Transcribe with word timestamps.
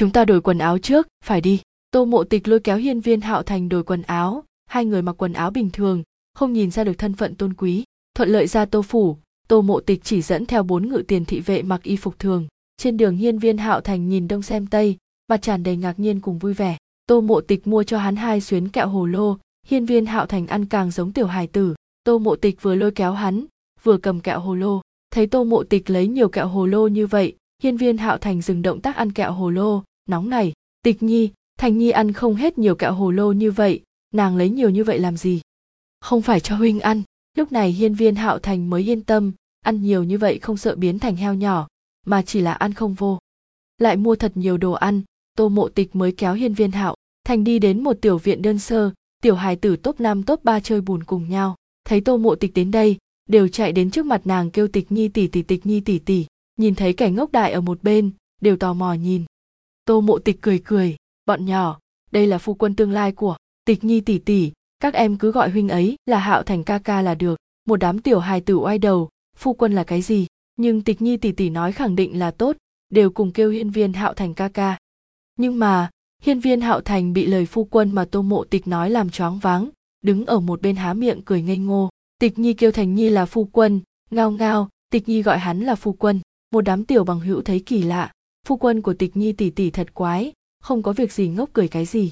chúng 0.00 0.10
ta 0.10 0.24
đổi 0.24 0.40
quần 0.40 0.58
áo 0.58 0.78
trước, 0.78 1.08
phải 1.24 1.40
đi. 1.40 1.60
Tô 1.90 2.04
mộ 2.04 2.24
tịch 2.24 2.48
lôi 2.48 2.60
kéo 2.60 2.76
hiên 2.76 3.00
viên 3.00 3.20
hạo 3.20 3.42
thành 3.42 3.68
đổi 3.68 3.82
quần 3.82 4.02
áo. 4.02 4.44
Hai 4.66 4.84
người 4.84 5.02
mặc 5.02 5.12
quần 5.12 5.32
áo 5.32 5.50
bình 5.50 5.70
thường, 5.72 6.02
không 6.34 6.52
nhìn 6.52 6.70
ra 6.70 6.84
được 6.84 6.98
thân 6.98 7.14
phận 7.14 7.34
tôn 7.34 7.54
quý. 7.54 7.84
Thuận 8.14 8.28
lợi 8.28 8.46
ra 8.46 8.64
tô 8.64 8.82
phủ, 8.82 9.16
tô 9.48 9.62
mộ 9.62 9.80
tịch 9.80 10.00
chỉ 10.04 10.22
dẫn 10.22 10.46
theo 10.46 10.62
bốn 10.62 10.88
ngự 10.88 11.02
tiền 11.08 11.24
thị 11.24 11.40
vệ 11.40 11.62
mặc 11.62 11.82
y 11.82 11.96
phục 11.96 12.18
thường. 12.18 12.46
Trên 12.76 12.96
đường 12.96 13.16
hiên 13.16 13.38
viên 13.38 13.58
hạo 13.58 13.80
thành 13.80 14.08
nhìn 14.08 14.28
đông 14.28 14.42
xem 14.42 14.66
tây, 14.66 14.96
mặt 15.28 15.42
tràn 15.42 15.62
đầy 15.62 15.76
ngạc 15.76 15.98
nhiên 15.98 16.20
cùng 16.20 16.38
vui 16.38 16.54
vẻ. 16.54 16.76
Tô 17.06 17.20
mộ 17.20 17.40
tịch 17.40 17.66
mua 17.66 17.82
cho 17.82 17.98
hắn 17.98 18.16
hai 18.16 18.40
xuyến 18.40 18.68
kẹo 18.68 18.88
hồ 18.88 19.06
lô. 19.06 19.36
Hiên 19.66 19.86
viên 19.86 20.06
hạo 20.06 20.26
thành 20.26 20.46
ăn 20.46 20.66
càng 20.66 20.90
giống 20.90 21.12
tiểu 21.12 21.26
hài 21.26 21.46
tử. 21.46 21.74
Tô 22.04 22.18
mộ 22.18 22.36
tịch 22.36 22.62
vừa 22.62 22.74
lôi 22.74 22.90
kéo 22.90 23.12
hắn, 23.12 23.44
vừa 23.82 23.96
cầm 23.96 24.20
kẹo 24.20 24.40
hồ 24.40 24.54
lô. 24.54 24.80
Thấy 25.10 25.26
tô 25.26 25.44
mộ 25.44 25.62
tịch 25.62 25.90
lấy 25.90 26.08
nhiều 26.08 26.28
kẹo 26.28 26.46
hồ 26.46 26.66
lô 26.66 26.88
như 26.88 27.06
vậy, 27.06 27.36
hiên 27.62 27.76
viên 27.76 27.98
hạo 27.98 28.18
thành 28.18 28.42
dừng 28.42 28.62
động 28.62 28.80
tác 28.80 28.96
ăn 28.96 29.12
kẹo 29.12 29.32
hồ 29.32 29.50
lô 29.50 29.82
nóng 30.10 30.30
này, 30.30 30.52
tịch 30.82 31.02
nhi 31.02 31.30
thành 31.58 31.78
nhi 31.78 31.90
ăn 31.90 32.12
không 32.12 32.34
hết 32.34 32.58
nhiều 32.58 32.74
kẹo 32.74 32.92
hồ 32.92 33.10
lô 33.10 33.32
như 33.32 33.50
vậy, 33.50 33.80
nàng 34.14 34.36
lấy 34.36 34.50
nhiều 34.50 34.70
như 34.70 34.84
vậy 34.84 34.98
làm 34.98 35.16
gì? 35.16 35.40
Không 36.00 36.22
phải 36.22 36.40
cho 36.40 36.56
huynh 36.56 36.80
ăn, 36.80 37.02
lúc 37.36 37.52
này 37.52 37.72
hiên 37.72 37.94
viên 37.94 38.14
hạo 38.14 38.38
thành 38.38 38.70
mới 38.70 38.90
yên 38.90 39.02
tâm, 39.02 39.32
ăn 39.60 39.82
nhiều 39.82 40.04
như 40.04 40.18
vậy 40.18 40.38
không 40.38 40.56
sợ 40.56 40.76
biến 40.76 40.98
thành 40.98 41.16
heo 41.16 41.34
nhỏ, 41.34 41.68
mà 42.06 42.22
chỉ 42.22 42.40
là 42.40 42.52
ăn 42.52 42.74
không 42.74 42.94
vô. 42.94 43.18
Lại 43.78 43.96
mua 43.96 44.16
thật 44.16 44.32
nhiều 44.34 44.56
đồ 44.56 44.72
ăn, 44.72 45.02
tô 45.36 45.48
mộ 45.48 45.68
tịch 45.68 45.96
mới 45.96 46.12
kéo 46.12 46.34
hiên 46.34 46.54
viên 46.54 46.70
hạo, 46.70 46.94
thành 47.24 47.44
đi 47.44 47.58
đến 47.58 47.82
một 47.84 47.96
tiểu 48.00 48.18
viện 48.18 48.42
đơn 48.42 48.58
sơ, 48.58 48.90
tiểu 49.22 49.34
hài 49.34 49.56
tử 49.56 49.76
top 49.76 50.00
năm 50.00 50.22
top 50.22 50.44
ba 50.44 50.60
chơi 50.60 50.80
bùn 50.80 51.04
cùng 51.04 51.28
nhau. 51.28 51.56
Thấy 51.84 52.00
tô 52.00 52.16
mộ 52.16 52.34
tịch 52.34 52.54
đến 52.54 52.70
đây, 52.70 52.96
đều 53.28 53.48
chạy 53.48 53.72
đến 53.72 53.90
trước 53.90 54.06
mặt 54.06 54.26
nàng 54.26 54.50
kêu 54.50 54.68
tịch 54.68 54.92
nhi 54.92 55.08
tỷ 55.08 55.26
tỷ 55.26 55.42
tịch 55.42 55.66
nhi 55.66 55.80
tỷ 55.80 55.98
tỷ 55.98 56.26
nhìn 56.56 56.74
thấy 56.74 56.92
kẻ 56.92 57.10
ngốc 57.10 57.32
đại 57.32 57.52
ở 57.52 57.60
một 57.60 57.82
bên, 57.82 58.10
đều 58.40 58.56
tò 58.56 58.74
mò 58.74 58.92
nhìn 58.92 59.24
tô 59.84 60.00
mộ 60.00 60.18
tịch 60.18 60.38
cười 60.40 60.60
cười, 60.64 60.96
bọn 61.26 61.44
nhỏ, 61.44 61.78
đây 62.10 62.26
là 62.26 62.38
phu 62.38 62.54
quân 62.54 62.76
tương 62.76 62.92
lai 62.92 63.12
của 63.12 63.36
tịch 63.64 63.84
nhi 63.84 64.00
tỷ 64.00 64.18
tỷ, 64.18 64.52
các 64.80 64.94
em 64.94 65.16
cứ 65.16 65.32
gọi 65.32 65.50
huynh 65.50 65.68
ấy 65.68 65.96
là 66.06 66.18
hạo 66.18 66.42
thành 66.42 66.64
ca 66.64 66.78
ca 66.78 67.02
là 67.02 67.14
được. 67.14 67.38
Một 67.68 67.76
đám 67.76 67.98
tiểu 67.98 68.18
hài 68.18 68.40
tử 68.40 68.54
oai 68.54 68.78
đầu, 68.78 69.08
phu 69.36 69.52
quân 69.52 69.72
là 69.72 69.84
cái 69.84 70.02
gì? 70.02 70.26
Nhưng 70.56 70.82
tịch 70.82 71.02
nhi 71.02 71.16
tỷ 71.16 71.32
tỷ 71.32 71.50
nói 71.50 71.72
khẳng 71.72 71.96
định 71.96 72.18
là 72.18 72.30
tốt, 72.30 72.56
đều 72.90 73.10
cùng 73.10 73.32
kêu 73.32 73.50
hiên 73.50 73.70
viên 73.70 73.92
hạo 73.92 74.14
thành 74.14 74.34
ca 74.34 74.48
ca. 74.48 74.78
Nhưng 75.36 75.58
mà, 75.58 75.90
hiên 76.22 76.40
viên 76.40 76.60
hạo 76.60 76.80
thành 76.80 77.12
bị 77.12 77.26
lời 77.26 77.46
phu 77.46 77.64
quân 77.64 77.94
mà 77.94 78.04
tô 78.04 78.22
mộ 78.22 78.44
tịch 78.44 78.68
nói 78.68 78.90
làm 78.90 79.10
choáng 79.10 79.38
váng, 79.38 79.68
đứng 80.00 80.26
ở 80.26 80.40
một 80.40 80.62
bên 80.62 80.76
há 80.76 80.94
miệng 80.94 81.22
cười 81.24 81.42
ngây 81.42 81.56
ngô. 81.56 81.90
Tịch 82.18 82.38
nhi 82.38 82.52
kêu 82.52 82.72
thành 82.72 82.94
nhi 82.94 83.08
là 83.08 83.26
phu 83.26 83.44
quân, 83.44 83.80
ngao 84.10 84.30
ngao, 84.30 84.68
tịch 84.92 85.08
nhi 85.08 85.22
gọi 85.22 85.38
hắn 85.38 85.60
là 85.60 85.74
phu 85.74 85.92
quân. 85.92 86.20
Một 86.52 86.60
đám 86.60 86.84
tiểu 86.84 87.04
bằng 87.04 87.20
hữu 87.20 87.42
thấy 87.42 87.60
kỳ 87.60 87.82
lạ 87.82 88.12
phu 88.46 88.56
quân 88.56 88.82
của 88.82 88.94
tịch 88.94 89.16
nhi 89.16 89.32
tỷ 89.32 89.50
tỷ 89.50 89.70
thật 89.70 89.94
quái, 89.94 90.32
không 90.62 90.82
có 90.82 90.92
việc 90.92 91.12
gì 91.12 91.28
ngốc 91.28 91.50
cười 91.52 91.68
cái 91.68 91.84
gì. 91.84 92.10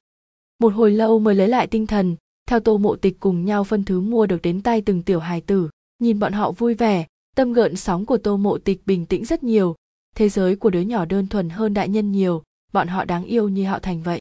Một 0.59 0.75
hồi 0.75 0.91
lâu 0.91 1.19
mới 1.19 1.35
lấy 1.35 1.49
lại 1.49 1.67
tinh 1.67 1.87
thần, 1.87 2.17
theo 2.47 2.61
tô 2.61 2.79
mộ 2.79 2.97
tịch 2.97 3.17
cùng 3.21 3.45
nhau 3.45 3.65
phân 3.65 3.85
thứ 3.85 4.01
mua 4.01 4.27
được 4.27 4.43
đến 4.43 4.63
tay 4.63 4.83
từng 4.83 5.03
tiểu 5.03 5.21
hài 5.21 5.41
tử. 5.41 5.69
Nhìn 5.99 6.19
bọn 6.19 6.33
họ 6.33 6.53
vui 6.53 6.75
vẻ, 6.75 7.07
tâm 7.37 7.53
gợn 7.53 7.77
sóng 7.77 8.07
của 8.07 8.19
tô 8.19 8.37
mộ 8.37 8.59
tịch 8.59 8.83
bình 8.87 9.07
tĩnh 9.07 9.25
rất 9.25 9.43
nhiều. 9.43 9.75
Thế 10.17 10.29
giới 10.29 10.57
của 10.57 10.71
đứa 10.71 10.81
nhỏ 10.81 11.05
đơn 11.05 11.27
thuần 11.27 11.51
hơn 11.51 11.75
đại 11.75 11.89
nhân 11.89 12.13
nhiều, 12.13 12.43
bọn 12.73 12.89
họ 12.89 13.05
đáng 13.05 13.25
yêu 13.25 13.49
như 13.49 13.65
hạo 13.65 13.79
thành 13.79 14.03
vậy. 14.03 14.21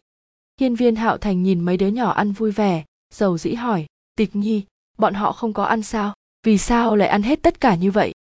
Hiên 0.60 0.76
viên 0.76 0.96
hạo 0.96 1.18
thành 1.18 1.44
nhìn 1.44 1.60
mấy 1.60 1.78
đứa 1.78 1.88
nhỏ 1.88 2.12
ăn 2.12 2.32
vui 2.32 2.52
vẻ, 2.52 2.84
dầu 3.14 3.38
dĩ 3.38 3.54
hỏi, 3.54 3.86
tịch 4.16 4.36
nhi, 4.36 4.64
bọn 4.98 5.14
họ 5.14 5.32
không 5.32 5.54
có 5.54 5.64
ăn 5.64 5.82
sao? 5.82 6.14
Vì 6.44 6.58
sao 6.58 6.96
lại 6.96 7.08
ăn 7.08 7.24
hết 7.24 7.40
tất 7.42 7.60
cả 7.60 7.76
như 7.76 7.92
vậy? 7.92 8.14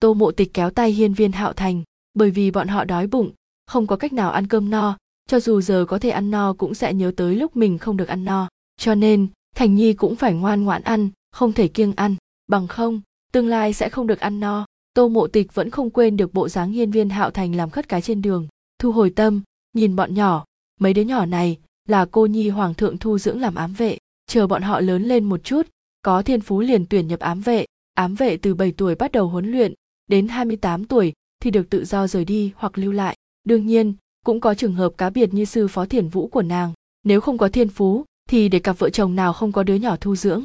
Tô 0.00 0.14
mộ 0.14 0.32
tịch 0.32 0.54
kéo 0.54 0.70
tay 0.70 0.90
hiên 0.90 1.14
viên 1.14 1.32
hạo 1.32 1.52
thành 1.52 1.82
bởi 2.16 2.30
vì 2.30 2.50
bọn 2.50 2.68
họ 2.68 2.84
đói 2.84 3.06
bụng, 3.06 3.30
không 3.66 3.86
có 3.86 3.96
cách 3.96 4.12
nào 4.12 4.30
ăn 4.30 4.46
cơm 4.46 4.70
no, 4.70 4.96
cho 5.28 5.40
dù 5.40 5.60
giờ 5.60 5.84
có 5.88 5.98
thể 5.98 6.10
ăn 6.10 6.30
no 6.30 6.52
cũng 6.52 6.74
sẽ 6.74 6.94
nhớ 6.94 7.12
tới 7.16 7.36
lúc 7.36 7.56
mình 7.56 7.78
không 7.78 7.96
được 7.96 8.08
ăn 8.08 8.24
no. 8.24 8.48
Cho 8.76 8.94
nên, 8.94 9.28
thành 9.54 9.74
nhi 9.74 9.92
cũng 9.92 10.16
phải 10.16 10.34
ngoan 10.34 10.64
ngoãn 10.64 10.82
ăn, 10.82 11.10
không 11.32 11.52
thể 11.52 11.68
kiêng 11.68 11.92
ăn. 11.96 12.16
Bằng 12.46 12.66
không, 12.66 13.00
tương 13.32 13.48
lai 13.48 13.72
sẽ 13.72 13.88
không 13.88 14.06
được 14.06 14.20
ăn 14.20 14.40
no. 14.40 14.66
Tô 14.94 15.08
mộ 15.08 15.26
tịch 15.26 15.54
vẫn 15.54 15.70
không 15.70 15.90
quên 15.90 16.16
được 16.16 16.34
bộ 16.34 16.48
dáng 16.48 16.70
hiên 16.70 16.90
viên 16.90 17.08
hạo 17.08 17.30
thành 17.30 17.54
làm 17.54 17.70
khất 17.70 17.88
cái 17.88 18.02
trên 18.02 18.22
đường, 18.22 18.48
thu 18.78 18.92
hồi 18.92 19.10
tâm, 19.10 19.42
nhìn 19.72 19.96
bọn 19.96 20.14
nhỏ. 20.14 20.44
Mấy 20.80 20.94
đứa 20.94 21.02
nhỏ 21.02 21.26
này 21.26 21.58
là 21.88 22.06
cô 22.10 22.26
nhi 22.26 22.48
hoàng 22.48 22.74
thượng 22.74 22.98
thu 22.98 23.18
dưỡng 23.18 23.40
làm 23.40 23.54
ám 23.54 23.72
vệ. 23.72 23.98
Chờ 24.26 24.46
bọn 24.46 24.62
họ 24.62 24.80
lớn 24.80 25.02
lên 25.02 25.24
một 25.24 25.44
chút, 25.44 25.66
có 26.02 26.22
thiên 26.22 26.40
phú 26.40 26.60
liền 26.60 26.86
tuyển 26.86 27.08
nhập 27.08 27.20
ám 27.20 27.40
vệ. 27.40 27.64
Ám 27.94 28.14
vệ 28.14 28.36
từ 28.36 28.54
7 28.54 28.72
tuổi 28.72 28.94
bắt 28.94 29.12
đầu 29.12 29.28
huấn 29.28 29.50
luyện, 29.52 29.72
đến 30.06 30.28
28 30.28 30.84
tuổi 30.84 31.12
thì 31.40 31.50
được 31.50 31.70
tự 31.70 31.84
do 31.84 32.06
rời 32.06 32.24
đi 32.24 32.52
hoặc 32.56 32.78
lưu 32.78 32.92
lại. 32.92 33.16
Đương 33.44 33.66
nhiên 33.66 33.94
cũng 34.24 34.40
có 34.40 34.54
trường 34.54 34.74
hợp 34.74 34.92
cá 34.98 35.10
biệt 35.10 35.34
như 35.34 35.44
sư 35.44 35.68
phó 35.68 35.86
thiền 35.86 36.08
vũ 36.08 36.28
của 36.28 36.42
nàng. 36.42 36.72
Nếu 37.04 37.20
không 37.20 37.38
có 37.38 37.48
thiên 37.48 37.68
phú 37.68 38.04
thì 38.28 38.48
để 38.48 38.58
cặp 38.58 38.78
vợ 38.78 38.90
chồng 38.90 39.16
nào 39.16 39.32
không 39.32 39.52
có 39.52 39.62
đứa 39.62 39.74
nhỏ 39.74 39.96
thu 40.00 40.16
dưỡng? 40.16 40.44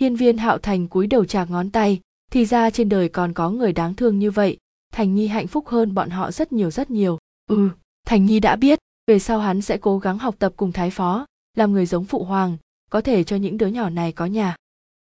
Hiên 0.00 0.16
viên 0.16 0.38
hạo 0.38 0.58
thành 0.58 0.88
cúi 0.88 1.06
đầu 1.06 1.24
chạc 1.24 1.50
ngón 1.50 1.70
tay 1.70 2.00
thì 2.32 2.44
ra 2.44 2.70
trên 2.70 2.88
đời 2.88 3.08
còn 3.08 3.32
có 3.32 3.50
người 3.50 3.72
đáng 3.72 3.94
thương 3.94 4.18
như 4.18 4.30
vậy. 4.30 4.56
Thành 4.92 5.14
nhi 5.14 5.26
hạnh 5.26 5.46
phúc 5.46 5.68
hơn 5.68 5.94
bọn 5.94 6.10
họ 6.10 6.30
rất 6.30 6.52
nhiều 6.52 6.70
rất 6.70 6.90
nhiều. 6.90 7.18
Ừ 7.50 7.68
thành 8.08 8.26
nhi 8.26 8.40
đã 8.40 8.56
biết 8.56 8.78
về 9.06 9.18
sau 9.18 9.38
hắn 9.38 9.62
sẽ 9.62 9.78
cố 9.78 9.98
gắng 9.98 10.18
học 10.18 10.34
tập 10.38 10.52
cùng 10.56 10.72
thái 10.72 10.90
phó 10.90 11.26
làm 11.56 11.72
người 11.72 11.86
giống 11.86 12.04
phụ 12.04 12.24
hoàng 12.24 12.56
có 12.90 13.00
thể 13.00 13.24
cho 13.24 13.36
những 13.36 13.58
đứa 13.58 13.66
nhỏ 13.66 13.90
này 13.90 14.12
có 14.12 14.26
nhà. 14.26 14.56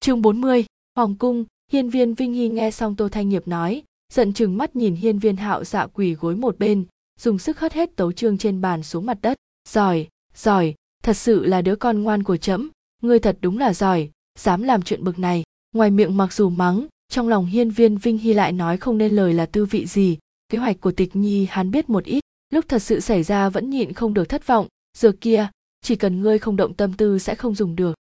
Chương 0.00 0.22
40, 0.22 0.64
hoàng 0.96 1.14
cung 1.14 1.44
hiên 1.72 1.90
viên 1.90 2.14
vinh 2.14 2.32
hy 2.32 2.48
nghe 2.48 2.70
xong 2.70 2.96
tô 2.96 3.08
thanh 3.08 3.28
nghiệp 3.28 3.48
nói 3.48 3.82
giận 4.14 4.32
chừng 4.32 4.58
mắt 4.58 4.76
nhìn 4.76 4.94
hiên 4.94 5.18
viên 5.18 5.36
hạo 5.36 5.64
dạ 5.64 5.86
quỳ 5.86 6.14
gối 6.14 6.36
một 6.36 6.58
bên, 6.58 6.84
dùng 7.20 7.38
sức 7.38 7.58
hất 7.58 7.72
hết 7.72 7.96
tấu 7.96 8.12
trương 8.12 8.38
trên 8.38 8.60
bàn 8.60 8.82
xuống 8.82 9.06
mặt 9.06 9.18
đất. 9.22 9.36
Giỏi 9.68 10.08
giỏi, 10.34 10.74
thật 11.02 11.12
sự 11.12 11.44
là 11.44 11.62
đứa 11.62 11.76
con 11.76 12.02
ngoan 12.02 12.22
của 12.22 12.36
trẫm 12.36 12.70
ngươi 13.02 13.18
thật 13.18 13.38
đúng 13.40 13.58
là 13.58 13.74
giỏi, 13.74 14.10
dám 14.38 14.62
làm 14.62 14.82
chuyện 14.82 15.04
bực 15.04 15.18
này. 15.18 15.42
Ngoài 15.72 15.90
miệng 15.90 16.16
mặc 16.16 16.32
dù 16.32 16.48
mắng, 16.48 16.86
trong 17.08 17.28
lòng 17.28 17.46
hiên 17.46 17.70
viên 17.70 17.98
vinh 17.98 18.18
hy 18.18 18.32
lại 18.32 18.52
nói 18.52 18.76
không 18.76 18.98
nên 18.98 19.12
lời 19.12 19.34
là 19.34 19.46
tư 19.46 19.64
vị 19.64 19.86
gì. 19.86 20.18
Kế 20.48 20.58
hoạch 20.58 20.80
của 20.80 20.92
tịch 20.92 21.16
nhi 21.16 21.46
hắn 21.50 21.70
biết 21.70 21.90
một 21.90 22.04
ít, 22.04 22.20
lúc 22.50 22.64
thật 22.68 22.78
sự 22.78 23.00
xảy 23.00 23.22
ra 23.22 23.48
vẫn 23.48 23.70
nhịn 23.70 23.92
không 23.92 24.14
được 24.14 24.28
thất 24.28 24.46
vọng. 24.46 24.66
Dược 24.98 25.20
kia, 25.20 25.48
chỉ 25.80 25.96
cần 25.96 26.20
ngươi 26.20 26.38
không 26.38 26.56
động 26.56 26.74
tâm 26.74 26.92
tư 26.92 27.18
sẽ 27.18 27.34
không 27.34 27.54
dùng 27.54 27.76
được. 27.76 27.94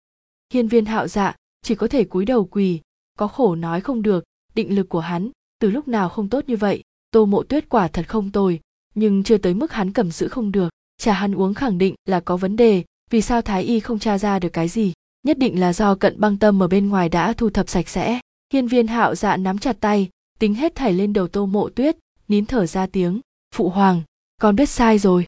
Hiên 0.54 0.68
viên 0.68 0.86
hạo 0.86 1.08
dạ 1.08 1.36
chỉ 1.62 1.76
có 1.76 1.88
thể 1.88 2.04
cúi 2.04 2.26
đầu 2.26 2.46
quỳ, 2.46 2.80
có 3.18 3.28
khổ 3.28 3.56
nói 3.56 3.82
không 3.82 4.02
được, 4.02 4.24
định 4.56 4.76
lực 4.76 4.90
của 4.90 5.00
hắn 5.00 5.32
từ 5.62 5.72
lúc 5.72 5.88
nào 5.88 6.10
không 6.10 6.30
tốt 6.30 6.44
như 6.48 6.58
vậy, 6.58 6.84
tô 7.12 7.26
mộ 7.26 7.44
tuyết 7.44 7.70
quả 7.70 7.88
thật 7.88 8.08
không 8.08 8.32
tồi, 8.32 8.60
nhưng 8.96 9.24
chưa 9.24 9.38
tới 9.38 9.54
mức 9.54 9.72
hắn 9.72 9.94
cầm 9.94 10.12
giữ 10.12 10.28
không 10.28 10.52
được. 10.52 10.70
Trà 10.98 11.14
hắn 11.14 11.36
uống 11.36 11.54
khẳng 11.54 11.78
định 11.78 11.96
là 12.06 12.20
có 12.20 12.38
vấn 12.38 12.56
đề, 12.56 12.84
vì 13.10 13.22
sao 13.22 13.42
thái 13.42 13.64
y 13.64 13.80
không 13.80 14.00
tra 14.00 14.18
ra 14.18 14.40
được 14.40 14.50
cái 14.54 14.68
gì? 14.68 14.94
Nhất 15.24 15.38
định 15.38 15.60
là 15.60 15.74
do 15.74 15.96
cận 15.96 16.20
băng 16.20 16.38
tâm 16.38 16.64
ở 16.64 16.68
bên 16.68 16.90
ngoài 16.90 17.10
đã 17.10 17.34
thu 17.34 17.50
thập 17.50 17.70
sạch 17.70 17.90
sẽ. 17.90 18.20
Hiên 18.54 18.68
viên 18.68 18.88
hạo 18.88 19.16
dạ 19.16 19.38
nắm 19.38 19.58
chặt 19.58 19.78
tay, 19.80 20.10
tính 20.40 20.56
hết 20.56 20.76
thảy 20.76 20.94
lên 20.94 21.14
đầu 21.14 21.28
tô 21.28 21.46
mộ 21.46 21.70
tuyết, 21.70 21.98
nín 22.28 22.46
thở 22.46 22.66
ra 22.66 22.88
tiếng, 22.88 23.20
phụ 23.56 23.70
hoàng, 23.70 24.02
con 24.42 24.56
biết 24.56 24.70
sai 24.70 25.00
rồi. 25.00 25.26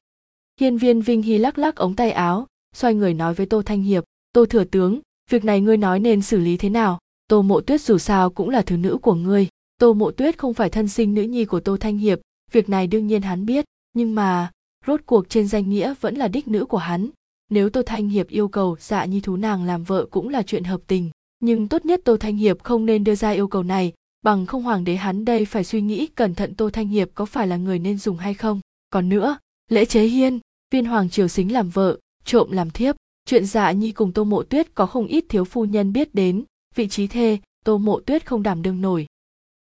Hiên 0.60 0.78
viên 0.78 1.00
vinh 1.00 1.22
hy 1.22 1.38
lắc 1.38 1.58
lắc 1.58 1.76
ống 1.76 1.96
tay 1.96 2.10
áo, 2.10 2.46
xoay 2.76 2.94
người 2.94 3.14
nói 3.14 3.34
với 3.34 3.46
tô 3.46 3.62
thanh 3.62 3.82
hiệp, 3.82 4.04
tô 4.32 4.46
thừa 4.46 4.64
tướng, 4.64 5.00
việc 5.30 5.44
này 5.44 5.60
ngươi 5.60 5.76
nói 5.76 6.00
nên 6.00 6.22
xử 6.22 6.38
lý 6.38 6.56
thế 6.56 6.68
nào? 6.68 6.98
Tô 7.28 7.42
mộ 7.42 7.60
tuyết 7.60 7.80
dù 7.80 7.98
sao 7.98 8.30
cũng 8.30 8.50
là 8.50 8.62
thứ 8.62 8.76
nữ 8.76 8.98
của 9.02 9.14
ngươi 9.14 9.48
tô 9.78 9.92
mộ 9.92 10.10
tuyết 10.10 10.38
không 10.38 10.54
phải 10.54 10.70
thân 10.70 10.88
sinh 10.88 11.14
nữ 11.14 11.22
nhi 11.22 11.44
của 11.44 11.60
tô 11.60 11.76
thanh 11.76 11.98
hiệp, 11.98 12.20
việc 12.52 12.68
này 12.68 12.86
đương 12.86 13.06
nhiên 13.06 13.22
hắn 13.22 13.46
biết, 13.46 13.64
nhưng 13.92 14.14
mà, 14.14 14.50
rốt 14.86 15.00
cuộc 15.06 15.28
trên 15.28 15.46
danh 15.46 15.70
nghĩa 15.70 15.94
vẫn 16.00 16.14
là 16.14 16.28
đích 16.28 16.48
nữ 16.48 16.64
của 16.64 16.78
hắn. 16.78 17.10
Nếu 17.50 17.70
tô 17.70 17.82
thanh 17.86 18.08
hiệp 18.08 18.28
yêu 18.28 18.48
cầu 18.48 18.76
dạ 18.80 19.04
nhi 19.04 19.20
thú 19.20 19.36
nàng 19.36 19.64
làm 19.64 19.84
vợ 19.84 20.06
cũng 20.10 20.28
là 20.28 20.42
chuyện 20.42 20.64
hợp 20.64 20.80
tình, 20.86 21.10
nhưng 21.40 21.68
tốt 21.68 21.84
nhất 21.84 22.00
tô 22.04 22.16
thanh 22.16 22.36
hiệp 22.36 22.62
không 22.62 22.86
nên 22.86 23.04
đưa 23.04 23.14
ra 23.14 23.30
yêu 23.30 23.48
cầu 23.48 23.62
này, 23.62 23.92
bằng 24.22 24.46
không 24.46 24.62
hoàng 24.62 24.84
đế 24.84 24.96
hắn 24.96 25.24
đây 25.24 25.44
phải 25.44 25.64
suy 25.64 25.80
nghĩ 25.80 26.06
cẩn 26.06 26.34
thận 26.34 26.54
tô 26.54 26.70
thanh 26.70 26.88
hiệp 26.88 27.08
có 27.14 27.24
phải 27.24 27.46
là 27.46 27.56
người 27.56 27.78
nên 27.78 27.98
dùng 27.98 28.16
hay 28.16 28.34
không. 28.34 28.60
Còn 28.90 29.08
nữa, 29.08 29.38
lễ 29.70 29.84
chế 29.84 30.02
hiên, 30.02 30.40
viên 30.70 30.84
hoàng 30.84 31.10
triều 31.10 31.28
xính 31.28 31.52
làm 31.52 31.70
vợ, 31.70 31.98
trộm 32.24 32.50
làm 32.50 32.70
thiếp, 32.70 32.96
chuyện 33.26 33.46
dạ 33.46 33.72
nhi 33.72 33.92
cùng 33.92 34.12
tô 34.12 34.24
mộ 34.24 34.42
tuyết 34.42 34.74
có 34.74 34.86
không 34.86 35.06
ít 35.06 35.24
thiếu 35.28 35.44
phu 35.44 35.64
nhân 35.64 35.92
biết 35.92 36.14
đến, 36.14 36.44
vị 36.74 36.88
trí 36.88 37.06
thê, 37.06 37.38
tô 37.64 37.78
mộ 37.78 38.00
tuyết 38.00 38.26
không 38.26 38.42
đảm 38.42 38.62
đương 38.62 38.80
nổi 38.80 39.06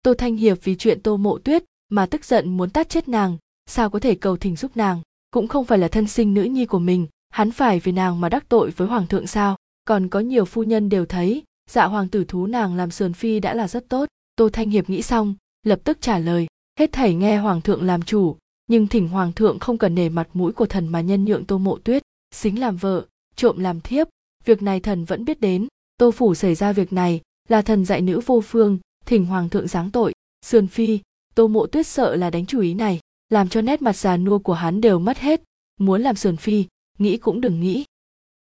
tô 0.03 0.13
thanh 0.13 0.35
hiệp 0.35 0.57
vì 0.63 0.75
chuyện 0.75 1.01
tô 1.01 1.17
mộ 1.17 1.37
tuyết 1.37 1.63
mà 1.89 2.05
tức 2.05 2.25
giận 2.25 2.57
muốn 2.57 2.69
tát 2.69 2.89
chết 2.89 3.07
nàng, 3.07 3.37
sao 3.65 3.89
có 3.89 3.99
thể 3.99 4.15
cầu 4.15 4.37
thỉnh 4.37 4.55
giúp 4.55 4.77
nàng? 4.77 5.01
Cũng 5.31 5.47
không 5.47 5.65
phải 5.65 5.77
là 5.77 5.87
thân 5.87 6.07
sinh 6.07 6.33
nữ 6.33 6.43
nhi 6.43 6.65
của 6.65 6.79
mình, 6.79 7.07
hắn 7.29 7.51
phải 7.51 7.79
vì 7.79 7.91
nàng 7.91 8.21
mà 8.21 8.29
đắc 8.29 8.49
tội 8.49 8.69
với 8.69 8.87
hoàng 8.87 9.07
thượng 9.07 9.27
sao? 9.27 9.55
Còn 9.85 10.07
có 10.07 10.19
nhiều 10.19 10.45
phu 10.45 10.63
nhân 10.63 10.89
đều 10.89 11.05
thấy 11.05 11.43
dạ 11.69 11.85
hoàng 11.85 12.07
tử 12.07 12.23
thú 12.23 12.47
nàng 12.47 12.75
làm 12.75 12.91
sườn 12.91 13.13
phi 13.13 13.39
đã 13.39 13.53
là 13.53 13.67
rất 13.67 13.89
tốt. 13.89 14.05
Tô 14.35 14.49
thanh 14.49 14.69
hiệp 14.69 14.89
nghĩ 14.89 15.01
xong, 15.01 15.35
lập 15.63 15.79
tức 15.83 15.97
trả 16.01 16.19
lời, 16.19 16.47
hết 16.79 16.91
thảy 16.91 17.13
nghe 17.13 17.37
hoàng 17.37 17.61
thượng 17.61 17.83
làm 17.83 18.01
chủ, 18.01 18.37
nhưng 18.67 18.87
thỉnh 18.87 19.07
hoàng 19.07 19.33
thượng 19.33 19.59
không 19.59 19.77
cần 19.77 19.95
nể 19.95 20.09
mặt 20.09 20.27
mũi 20.33 20.51
của 20.51 20.65
thần 20.65 20.87
mà 20.87 21.01
nhân 21.01 21.25
nhượng 21.25 21.45
tô 21.45 21.57
mộ 21.57 21.77
tuyết, 21.77 22.03
xính 22.35 22.59
làm 22.59 22.77
vợ, 22.77 23.05
trộm 23.35 23.59
làm 23.59 23.81
thiếp. 23.81 24.07
Việc 24.45 24.61
này 24.61 24.79
thần 24.79 25.05
vẫn 25.05 25.25
biết 25.25 25.41
đến, 25.41 25.67
tô 25.97 26.11
phủ 26.11 26.35
xảy 26.35 26.55
ra 26.55 26.73
việc 26.73 26.93
này 26.93 27.21
là 27.49 27.61
thần 27.61 27.85
dạy 27.85 28.01
nữ 28.01 28.19
vô 28.25 28.41
phương 28.41 28.79
thỉnh 29.11 29.25
hoàng 29.25 29.49
thượng 29.49 29.67
giáng 29.67 29.91
tội. 29.91 30.13
Sườn 30.45 30.67
phi, 30.67 30.99
tô 31.35 31.47
mộ 31.47 31.67
tuyết 31.67 31.87
sợ 31.87 32.15
là 32.15 32.29
đánh 32.29 32.45
chủ 32.45 32.59
ý 32.59 32.73
này, 32.73 32.99
làm 33.29 33.49
cho 33.49 33.61
nét 33.61 33.81
mặt 33.81 33.95
già 33.95 34.17
nua 34.17 34.39
của 34.39 34.53
hắn 34.53 34.81
đều 34.81 34.99
mất 34.99 35.17
hết. 35.17 35.41
Muốn 35.79 36.01
làm 36.01 36.15
sườn 36.15 36.37
phi, 36.37 36.65
nghĩ 36.99 37.17
cũng 37.17 37.41
đừng 37.41 37.59
nghĩ. 37.59 37.85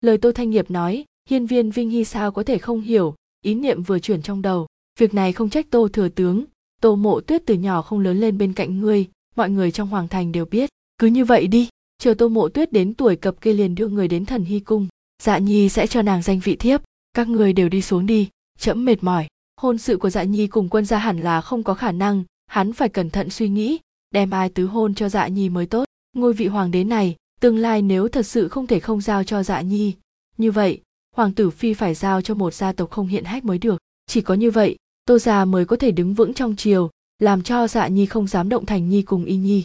Lời 0.00 0.18
tô 0.18 0.32
thanh 0.32 0.50
nghiệp 0.50 0.70
nói, 0.70 1.04
hiên 1.30 1.46
viên 1.46 1.70
vinh 1.70 1.90
hy 1.90 2.04
sao 2.04 2.32
có 2.32 2.42
thể 2.42 2.58
không 2.58 2.80
hiểu, 2.80 3.14
ý 3.44 3.54
niệm 3.54 3.82
vừa 3.82 3.98
chuyển 3.98 4.22
trong 4.22 4.42
đầu. 4.42 4.66
Việc 4.98 5.14
này 5.14 5.32
không 5.32 5.50
trách 5.50 5.66
tô 5.70 5.88
thừa 5.92 6.08
tướng, 6.08 6.44
tô 6.80 6.96
mộ 6.96 7.20
tuyết 7.20 7.42
từ 7.46 7.54
nhỏ 7.54 7.82
không 7.82 8.00
lớn 8.00 8.20
lên 8.20 8.38
bên 8.38 8.52
cạnh 8.52 8.80
ngươi, 8.80 9.06
mọi 9.36 9.50
người 9.50 9.70
trong 9.70 9.88
hoàng 9.88 10.08
thành 10.08 10.32
đều 10.32 10.44
biết. 10.44 10.70
Cứ 10.98 11.06
như 11.06 11.24
vậy 11.24 11.46
đi, 11.46 11.68
chờ 11.98 12.14
tô 12.14 12.28
mộ 12.28 12.48
tuyết 12.48 12.72
đến 12.72 12.94
tuổi 12.94 13.16
cập 13.16 13.40
kê 13.40 13.52
liền 13.52 13.74
đưa 13.74 13.88
người 13.88 14.08
đến 14.08 14.26
thần 14.26 14.44
hy 14.44 14.60
cung. 14.60 14.88
Dạ 15.22 15.38
nhi 15.38 15.68
sẽ 15.68 15.86
cho 15.86 16.02
nàng 16.02 16.22
danh 16.22 16.40
vị 16.44 16.56
thiếp, 16.56 16.80
các 17.12 17.28
người 17.28 17.52
đều 17.52 17.68
đi 17.68 17.82
xuống 17.82 18.06
đi 18.06 18.28
chẫm 18.58 18.84
mệt 18.84 19.04
mỏi 19.04 19.26
hôn 19.58 19.78
sự 19.78 19.96
của 19.96 20.10
dạ 20.10 20.22
nhi 20.22 20.46
cùng 20.46 20.68
quân 20.68 20.84
gia 20.84 20.98
hẳn 20.98 21.20
là 21.20 21.40
không 21.40 21.62
có 21.62 21.74
khả 21.74 21.92
năng, 21.92 22.24
hắn 22.46 22.72
phải 22.72 22.88
cẩn 22.88 23.10
thận 23.10 23.30
suy 23.30 23.48
nghĩ, 23.48 23.78
đem 24.10 24.30
ai 24.30 24.48
tứ 24.48 24.66
hôn 24.66 24.94
cho 24.94 25.08
dạ 25.08 25.28
nhi 25.28 25.48
mới 25.48 25.66
tốt. 25.66 25.84
Ngôi 26.12 26.32
vị 26.32 26.46
hoàng 26.46 26.70
đế 26.70 26.84
này, 26.84 27.16
tương 27.40 27.58
lai 27.58 27.82
nếu 27.82 28.08
thật 28.08 28.22
sự 28.22 28.48
không 28.48 28.66
thể 28.66 28.80
không 28.80 29.00
giao 29.00 29.24
cho 29.24 29.42
dạ 29.42 29.60
nhi. 29.60 29.94
Như 30.36 30.50
vậy, 30.50 30.80
hoàng 31.16 31.32
tử 31.32 31.50
phi 31.50 31.74
phải 31.74 31.94
giao 31.94 32.22
cho 32.22 32.34
một 32.34 32.54
gia 32.54 32.72
tộc 32.72 32.90
không 32.90 33.06
hiện 33.06 33.24
hách 33.24 33.44
mới 33.44 33.58
được. 33.58 33.78
Chỉ 34.06 34.20
có 34.20 34.34
như 34.34 34.50
vậy, 34.50 34.76
tô 35.04 35.18
già 35.18 35.44
mới 35.44 35.64
có 35.64 35.76
thể 35.76 35.90
đứng 35.90 36.14
vững 36.14 36.34
trong 36.34 36.56
triều, 36.56 36.90
làm 37.18 37.42
cho 37.42 37.68
dạ 37.68 37.88
nhi 37.88 38.06
không 38.06 38.26
dám 38.26 38.48
động 38.48 38.66
thành 38.66 38.88
nhi 38.88 39.02
cùng 39.02 39.24
y 39.24 39.36
nhi. 39.36 39.62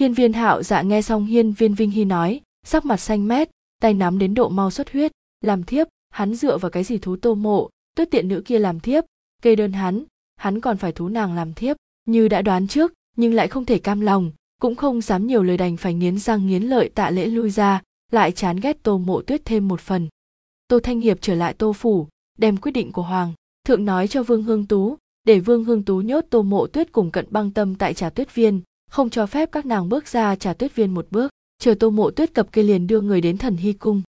Hiên 0.00 0.14
viên 0.14 0.32
hạo 0.32 0.62
dạ 0.62 0.82
nghe 0.82 1.02
xong 1.02 1.26
hiên 1.26 1.52
viên 1.52 1.74
vinh 1.74 1.90
hy 1.90 2.04
nói, 2.04 2.40
sắc 2.66 2.84
mặt 2.84 2.96
xanh 2.96 3.28
mét, 3.28 3.48
tay 3.80 3.94
nắm 3.94 4.18
đến 4.18 4.34
độ 4.34 4.48
mau 4.48 4.70
xuất 4.70 4.92
huyết, 4.92 5.12
làm 5.40 5.64
thiếp, 5.64 5.86
hắn 6.10 6.34
dựa 6.34 6.58
vào 6.58 6.70
cái 6.70 6.84
gì 6.84 6.98
thú 6.98 7.16
tô 7.16 7.34
mộ, 7.34 7.70
tuyết 7.96 8.10
tiện 8.10 8.28
nữ 8.28 8.42
kia 8.44 8.58
làm 8.58 8.80
thiếp 8.80 9.04
kê 9.42 9.56
đơn 9.56 9.72
hắn 9.72 10.04
hắn 10.42 10.60
còn 10.60 10.76
phải 10.76 10.92
thú 10.92 11.08
nàng 11.08 11.34
làm 11.34 11.54
thiếp, 11.54 11.76
như 12.04 12.28
đã 12.28 12.42
đoán 12.42 12.66
trước, 12.66 12.92
nhưng 13.16 13.34
lại 13.34 13.48
không 13.48 13.64
thể 13.64 13.78
cam 13.78 14.00
lòng, 14.00 14.32
cũng 14.60 14.74
không 14.74 15.00
dám 15.00 15.26
nhiều 15.26 15.42
lời 15.42 15.56
đành 15.56 15.76
phải 15.76 15.94
nghiến 15.94 16.18
răng 16.18 16.46
nghiến 16.46 16.62
lợi 16.62 16.88
tạ 16.88 17.10
lễ 17.10 17.26
lui 17.26 17.50
ra, 17.50 17.82
lại 18.12 18.32
chán 18.32 18.56
ghét 18.62 18.82
tô 18.82 18.98
mộ 18.98 19.22
tuyết 19.22 19.44
thêm 19.44 19.68
một 19.68 19.80
phần. 19.80 20.08
Tô 20.68 20.78
thanh 20.80 21.00
hiệp 21.00 21.18
trở 21.20 21.34
lại 21.34 21.54
tô 21.54 21.72
phủ, 21.72 22.08
đem 22.38 22.56
quyết 22.56 22.72
định 22.72 22.92
của 22.92 23.02
hoàng, 23.02 23.32
thượng 23.66 23.84
nói 23.84 24.08
cho 24.08 24.22
vương 24.22 24.42
hương 24.42 24.66
tú, 24.66 24.96
để 25.24 25.40
vương 25.40 25.64
hương 25.64 25.82
tú 25.82 26.00
nhốt 26.00 26.24
tô 26.30 26.42
mộ 26.42 26.66
tuyết 26.66 26.92
cùng 26.92 27.10
cận 27.10 27.26
băng 27.30 27.50
tâm 27.50 27.74
tại 27.74 27.94
trà 27.94 28.10
tuyết 28.10 28.34
viên, 28.34 28.60
không 28.90 29.10
cho 29.10 29.26
phép 29.26 29.52
các 29.52 29.66
nàng 29.66 29.88
bước 29.88 30.08
ra 30.08 30.36
trà 30.36 30.54
tuyết 30.54 30.74
viên 30.74 30.94
một 30.94 31.06
bước, 31.10 31.30
chờ 31.58 31.74
tô 31.80 31.90
mộ 31.90 32.10
tuyết 32.10 32.34
cập 32.34 32.52
kê 32.52 32.62
liền 32.62 32.86
đưa 32.86 33.00
người 33.00 33.20
đến 33.20 33.38
thần 33.38 33.56
hy 33.56 33.72
cung. 33.72 34.02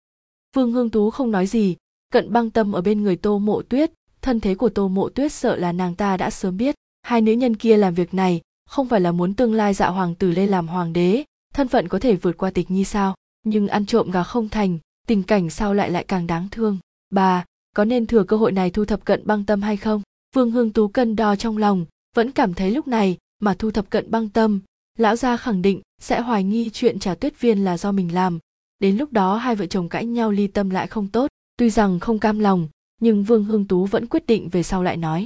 Vương 0.55 0.71
hương 0.71 0.89
tú 0.89 1.09
không 1.09 1.31
nói 1.31 1.47
gì, 1.47 1.75
cận 2.13 2.33
băng 2.33 2.49
tâm 2.49 2.71
ở 2.71 2.81
bên 2.81 3.03
người 3.03 3.15
tô 3.15 3.39
mộ 3.39 3.61
tuyết 3.61 3.91
thân 4.21 4.39
thế 4.39 4.55
của 4.55 4.69
tô 4.69 4.87
mộ 4.87 5.09
tuyết 5.09 5.31
sợ 5.31 5.55
là 5.55 5.71
nàng 5.71 5.95
ta 5.95 6.17
đã 6.17 6.29
sớm 6.29 6.57
biết, 6.57 6.75
hai 7.01 7.21
nữ 7.21 7.31
nhân 7.31 7.55
kia 7.55 7.77
làm 7.77 7.93
việc 7.93 8.13
này 8.13 8.41
không 8.69 8.87
phải 8.87 9.01
là 9.01 9.11
muốn 9.11 9.33
tương 9.33 9.53
lai 9.53 9.73
dạ 9.73 9.87
hoàng 9.87 10.15
tử 10.15 10.31
lên 10.31 10.49
làm 10.49 10.67
hoàng 10.67 10.93
đế, 10.93 11.23
thân 11.53 11.67
phận 11.67 11.87
có 11.87 11.99
thể 11.99 12.15
vượt 12.15 12.37
qua 12.37 12.49
tịch 12.49 12.71
nhi 12.71 12.83
sao? 12.83 13.15
Nhưng 13.43 13.67
ăn 13.67 13.85
trộm 13.85 14.11
gà 14.11 14.23
không 14.23 14.49
thành, 14.49 14.77
tình 15.07 15.23
cảnh 15.23 15.49
sau 15.49 15.73
lại 15.73 15.91
lại 15.91 16.03
càng 16.03 16.27
đáng 16.27 16.47
thương? 16.51 16.77
Bà, 17.09 17.45
có 17.75 17.85
nên 17.85 18.05
thừa 18.05 18.23
cơ 18.23 18.37
hội 18.37 18.51
này 18.51 18.69
thu 18.69 18.85
thập 18.85 19.05
cận 19.05 19.21
băng 19.25 19.45
tâm 19.45 19.61
hay 19.61 19.77
không? 19.77 20.01
Vương 20.35 20.51
hương 20.51 20.73
tú 20.73 20.87
cân 20.87 21.15
đo 21.15 21.35
trong 21.35 21.57
lòng, 21.57 21.85
vẫn 22.15 22.31
cảm 22.31 22.53
thấy 22.53 22.71
lúc 22.71 22.87
này 22.87 23.17
mà 23.39 23.53
thu 23.53 23.71
thập 23.71 23.89
cận 23.89 24.11
băng 24.11 24.29
tâm, 24.29 24.59
lão 24.97 25.15
gia 25.15 25.37
khẳng 25.37 25.61
định 25.61 25.81
sẽ 26.01 26.21
hoài 26.21 26.43
nghi 26.43 26.69
chuyện 26.73 26.99
trả 26.99 27.15
tuyết 27.15 27.39
viên 27.39 27.63
là 27.63 27.77
do 27.77 27.91
mình 27.91 28.13
làm. 28.13 28.39
Đến 28.79 28.97
lúc 28.97 29.13
đó 29.13 29.37
hai 29.37 29.55
vợ 29.55 29.65
chồng 29.65 29.89
cãi 29.89 30.05
nhau 30.05 30.31
ly 30.31 30.47
tâm 30.47 30.69
lại 30.69 30.87
không 30.87 31.07
tốt, 31.07 31.27
tuy 31.57 31.69
rằng 31.69 31.99
không 31.99 32.19
cam 32.19 32.39
lòng 32.39 32.67
nhưng 33.01 33.23
vương 33.23 33.43
hương 33.43 33.67
tú 33.67 33.85
vẫn 33.85 34.07
quyết 34.07 34.25
định 34.25 34.49
về 34.49 34.63
sau 34.63 34.83
lại 34.83 34.97
nói. 34.97 35.25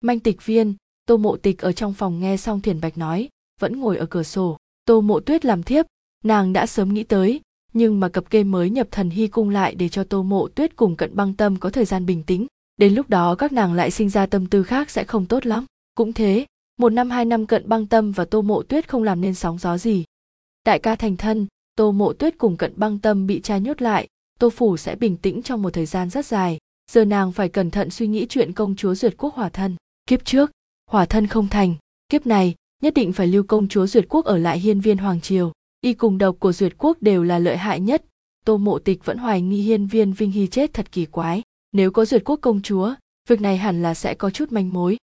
Manh 0.00 0.20
tịch 0.20 0.46
viên, 0.46 0.74
tô 1.06 1.16
mộ 1.16 1.36
tịch 1.36 1.58
ở 1.58 1.72
trong 1.72 1.94
phòng 1.94 2.20
nghe 2.20 2.36
xong 2.36 2.60
thiền 2.60 2.80
bạch 2.80 2.98
nói, 2.98 3.28
vẫn 3.60 3.80
ngồi 3.80 3.96
ở 3.96 4.06
cửa 4.06 4.22
sổ. 4.22 4.56
Tô 4.84 5.00
mộ 5.00 5.20
tuyết 5.20 5.44
làm 5.44 5.62
thiếp, 5.62 5.86
nàng 6.24 6.52
đã 6.52 6.66
sớm 6.66 6.94
nghĩ 6.94 7.04
tới, 7.04 7.40
nhưng 7.72 8.00
mà 8.00 8.08
cập 8.08 8.30
kê 8.30 8.44
mới 8.44 8.70
nhập 8.70 8.88
thần 8.90 9.10
hy 9.10 9.26
cung 9.26 9.50
lại 9.50 9.74
để 9.74 9.88
cho 9.88 10.04
tô 10.04 10.22
mộ 10.22 10.48
tuyết 10.48 10.76
cùng 10.76 10.96
cận 10.96 11.16
băng 11.16 11.34
tâm 11.34 11.56
có 11.56 11.70
thời 11.70 11.84
gian 11.84 12.06
bình 12.06 12.22
tĩnh. 12.22 12.46
Đến 12.76 12.94
lúc 12.94 13.08
đó 13.08 13.34
các 13.34 13.52
nàng 13.52 13.72
lại 13.72 13.90
sinh 13.90 14.08
ra 14.08 14.26
tâm 14.26 14.46
tư 14.46 14.62
khác 14.62 14.90
sẽ 14.90 15.04
không 15.04 15.26
tốt 15.26 15.46
lắm. 15.46 15.64
Cũng 15.94 16.12
thế, 16.12 16.46
một 16.76 16.92
năm 16.92 17.10
hai 17.10 17.24
năm 17.24 17.46
cận 17.46 17.68
băng 17.68 17.86
tâm 17.86 18.12
và 18.12 18.24
tô 18.24 18.42
mộ 18.42 18.62
tuyết 18.62 18.88
không 18.88 19.02
làm 19.02 19.20
nên 19.20 19.34
sóng 19.34 19.58
gió 19.58 19.78
gì. 19.78 20.04
Đại 20.64 20.78
ca 20.78 20.96
thành 20.96 21.16
thân, 21.16 21.46
tô 21.76 21.92
mộ 21.92 22.12
tuyết 22.12 22.38
cùng 22.38 22.56
cận 22.56 22.72
băng 22.76 22.98
tâm 22.98 23.26
bị 23.26 23.40
cha 23.40 23.58
nhốt 23.58 23.82
lại, 23.82 24.08
tô 24.38 24.50
phủ 24.50 24.76
sẽ 24.76 24.96
bình 24.96 25.16
tĩnh 25.16 25.42
trong 25.42 25.62
một 25.62 25.72
thời 25.72 25.86
gian 25.86 26.10
rất 26.10 26.26
dài 26.26 26.58
giờ 26.90 27.04
nàng 27.04 27.32
phải 27.32 27.48
cẩn 27.48 27.70
thận 27.70 27.90
suy 27.90 28.06
nghĩ 28.06 28.26
chuyện 28.28 28.52
công 28.52 28.76
chúa 28.76 28.94
duyệt 28.94 29.14
quốc 29.18 29.34
hỏa 29.34 29.48
thân. 29.48 29.76
Kiếp 30.06 30.24
trước, 30.24 30.50
hỏa 30.90 31.04
thân 31.04 31.26
không 31.26 31.48
thành. 31.48 31.74
Kiếp 32.08 32.26
này, 32.26 32.54
nhất 32.82 32.94
định 32.94 33.12
phải 33.12 33.26
lưu 33.26 33.42
công 33.42 33.68
chúa 33.68 33.86
duyệt 33.86 34.06
quốc 34.08 34.24
ở 34.24 34.38
lại 34.38 34.58
hiên 34.58 34.80
viên 34.80 34.98
hoàng 34.98 35.20
triều. 35.20 35.52
Y 35.80 35.92
cùng 35.92 36.18
độc 36.18 36.36
của 36.38 36.52
duyệt 36.52 36.74
quốc 36.78 36.96
đều 37.00 37.24
là 37.24 37.38
lợi 37.38 37.56
hại 37.56 37.80
nhất. 37.80 38.04
Tô 38.44 38.56
mộ 38.56 38.78
tịch 38.78 39.04
vẫn 39.04 39.18
hoài 39.18 39.42
nghi 39.42 39.62
hiên 39.62 39.86
viên 39.86 40.12
vinh 40.12 40.30
hy 40.30 40.46
chết 40.46 40.74
thật 40.74 40.92
kỳ 40.92 41.06
quái. 41.06 41.42
Nếu 41.72 41.90
có 41.90 42.04
duyệt 42.04 42.22
quốc 42.24 42.38
công 42.42 42.62
chúa, 42.62 42.94
việc 43.28 43.40
này 43.40 43.56
hẳn 43.56 43.82
là 43.82 43.94
sẽ 43.94 44.14
có 44.14 44.30
chút 44.30 44.52
manh 44.52 44.72
mối. 44.72 44.96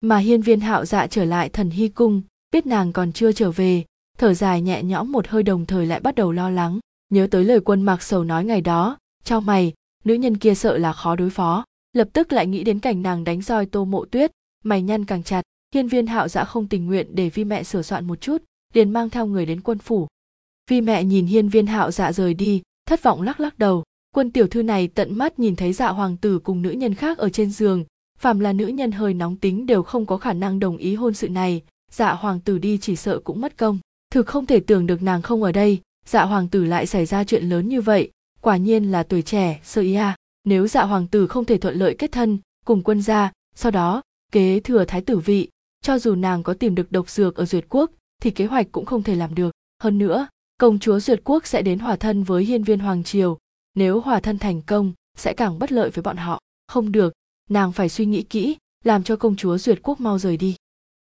Mà 0.00 0.18
hiên 0.18 0.42
viên 0.42 0.60
hạo 0.60 0.84
dạ 0.84 1.06
trở 1.06 1.24
lại 1.24 1.48
thần 1.48 1.70
hy 1.70 1.88
cung, 1.88 2.22
biết 2.52 2.66
nàng 2.66 2.92
còn 2.92 3.12
chưa 3.12 3.32
trở 3.32 3.50
về, 3.50 3.84
thở 4.18 4.34
dài 4.34 4.62
nhẹ 4.62 4.82
nhõm 4.82 5.12
một 5.12 5.28
hơi 5.28 5.42
đồng 5.42 5.66
thời 5.66 5.86
lại 5.86 6.00
bắt 6.00 6.14
đầu 6.14 6.32
lo 6.32 6.50
lắng. 6.50 6.78
Nhớ 7.10 7.28
tới 7.30 7.44
lời 7.44 7.60
quân 7.60 7.82
mạc 7.82 8.02
sầu 8.02 8.24
nói 8.24 8.44
ngày 8.44 8.60
đó, 8.60 8.98
cho 9.24 9.40
mày 9.40 9.72
nữ 10.04 10.14
nhân 10.14 10.36
kia 10.36 10.54
sợ 10.54 10.78
là 10.78 10.92
khó 10.92 11.16
đối 11.16 11.30
phó, 11.30 11.64
lập 11.92 12.08
tức 12.12 12.32
lại 12.32 12.46
nghĩ 12.46 12.64
đến 12.64 12.78
cảnh 12.78 13.02
nàng 13.02 13.24
đánh 13.24 13.42
roi 13.42 13.66
tô 13.66 13.84
mộ 13.84 14.04
tuyết, 14.04 14.30
mày 14.64 14.82
nhăn 14.82 15.04
càng 15.04 15.22
chặt. 15.22 15.42
Hiên 15.74 15.88
viên 15.88 16.06
hạo 16.06 16.28
dạ 16.28 16.44
không 16.44 16.68
tình 16.68 16.86
nguyện 16.86 17.06
để 17.14 17.28
vi 17.28 17.44
mẹ 17.44 17.62
sửa 17.62 17.82
soạn 17.82 18.06
một 18.06 18.20
chút, 18.20 18.42
liền 18.72 18.90
mang 18.90 19.10
theo 19.10 19.26
người 19.26 19.46
đến 19.46 19.60
quân 19.60 19.78
phủ. 19.78 20.08
Vi 20.70 20.80
mẹ 20.80 21.04
nhìn 21.04 21.26
hiên 21.26 21.48
viên 21.48 21.66
hạo 21.66 21.90
dạ 21.90 22.12
rời 22.12 22.34
đi, 22.34 22.62
thất 22.86 23.02
vọng 23.02 23.22
lắc 23.22 23.40
lắc 23.40 23.58
đầu. 23.58 23.84
Quân 24.14 24.32
tiểu 24.32 24.46
thư 24.46 24.62
này 24.62 24.88
tận 24.88 25.18
mắt 25.18 25.38
nhìn 25.38 25.56
thấy 25.56 25.72
dạ 25.72 25.88
hoàng 25.88 26.16
tử 26.16 26.38
cùng 26.38 26.62
nữ 26.62 26.70
nhân 26.70 26.94
khác 26.94 27.18
ở 27.18 27.28
trên 27.28 27.50
giường, 27.50 27.84
phàm 28.18 28.40
là 28.40 28.52
nữ 28.52 28.66
nhân 28.66 28.92
hơi 28.92 29.14
nóng 29.14 29.36
tính 29.36 29.66
đều 29.66 29.82
không 29.82 30.06
có 30.06 30.16
khả 30.16 30.32
năng 30.32 30.58
đồng 30.58 30.76
ý 30.76 30.94
hôn 30.94 31.14
sự 31.14 31.28
này. 31.28 31.62
Dạ 31.90 32.12
hoàng 32.12 32.40
tử 32.40 32.58
đi 32.58 32.78
chỉ 32.78 32.96
sợ 32.96 33.18
cũng 33.18 33.40
mất 33.40 33.58
công. 33.58 33.78
Thực 34.12 34.26
không 34.26 34.46
thể 34.46 34.60
tưởng 34.60 34.86
được 34.86 35.02
nàng 35.02 35.22
không 35.22 35.42
ở 35.42 35.52
đây 35.52 35.80
dạ 36.10 36.24
hoàng 36.24 36.48
tử 36.48 36.64
lại 36.64 36.86
xảy 36.86 37.06
ra 37.06 37.24
chuyện 37.24 37.44
lớn 37.48 37.68
như 37.68 37.80
vậy 37.80 38.10
quả 38.40 38.56
nhiên 38.56 38.90
là 38.90 39.02
tuổi 39.02 39.22
trẻ 39.22 39.60
sơ 39.64 39.82
ý 39.82 39.94
à. 39.94 40.16
Nếu 40.44 40.66
dạ 40.66 40.82
hoàng 40.82 41.06
tử 41.06 41.26
không 41.26 41.44
thể 41.44 41.58
thuận 41.58 41.76
lợi 41.76 41.96
kết 41.98 42.12
thân, 42.12 42.38
cùng 42.64 42.82
quân 42.82 43.02
gia, 43.02 43.32
sau 43.54 43.72
đó, 43.72 44.02
kế 44.32 44.60
thừa 44.60 44.84
thái 44.84 45.00
tử 45.00 45.18
vị, 45.18 45.48
cho 45.82 45.98
dù 45.98 46.14
nàng 46.14 46.42
có 46.42 46.54
tìm 46.54 46.74
được 46.74 46.92
độc 46.92 47.10
dược 47.10 47.36
ở 47.36 47.44
duyệt 47.44 47.64
quốc, 47.68 47.90
thì 48.22 48.30
kế 48.30 48.46
hoạch 48.46 48.66
cũng 48.72 48.86
không 48.86 49.02
thể 49.02 49.14
làm 49.14 49.34
được. 49.34 49.54
Hơn 49.82 49.98
nữa, 49.98 50.28
công 50.58 50.78
chúa 50.78 51.00
duyệt 51.00 51.20
quốc 51.24 51.46
sẽ 51.46 51.62
đến 51.62 51.78
hòa 51.78 51.96
thân 51.96 52.22
với 52.22 52.44
hiên 52.44 52.62
viên 52.62 52.78
hoàng 52.78 53.04
triều. 53.04 53.38
Nếu 53.74 54.00
hòa 54.00 54.20
thân 54.20 54.38
thành 54.38 54.62
công, 54.62 54.92
sẽ 55.16 55.32
càng 55.32 55.58
bất 55.58 55.72
lợi 55.72 55.90
với 55.90 56.02
bọn 56.02 56.16
họ. 56.16 56.40
Không 56.68 56.92
được, 56.92 57.12
nàng 57.50 57.72
phải 57.72 57.88
suy 57.88 58.06
nghĩ 58.06 58.22
kỹ, 58.22 58.56
làm 58.84 59.02
cho 59.02 59.16
công 59.16 59.36
chúa 59.36 59.58
duyệt 59.58 59.78
quốc 59.82 60.00
mau 60.00 60.18
rời 60.18 60.36
đi. 60.36 60.56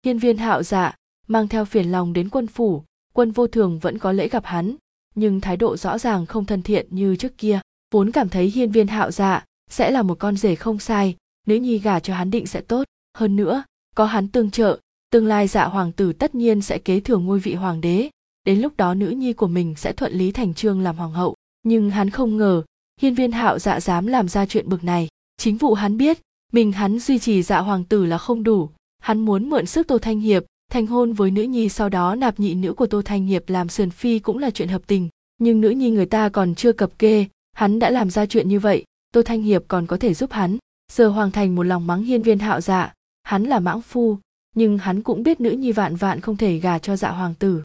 Hiên 0.04 0.18
viên 0.18 0.36
hạo 0.36 0.62
dạ 0.62 0.94
mang 1.26 1.48
theo 1.48 1.64
phiền 1.64 1.92
lòng 1.92 2.12
đến 2.12 2.28
quân 2.28 2.46
phủ, 2.46 2.84
quân 3.12 3.30
vô 3.30 3.46
thường 3.46 3.78
vẫn 3.78 3.98
có 3.98 4.12
lễ 4.12 4.28
gặp 4.28 4.44
hắn 4.44 4.76
nhưng 5.14 5.40
thái 5.40 5.56
độ 5.56 5.76
rõ 5.76 5.98
ràng 5.98 6.26
không 6.26 6.44
thân 6.44 6.62
thiện 6.62 6.86
như 6.90 7.16
trước 7.16 7.38
kia, 7.38 7.60
vốn 7.94 8.10
cảm 8.10 8.28
thấy 8.28 8.46
hiên 8.50 8.70
viên 8.70 8.86
hạo 8.86 9.10
dạ 9.10 9.44
sẽ 9.70 9.90
là 9.90 10.02
một 10.02 10.18
con 10.18 10.36
rể 10.36 10.54
không 10.54 10.78
sai 10.78 11.16
nữ 11.48 11.54
nhi 11.54 11.78
gả 11.78 12.00
cho 12.00 12.14
hắn 12.14 12.30
định 12.30 12.46
sẽ 12.46 12.60
tốt. 12.60 12.84
Hơn 13.18 13.36
nữa, 13.36 13.62
có 13.96 14.06
hắn 14.06 14.28
tương 14.28 14.50
trợ, 14.50 14.78
tương 15.10 15.26
lai 15.26 15.48
dạ 15.48 15.64
hoàng 15.64 15.92
tử 15.92 16.12
tất 16.12 16.34
nhiên 16.34 16.60
sẽ 16.60 16.78
kế 16.78 17.00
thừa 17.00 17.16
ngôi 17.16 17.38
vị 17.38 17.54
hoàng 17.54 17.80
đế. 17.80 18.10
Đến 18.44 18.60
lúc 18.60 18.76
đó 18.76 18.94
nữ 18.94 19.08
nhi 19.08 19.32
của 19.32 19.46
mình 19.46 19.74
sẽ 19.76 19.92
thuận 19.92 20.12
lý 20.12 20.32
thành 20.32 20.54
trương 20.54 20.80
làm 20.80 20.96
hoàng 20.96 21.12
hậu. 21.12 21.34
Nhưng 21.62 21.90
hắn 21.90 22.10
không 22.10 22.36
ngờ, 22.36 22.62
hiên 23.00 23.14
viên 23.14 23.32
hạo 23.32 23.58
dạ 23.58 23.80
dám 23.80 24.06
làm 24.06 24.28
ra 24.28 24.46
chuyện 24.46 24.68
bực 24.68 24.84
này. 24.84 25.08
Chính 25.36 25.56
vụ 25.56 25.74
hắn 25.74 25.96
biết, 25.96 26.18
mình 26.52 26.72
hắn 26.72 26.98
duy 26.98 27.18
trì 27.18 27.42
dạ 27.42 27.58
hoàng 27.58 27.84
tử 27.84 28.06
là 28.06 28.18
không 28.18 28.42
đủ. 28.42 28.68
Hắn 28.98 29.20
muốn 29.20 29.50
mượn 29.50 29.66
sức 29.66 29.86
tô 29.86 29.98
thanh 29.98 30.20
hiệp 30.20 30.44
thành 30.72 30.86
hôn 30.86 31.12
với 31.12 31.30
nữ 31.30 31.42
nhi 31.42 31.68
sau 31.68 31.88
đó 31.88 32.14
nạp 32.14 32.40
nhị 32.40 32.54
nữ 32.54 32.72
của 32.72 32.86
tô 32.86 33.02
thanh 33.04 33.26
hiệp 33.26 33.48
làm 33.48 33.68
sườn 33.68 33.90
phi 33.90 34.18
cũng 34.18 34.38
là 34.38 34.50
chuyện 34.50 34.68
hợp 34.68 34.82
tình. 34.86 35.08
Nhưng 35.38 35.60
nữ 35.60 35.70
nhi 35.70 35.90
người 35.90 36.06
ta 36.06 36.28
còn 36.28 36.54
chưa 36.54 36.72
cập 36.72 36.98
kê, 36.98 37.26
hắn 37.52 37.78
đã 37.78 37.90
làm 37.90 38.10
ra 38.10 38.26
chuyện 38.26 38.48
như 38.48 38.60
vậy, 38.60 38.84
tô 39.12 39.22
thanh 39.22 39.42
hiệp 39.42 39.64
còn 39.68 39.86
có 39.86 39.96
thể 39.96 40.14
giúp 40.14 40.32
hắn. 40.32 40.58
Giờ 40.92 41.08
hoàng 41.08 41.30
thành 41.30 41.54
một 41.54 41.62
lòng 41.62 41.86
mắng 41.86 42.02
hiên 42.02 42.22
viên 42.22 42.38
hạo 42.38 42.60
dạ 42.60 42.94
hắn 43.22 43.44
là 43.44 43.60
mãng 43.60 43.82
phu, 43.82 44.18
nhưng 44.54 44.78
hắn 44.78 45.02
cũng 45.02 45.22
biết 45.22 45.40
nữ 45.40 45.50
nhi 45.50 45.72
vạn 45.72 45.96
vạn 45.96 46.20
không 46.20 46.36
thể 46.36 46.58
gả 46.58 46.78
cho 46.78 46.96
dạ 46.96 47.10
hoàng 47.10 47.34
tử. 47.38 47.62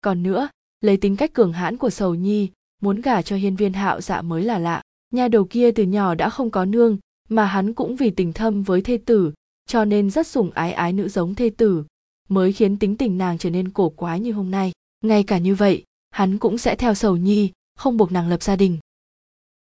Còn 0.00 0.22
nữa, 0.22 0.48
lấy 0.80 0.96
tính 0.96 1.16
cách 1.16 1.32
cường 1.32 1.52
hãn 1.52 1.76
của 1.76 1.90
sầu 1.90 2.14
nhi, 2.14 2.48
muốn 2.82 3.00
gả 3.00 3.22
cho 3.22 3.36
hiên 3.36 3.56
viên 3.56 3.72
hạo 3.72 4.00
dạ 4.00 4.22
mới 4.22 4.42
là 4.44 4.58
lạ. 4.58 4.82
Nhà 5.12 5.28
đầu 5.28 5.44
kia 5.44 5.70
từ 5.70 5.82
nhỏ 5.82 6.14
đã 6.14 6.30
không 6.30 6.50
có 6.50 6.64
nương, 6.64 6.98
mà 7.28 7.44
hắn 7.44 7.74
cũng 7.74 7.96
vì 7.96 8.10
tình 8.10 8.32
thâm 8.32 8.62
với 8.62 8.82
thê 8.82 8.98
tử, 9.06 9.32
cho 9.66 9.84
nên 9.84 10.10
rất 10.10 10.26
sủng 10.26 10.50
ái 10.50 10.72
ái 10.72 10.92
nữ 10.92 11.08
giống 11.08 11.34
thê 11.34 11.50
tử 11.50 11.84
mới 12.28 12.52
khiến 12.52 12.76
tính 12.76 12.96
tình 12.96 13.18
nàng 13.18 13.38
trở 13.38 13.50
nên 13.50 13.70
cổ 13.70 13.88
quái 13.88 14.20
như 14.20 14.32
hôm 14.32 14.50
nay. 14.50 14.72
Ngay 15.04 15.22
cả 15.22 15.38
như 15.38 15.54
vậy, 15.54 15.84
hắn 16.10 16.38
cũng 16.38 16.58
sẽ 16.58 16.76
theo 16.76 16.94
sầu 16.94 17.16
nhi, 17.16 17.50
không 17.76 17.96
buộc 17.96 18.12
nàng 18.12 18.28
lập 18.28 18.42
gia 18.42 18.56
đình. 18.56 18.78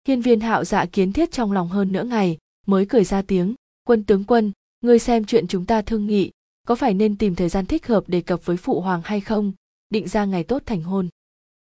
Hiên 0.08 0.22
viên 0.22 0.39
hạo 0.39 0.65
dạ 0.65 0.86
kiến 0.86 1.13
thiết 1.13 1.32
trong 1.32 1.51
lòng 1.51 1.70
hơn 1.70 1.91
nửa 1.91 2.03
ngày, 2.03 2.38
mới 2.67 2.86
cười 2.86 3.03
ra 3.03 3.22
tiếng, 3.22 3.55
quân 3.84 4.03
tướng 4.03 4.24
quân, 4.24 4.51
ngươi 4.82 5.00
xem 5.00 5.25
chuyện 5.25 5.48
chúng 5.48 5.65
ta 5.65 5.82
thương 5.82 6.08
nghị, 6.08 6.32
có 6.67 6.75
phải 6.75 6.93
nên 6.93 7.17
tìm 7.17 7.36
thời 7.36 7.50
gian 7.50 7.65
thích 7.65 7.88
hợp 7.88 8.10
đề 8.10 8.22
cập 8.22 8.46
với 8.46 8.58
phụ 8.58 8.82
hoàng 8.82 9.01
hay 9.05 9.22
không? 9.22 9.53
Định 9.89 10.08
ra 10.08 10.25
ngày 10.25 10.43
tốt 10.43 10.63
thành 10.65 10.84
hôn. 10.84 11.10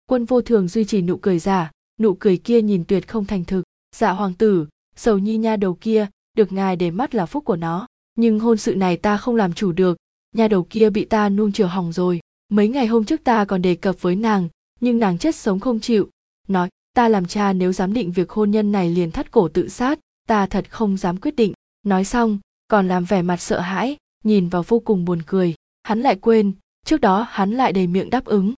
Quân 0.05 0.25
vô 0.25 0.41
thường 0.41 0.67
duy 0.67 0.85
trì 0.85 1.01
nụ 1.01 1.17
cười 1.17 1.39
giả, 1.39 1.71
nụ 1.99 2.13
cười 2.13 2.37
kia 2.37 2.61
nhìn 2.61 2.83
tuyệt 2.87 3.07
không 3.07 3.25
thành 3.25 3.45
thực. 3.45 3.63
Dạ 3.95 4.11
hoàng 4.11 4.33
tử, 4.33 4.67
sầu 4.95 5.17
nhi 5.17 5.37
nha 5.37 5.55
đầu 5.55 5.77
kia, 5.81 6.07
được 6.37 6.51
ngài 6.51 6.75
để 6.75 6.91
mắt 6.91 7.15
là 7.15 7.25
phúc 7.25 7.45
của 7.45 7.55
nó, 7.55 7.87
nhưng 8.15 8.39
hôn 8.39 8.57
sự 8.57 8.75
này 8.75 8.97
ta 8.97 9.17
không 9.17 9.35
làm 9.35 9.53
chủ 9.53 9.71
được 9.71 9.97
nha 10.35 10.47
đầu 10.47 10.63
kia 10.63 10.89
bị 10.89 11.05
ta 11.05 11.29
nuông 11.29 11.51
chiều 11.51 11.67
hỏng 11.67 11.91
rồi. 11.91 12.19
Mấy 12.49 12.67
ngày 12.67 12.87
hôm 12.87 13.05
trước 13.05 13.23
ta 13.23 13.45
còn 13.45 13.61
đề 13.61 13.75
cập 13.75 14.01
với 14.01 14.15
nàng, 14.15 14.49
nhưng 14.79 14.99
nàng 14.99 15.17
chết 15.17 15.35
sống 15.35 15.59
không 15.59 15.79
chịu. 15.79 16.09
Nói, 16.47 16.69
ta 16.93 17.07
làm 17.07 17.25
cha 17.25 17.53
nếu 17.53 17.73
dám 17.73 17.93
định 17.93 18.11
việc 18.11 18.29
hôn 18.29 18.51
nhân 18.51 18.71
này 18.71 18.89
liền 18.89 19.11
thắt 19.11 19.31
cổ 19.31 19.47
tự 19.47 19.69
sát, 19.69 19.99
ta 20.27 20.45
thật 20.45 20.71
không 20.71 20.97
dám 20.97 21.17
quyết 21.17 21.35
định. 21.35 21.53
Nói 21.83 22.05
xong, 22.05 22.39
còn 22.67 22.87
làm 22.87 23.05
vẻ 23.05 23.21
mặt 23.21 23.37
sợ 23.37 23.59
hãi, 23.59 23.97
nhìn 24.23 24.49
vào 24.49 24.63
vô 24.67 24.79
cùng 24.79 25.05
buồn 25.05 25.21
cười. 25.25 25.55
Hắn 25.83 26.01
lại 26.01 26.15
quên, 26.15 26.51
trước 26.85 27.01
đó 27.01 27.27
hắn 27.29 27.51
lại 27.51 27.73
đầy 27.73 27.87
miệng 27.87 28.09
đáp 28.09 28.25
ứng. 28.25 28.53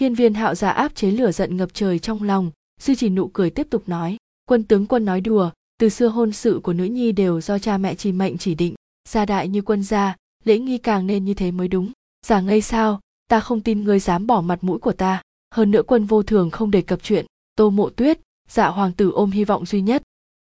Hiên 0.00 0.14
viên 0.14 0.34
hạo 0.34 0.54
ra 0.54 0.70
áp 0.70 0.94
chế 0.94 1.10
lửa 1.10 1.32
giận 1.32 1.56
ngập 1.56 1.74
trời 1.74 1.98
trong 1.98 2.22
lòng, 2.22 2.50
duy 2.80 2.94
trì 2.94 3.08
nụ 3.08 3.28
cười 3.28 3.50
tiếp 3.50 3.66
tục 3.70 3.88
nói. 3.88 4.16
Quân 4.44 4.64
tướng 4.64 4.86
quân 4.86 5.04
nói 5.04 5.20
đùa, 5.20 5.50
từ 5.78 5.88
xưa 5.88 6.08
hôn 6.08 6.32
sự 6.32 6.60
của 6.62 6.72
nữ 6.72 6.84
nhi 6.84 7.12
đều 7.12 7.40
do 7.40 7.58
cha 7.58 7.78
mẹ 7.78 7.94
chỉ 7.94 8.12
mệnh 8.12 8.38
chỉ 8.38 8.54
định, 8.54 8.74
gia 9.08 9.26
đại 9.26 9.48
như 9.48 9.62
quân 9.62 9.82
gia 9.82 10.16
lễ 10.44 10.58
nghi 10.58 10.78
càng 10.78 11.06
nên 11.06 11.24
như 11.24 11.34
thế 11.34 11.50
mới 11.50 11.68
đúng. 11.68 11.92
Giả 12.26 12.40
ngây 12.40 12.60
sao, 12.60 13.00
ta 13.28 13.40
không 13.40 13.60
tin 13.60 13.84
ngươi 13.84 13.98
dám 13.98 14.26
bỏ 14.26 14.40
mặt 14.40 14.64
mũi 14.64 14.78
của 14.78 14.92
ta. 14.92 15.22
Hơn 15.54 15.70
nữa 15.70 15.82
quân 15.86 16.04
vô 16.04 16.22
thường 16.22 16.50
không 16.50 16.70
đề 16.70 16.82
cập 16.82 17.02
chuyện 17.02 17.26
tô 17.56 17.70
mộ 17.70 17.90
tuyết 17.90 18.20
dạ 18.48 18.68
hoàng 18.68 18.92
tử 18.92 19.10
ôm 19.10 19.30
hy 19.30 19.44
vọng 19.44 19.66
duy 19.66 19.80
nhất. 19.80 20.02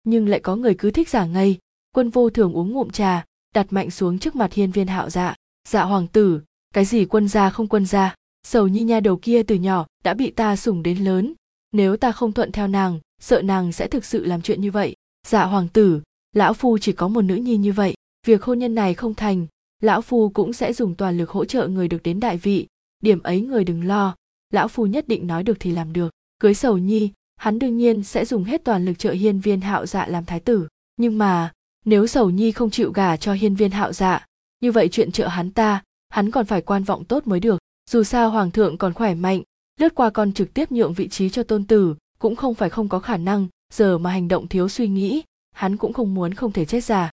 Nhưng 0.04 0.28
lại 0.28 0.40
có 0.40 0.56
người 0.56 0.76
cứ 0.76 0.92
thích 0.92 1.10
giả 1.10 1.26
ngây. 1.26 1.58
Quân 1.92 2.10
vô 2.10 2.30
thường 2.30 2.54
uống 2.54 2.72
ngụm 2.72 2.90
trà, 2.90 3.26
đặt 3.56 3.68
mạnh 3.70 3.92
xuống 3.92 4.20
trước 4.20 4.36
mặt 4.36 4.54
hiên 4.54 4.72
viên 4.72 4.88
hạo 4.88 5.10
dạ. 5.10 5.36
Dạ 5.70 5.84
hoàng 5.84 6.08
tử, 6.08 6.42
cái 6.74 6.86
gì 6.86 7.06
quân 7.06 7.28
gia 7.28 7.50
không 7.50 7.68
quân 7.68 7.86
gia 7.86 8.16
sầu 8.44 8.68
nhi 8.68 8.84
nha 8.84 9.00
đầu 9.00 9.20
kia 9.22 9.44
từ 9.44 9.56
nhỏ 9.56 9.86
đã 10.04 10.14
bị 10.14 10.32
ta 10.32 10.56
sủng 10.56 10.84
đến 10.84 10.98
lớn. 10.98 11.34
Nếu 11.72 11.98
ta 11.98 12.12
không 12.12 12.34
thuận 12.34 12.52
theo 12.52 12.68
nàng, 12.68 13.00
sợ 13.22 13.42
nàng 13.42 13.72
sẽ 13.72 13.88
thực 13.88 14.06
sự 14.06 14.26
làm 14.26 14.42
chuyện 14.42 14.62
như 14.62 14.72
vậy. 14.72 14.96
Dạ 15.28 15.46
hoàng 15.46 15.68
tử, 15.68 16.02
lão 16.34 16.54
phu 16.54 16.78
chỉ 16.78 16.92
có 16.92 17.08
một 17.08 17.22
nữ 17.22 17.36
nhi 17.36 17.58
như 17.58 17.74
vậy. 17.74 17.96
Việc 18.28 18.44
hôn 18.44 18.60
nhân 18.60 18.76
này 18.76 18.94
không 18.94 19.16
thành 19.16 19.48
lão 19.82 20.02
phu 20.02 20.30
cũng 20.30 20.54
sẽ 20.54 20.74
dùng 20.74 20.96
toàn 20.96 21.18
lực 21.18 21.30
hỗ 21.30 21.46
trợ 21.46 21.68
người 21.68 21.88
được 21.88 22.04
đến 22.04 22.20
đại 22.20 22.38
vị. 22.38 22.68
Điểm 23.00 23.24
ấy 23.24 23.42
người 23.42 23.64
đừng 23.64 23.88
lo. 23.88 24.16
Lão 24.54 24.68
phu 24.68 24.86
nhất 24.86 25.08
định 25.08 25.28
nói 25.28 25.44
được 25.44 25.58
thì 25.60 25.72
làm 25.72 25.94
được. 25.94 26.14
Cưới 26.40 26.54
sầu 26.54 26.78
nhi, 26.78 27.12
hắn 27.36 27.60
đương 27.60 27.78
nhiên 27.78 28.04
sẽ 28.04 28.26
dùng 28.26 28.44
hết 28.44 28.64
toàn 28.64 28.86
lực 28.86 29.00
trợ 29.00 29.12
hiên 29.12 29.40
viên 29.40 29.62
hạo 29.62 29.86
dạ 29.86 30.08
làm 30.08 30.26
thái 30.26 30.40
tử. 30.40 30.68
Nhưng 30.98 31.18
mà, 31.18 31.54
nếu 31.86 32.08
sầu 32.08 32.30
nhi 32.30 32.52
không 32.52 32.70
chịu 32.70 32.92
gả 32.92 33.18
cho 33.18 33.34
hiên 33.34 33.56
viên 33.56 33.72
hạo 33.72 33.94
dạ 33.94 34.28
như 34.62 34.72
vậy 34.72 34.90
chuyện 34.92 35.12
trợ 35.12 35.28
hắn 35.28 35.52
ta, 35.52 35.84
hắn 36.10 36.32
còn 36.32 36.46
phải 36.46 36.62
quan 36.62 36.84
vọng 36.84 37.06
tốt 37.06 37.28
mới 37.28 37.40
được. 37.40 37.60
Dù 37.90 38.04
sao 38.04 38.30
hoàng 38.30 38.52
thượng 38.52 38.78
còn 38.78 38.94
khỏe 38.94 39.16
mạnh, 39.16 39.42
lướt 39.80 39.96
qua 39.96 40.10
con 40.10 40.34
trực 40.34 40.54
tiếp 40.54 40.72
nhượng 40.72 40.94
vị 40.94 41.08
trí 41.08 41.30
cho 41.30 41.44
tôn 41.44 41.64
tử, 41.64 41.96
cũng 42.20 42.36
không 42.36 42.56
phải 42.56 42.70
không 42.70 42.90
có 42.90 43.00
khả 43.00 43.18
năng. 43.18 43.48
Giờ 43.74 43.98
mà 43.98 44.12
hành 44.12 44.28
động 44.28 44.48
thiếu 44.48 44.70
suy 44.70 44.88
nghĩ, 44.88 45.24
hắn 45.52 45.78
cũng 45.78 45.94
không 45.94 46.14
muốn 46.14 46.34
không 46.34 46.52
thể 46.52 46.66
chết 46.66 46.84
già. 46.84 47.12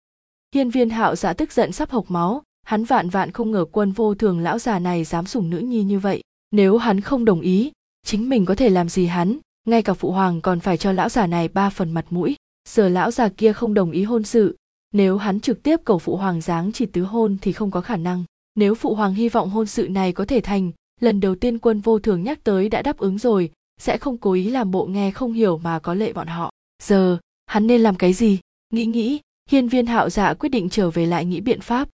Hiên 0.55 0.71
viên 0.71 0.91
hạo 0.91 1.17
dạ 1.17 1.33
tức 1.33 1.53
giận 1.53 1.73
sắp 1.73 1.91
hộc 1.91 2.11
máu 2.11 2.43
hắn 2.71 2.85
vạn 2.85 3.09
vạn 3.09 3.31
không 3.31 3.51
ngờ 3.51 3.65
quân 3.73 3.93
vô 3.93 4.15
thường 4.15 4.39
lão 4.39 4.59
già 4.59 4.79
này 4.79 5.05
dám 5.05 5.27
sủng 5.27 5.51
nữ 5.51 5.59
nhi 5.59 5.83
như 5.83 5.99
vậy. 5.99 6.23
Nếu 6.51 6.77
hắn 6.77 7.01
không 7.01 7.25
đồng 7.25 7.41
ý, 7.41 7.73
chính 8.07 8.29
mình 8.29 8.45
có 8.45 8.55
thể 8.55 8.69
làm 8.69 8.89
gì 8.89 9.07
hắn? 9.07 9.39
Ngay 9.67 9.83
cả 9.83 9.95
phụ 9.95 10.13
hoàng 10.13 10.41
còn 10.41 10.61
phải 10.61 10.77
cho 10.77 10.93
lão 10.93 11.09
già 11.09 11.27
này 11.27 11.49
ba 11.49 11.71
phần 11.71 11.91
mặt 11.91 12.07
mũi. 12.11 12.37
Giờ 12.69 12.89
lão 12.89 13.11
già 13.11 13.29
kia 13.29 13.53
không 13.53 13.75
đồng 13.75 13.91
ý 13.91 14.05
hôn 14.05 14.25
sự. 14.25 14.57
Nếu 14.93 15.17
hắn 15.17 15.41
trực 15.41 15.63
tiếp 15.63 15.81
cầu 15.85 15.99
phụ 15.99 16.17
hoàng 16.17 16.41
giáng 16.41 16.73
chỉ 16.73 16.87
tứ 16.87 17.03
hôn 17.03 17.37
thì 17.43 17.53
không 17.53 17.71
có 17.71 17.81
khả 17.81 17.97
năng. 17.97 18.25
Nếu 18.55 18.75
phụ 18.75 18.95
hoàng 18.95 19.15
hy 19.15 19.29
vọng 19.29 19.51
hôn 19.51 19.67
sự 19.67 19.89
này 19.89 20.13
có 20.13 20.25
thể 20.25 20.41
thành, 20.41 20.71
lần 21.01 21.21
đầu 21.21 21.35
tiên 21.35 21.59
quân 21.59 21.81
vô 21.81 21.99
thường 21.99 22.23
nhắc 22.23 22.45
tới 22.45 22.69
đã 22.69 22.83
đáp 22.83 22.99
ứng 22.99 23.19
rồi, 23.19 23.51
sẽ 23.81 23.99
không 23.99 24.19
cố 24.19 24.33
ý 24.33 24.51
làm 24.51 24.71
bộ 24.71 24.87
nghe 24.87 25.11
không 25.11 25.33
hiểu 25.33 25.59
mà 25.59 25.79
có 25.79 25.95
lệ 25.95 26.13
bọn 26.13 26.27
họ. 26.27 26.51
Giờ, 26.83 27.19
hắn 27.47 27.67
nên 27.67 27.81
làm 27.81 27.97
cái 27.97 28.13
gì? 28.13 28.39
Nghĩ 28.73 28.85
nghĩ, 28.85 29.21
hiên 29.49 29.69
viên 29.69 29.87
hạo 29.87 30.11
dạ 30.11 30.35
quyết 30.35 30.49
định 30.49 30.69
trở 30.69 30.91
về 30.91 31.07
lại 31.07 31.25
nghĩ 31.25 31.41
biện 31.41 31.61
pháp 31.61 31.89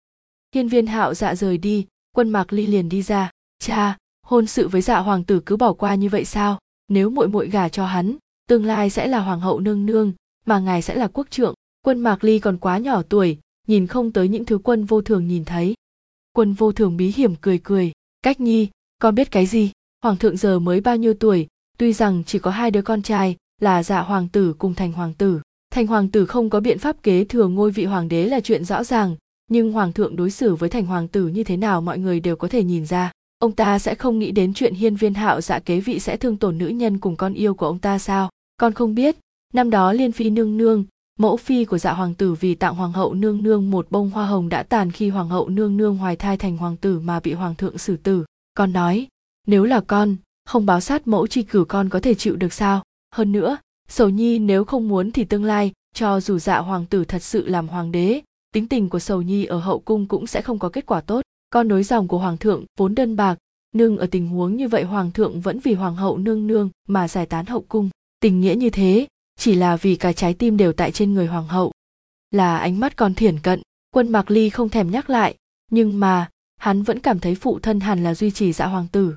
hiên 0.53 0.67
viên 0.67 0.87
hạo 0.87 1.13
dạ 1.13 1.35
rời 1.35 1.57
đi, 1.57 1.85
quân 2.15 2.29
mạc 2.29 2.53
ly 2.53 2.67
liền 2.67 2.89
đi 2.89 3.01
ra. 3.01 3.31
Cha, 3.59 3.97
hôn 4.25 4.47
sự 4.47 4.67
với 4.67 4.81
dạ 4.81 4.99
hoàng 4.99 5.23
tử 5.23 5.39
cứ 5.45 5.57
bỏ 5.57 5.73
qua 5.73 5.95
như 5.95 6.09
vậy 6.09 6.25
sao? 6.25 6.59
Nếu 6.87 7.09
muội 7.09 7.27
muội 7.27 7.49
gả 7.49 7.69
cho 7.69 7.85
hắn, 7.85 8.17
tương 8.49 8.65
lai 8.65 8.89
sẽ 8.89 9.07
là 9.07 9.19
hoàng 9.19 9.39
hậu 9.39 9.59
nương 9.59 9.85
nương, 9.85 10.13
mà 10.45 10.59
ngài 10.59 10.81
sẽ 10.81 10.95
là 10.95 11.07
quốc 11.07 11.27
trượng. 11.29 11.53
Quân 11.85 11.99
mạc 11.99 12.23
ly 12.23 12.39
còn 12.39 12.57
quá 12.57 12.77
nhỏ 12.77 13.01
tuổi, 13.09 13.37
nhìn 13.67 13.87
không 13.87 14.11
tới 14.11 14.27
những 14.27 14.45
thứ 14.45 14.57
quân 14.57 14.85
vô 14.85 15.01
thường 15.01 15.27
nhìn 15.27 15.45
thấy. 15.45 15.75
Quân 16.33 16.53
vô 16.53 16.71
thường 16.71 16.97
bí 16.97 17.13
hiểm 17.15 17.35
cười 17.35 17.57
cười. 17.63 17.91
Cách 18.21 18.39
nhi, 18.39 18.69
con 18.99 19.15
biết 19.15 19.31
cái 19.31 19.45
gì? 19.45 19.71
Hoàng 20.03 20.17
thượng 20.17 20.37
giờ 20.37 20.59
mới 20.59 20.81
bao 20.81 20.97
nhiêu 20.97 21.13
tuổi? 21.13 21.47
Tuy 21.77 21.93
rằng 21.93 22.23
chỉ 22.25 22.39
có 22.39 22.51
hai 22.51 22.71
đứa 22.71 22.81
con 22.81 23.01
trai, 23.01 23.35
là 23.61 23.83
dạ 23.83 24.01
hoàng 24.01 24.27
tử 24.27 24.53
cùng 24.57 24.73
thành 24.73 24.91
hoàng 24.91 25.13
tử. 25.13 25.41
Thành 25.71 25.87
hoàng 25.87 26.09
tử 26.09 26.25
không 26.25 26.49
có 26.49 26.59
biện 26.59 26.79
pháp 26.79 27.03
kế 27.03 27.25
thừa 27.25 27.47
ngôi 27.47 27.71
vị 27.71 27.85
hoàng 27.85 28.07
đế 28.07 28.25
là 28.25 28.39
chuyện 28.39 28.65
rõ 28.65 28.83
ràng 28.83 29.15
nhưng 29.49 29.71
hoàng 29.71 29.93
thượng 29.93 30.15
đối 30.15 30.31
xử 30.31 30.55
với 30.55 30.69
thành 30.69 30.85
hoàng 30.85 31.07
tử 31.07 31.27
như 31.27 31.43
thế 31.43 31.57
nào 31.57 31.81
mọi 31.81 31.97
người 31.97 32.19
đều 32.19 32.35
có 32.35 32.47
thể 32.47 32.63
nhìn 32.63 32.85
ra. 32.85 33.11
Ông 33.39 33.51
ta 33.51 33.79
sẽ 33.79 33.95
không 33.95 34.19
nghĩ 34.19 34.31
đến 34.31 34.53
chuyện 34.53 34.73
hiên 34.73 34.95
viên 34.95 35.13
hạo 35.13 35.41
dạ 35.41 35.59
kế 35.59 35.79
vị 35.79 35.99
sẽ 35.99 36.17
thương 36.17 36.37
tổn 36.37 36.57
nữ 36.57 36.67
nhân 36.67 36.97
cùng 36.97 37.15
con 37.15 37.33
yêu 37.33 37.53
của 37.53 37.65
ông 37.65 37.79
ta 37.79 37.99
sao? 37.99 38.29
Con 38.57 38.73
không 38.73 38.95
biết. 38.95 39.15
Năm 39.53 39.69
đó 39.69 39.93
liên 39.93 40.11
phi 40.11 40.29
nương 40.29 40.57
nương, 40.57 40.85
mẫu 41.19 41.37
phi 41.37 41.65
của 41.65 41.77
dạ 41.77 41.93
hoàng 41.93 42.13
tử 42.13 42.33
vì 42.33 42.55
tặng 42.55 42.75
hoàng 42.75 42.91
hậu 42.91 43.13
nương 43.13 43.43
nương 43.43 43.71
một 43.71 43.87
bông 43.89 44.09
hoa 44.09 44.25
hồng 44.25 44.49
đã 44.49 44.63
tàn 44.63 44.91
khi 44.91 45.09
hoàng 45.09 45.29
hậu 45.29 45.49
nương 45.49 45.77
nương 45.77 45.97
hoài 45.97 46.15
thai 46.15 46.37
thành 46.37 46.57
hoàng 46.57 46.77
tử 46.77 46.99
mà 46.99 47.19
bị 47.19 47.33
hoàng 47.33 47.55
thượng 47.55 47.77
xử 47.77 47.97
tử. 47.97 48.25
Con 48.53 48.73
nói, 48.73 49.07
nếu 49.47 49.63
là 49.63 49.81
con, 49.81 50.15
không 50.45 50.65
báo 50.65 50.79
sát 50.79 51.07
mẫu 51.07 51.27
chi 51.27 51.43
cử 51.43 51.65
con 51.65 51.89
có 51.89 51.99
thể 51.99 52.13
chịu 52.13 52.35
được 52.35 52.53
sao? 52.53 52.83
Hơn 53.15 53.31
nữa, 53.31 53.57
sầu 53.89 54.09
nhi 54.09 54.39
nếu 54.39 54.63
không 54.63 54.87
muốn 54.87 55.11
thì 55.11 55.23
tương 55.23 55.43
lai, 55.43 55.71
cho 55.95 56.19
dù 56.19 56.39
dạ 56.39 56.57
hoàng 56.57 56.85
tử 56.85 57.05
thật 57.05 57.23
sự 57.23 57.47
làm 57.47 57.67
hoàng 57.67 57.91
đế 57.91 58.21
tính 58.53 58.67
tình 58.67 58.89
của 58.89 58.99
sầu 58.99 59.21
nhi 59.21 59.45
ở 59.45 59.59
hậu 59.59 59.79
cung 59.79 60.07
cũng 60.07 60.27
sẽ 60.27 60.41
không 60.41 60.59
có 60.59 60.69
kết 60.69 60.85
quả 60.85 61.01
tốt. 61.01 61.21
Con 61.49 61.67
nối 61.67 61.83
dòng 61.83 62.07
của 62.07 62.17
hoàng 62.17 62.37
thượng 62.37 62.65
vốn 62.77 62.95
đơn 62.95 63.15
bạc 63.15 63.37
nhưng 63.71 63.97
ở 63.97 64.07
tình 64.07 64.27
huống 64.27 64.55
như 64.55 64.67
vậy 64.67 64.83
hoàng 64.83 65.11
thượng 65.11 65.41
vẫn 65.41 65.59
vì 65.59 65.73
hoàng 65.73 65.95
hậu 65.95 66.17
nương 66.17 66.47
nương 66.47 66.69
mà 66.87 67.07
giải 67.07 67.25
tán 67.25 67.45
hậu 67.45 67.61
cung. 67.61 67.89
Tình 68.19 68.41
nghĩa 68.41 68.55
như 68.55 68.69
thế 68.69 69.07
chỉ 69.39 69.55
là 69.55 69.75
vì 69.75 69.95
cả 69.95 70.13
trái 70.13 70.33
tim 70.33 70.57
đều 70.57 70.73
tại 70.73 70.91
trên 70.91 71.13
người 71.13 71.27
hoàng 71.27 71.47
hậu 71.47 71.71
là 72.31 72.57
ánh 72.57 72.79
mắt 72.79 72.95
còn 72.95 73.13
thiển 73.13 73.39
cận. 73.39 73.61
Quân 73.93 74.11
mạc 74.11 74.31
ly 74.31 74.49
không 74.49 74.69
thèm 74.69 74.91
nhắc 74.91 75.09
lại 75.09 75.35
nhưng 75.71 75.99
mà 75.99 76.29
hắn 76.57 76.83
vẫn 76.83 76.99
cảm 76.99 77.19
thấy 77.19 77.35
phụ 77.35 77.59
thân 77.59 77.79
hẳn 77.79 78.03
là 78.03 78.15
duy 78.15 78.31
trì 78.31 78.53
dạ 78.53 78.65
hoàng 78.65 78.87
tử. 78.91 79.15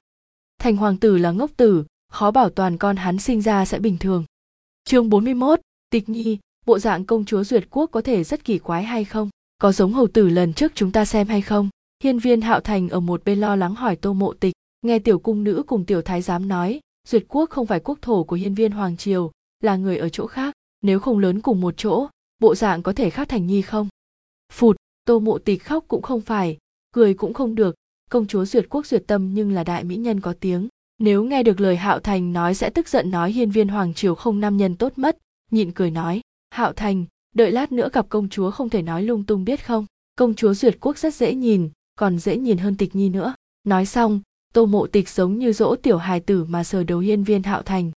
Thành 0.59 0.77
hoàng 0.77 0.97
tử 0.97 1.19
là 1.19 1.31
ngốc 1.31 1.51
tử 1.57 1.85
khó 2.13 2.31
bảo 2.31 2.51
toàn 2.51 2.79
con 2.79 2.97
hắn 2.97 3.19
sinh 3.19 3.43
ra 3.43 3.65
sẽ 3.65 3.79
bình 3.79 3.99
thường. 3.99 4.25
Chương 4.85 5.11
41, 5.11 5.61
tịch 5.91 6.09
nhi 6.09 6.39
bộ 6.67 6.79
dạng 6.79 7.05
công 7.05 7.25
chúa 7.25 7.45
duyệt 7.45 7.65
quốc 7.71 7.91
có 7.91 8.01
thể 8.01 8.25
rất 8.25 8.45
kỳ 8.45 8.59
quái 8.59 8.85
hay 8.85 9.05
không? 9.05 9.31
Có 9.59 9.73
giống 9.73 9.93
hầu 9.93 10.07
tử 10.07 10.29
lần 10.29 10.53
trước 10.53 10.73
chúng 10.75 10.93
ta 10.93 11.05
xem 11.05 11.29
hay 11.29 11.43
không? 11.43 11.69
Hiên 12.05 12.19
viên 12.19 12.41
hạo 12.41 12.61
thành 12.61 12.89
ở 12.89 13.01
một 13.01 13.25
bên 13.25 13.41
lo 13.41 13.57
lắng 13.57 13.75
hỏi 13.75 13.97
tô 13.97 14.13
mộ 14.13 14.33
tịch. 14.33 14.55
Nghe 14.83 14.99
tiểu 14.99 15.19
cung 15.19 15.45
nữ 15.45 15.63
cùng 15.67 15.85
tiểu 15.85 16.03
thái 16.03 16.23
giám 16.23 16.49
nói, 16.49 16.81
duyệt 17.09 17.25
quốc 17.29 17.51
không 17.51 17.67
phải 17.67 17.81
quốc 17.81 17.99
thổ 18.03 18.25
của 18.25 18.37
hiên 18.37 18.55
viên 18.55 18.73
hoàng 18.73 18.97
triều, 18.97 19.31
là 19.63 19.77
người 19.77 19.97
ở 19.97 20.09
chỗ 20.09 20.27
khác. 20.27 20.55
Nếu 20.83 21.01
không 21.01 21.19
lớn 21.19 21.41
cùng 21.41 21.61
một 21.61 21.75
chỗ, 21.77 22.07
bộ 22.39 22.55
dạng 22.55 22.83
có 22.83 22.93
thể 22.93 23.11
khác 23.11 23.29
thành 23.29 23.47
nhi 23.47 23.63
không? 23.63 23.89
Phụt, 24.53 24.77
tô 25.05 25.19
mộ 25.19 25.39
tịch 25.39 25.65
khóc 25.65 25.85
cũng 25.89 26.03
không 26.03 26.21
phải, 26.21 26.59
cười 26.93 27.15
cũng 27.15 27.35
không 27.35 27.55
được. 27.55 27.75
Công 28.11 28.27
chúa 28.27 28.45
duyệt 28.45 28.67
quốc 28.71 28.87
duyệt 28.87 29.05
tâm 29.07 29.35
nhưng 29.35 29.53
là 29.53 29.65
đại 29.65 29.85
mỹ 29.85 29.97
nhân 29.97 30.21
có 30.21 30.35
tiếng. 30.41 30.69
Nếu 30.99 31.25
nghe 31.25 31.43
được 31.43 31.61
lời 31.61 31.77
hạo 31.77 32.01
thành 32.01 32.33
nói 32.33 32.55
sẽ 32.55 32.71
tức 32.71 32.89
giận 32.89 33.11
nói 33.11 33.33
hiên 33.33 33.51
viên 33.51 33.69
hoàng 33.69 33.95
triều 33.95 34.15
không 34.15 34.41
nam 34.41 34.57
nhân 34.57 34.77
tốt 34.77 34.93
mất, 34.97 35.19
nhịn 35.51 35.73
cười 35.73 35.91
nói 35.91 36.21
hạo 36.57 36.73
thành, 36.73 37.05
đợi 37.35 37.53
lát 37.53 37.73
nữa 37.73 37.89
gặp 37.93 38.07
công 38.09 38.29
chúa 38.29 38.51
không 38.51 38.69
thể 38.69 38.83
nói 38.83 39.03
lung 39.03 39.25
tung 39.25 39.45
biết 39.45 39.67
không? 39.67 39.87
Công 40.17 40.35
chúa 40.35 40.55
duyệt 40.55 40.77
quốc 40.81 40.99
rất 40.99 41.15
dễ 41.15 41.35
nhìn, 41.35 41.71
còn 41.99 42.19
dễ 42.19 42.37
nhìn 42.37 42.59
hơn 42.59 42.77
tịch 42.77 42.97
nhi 42.97 43.09
nữa. 43.09 43.35
Nói 43.65 43.87
xong, 43.87 44.21
tô 44.55 44.67
mộ 44.67 44.87
tịch 44.87 45.09
giống 45.09 45.39
như 45.39 45.53
dỗ 45.53 45.77
tiểu 45.77 45.99
hài 45.99 46.21
tử 46.21 46.45
mà 46.45 46.65
sờ 46.65 46.85
đầu 46.85 46.99
hiên 46.99 47.25
viên 47.25 47.43
hạo 47.43 47.63
thành. 47.63 47.91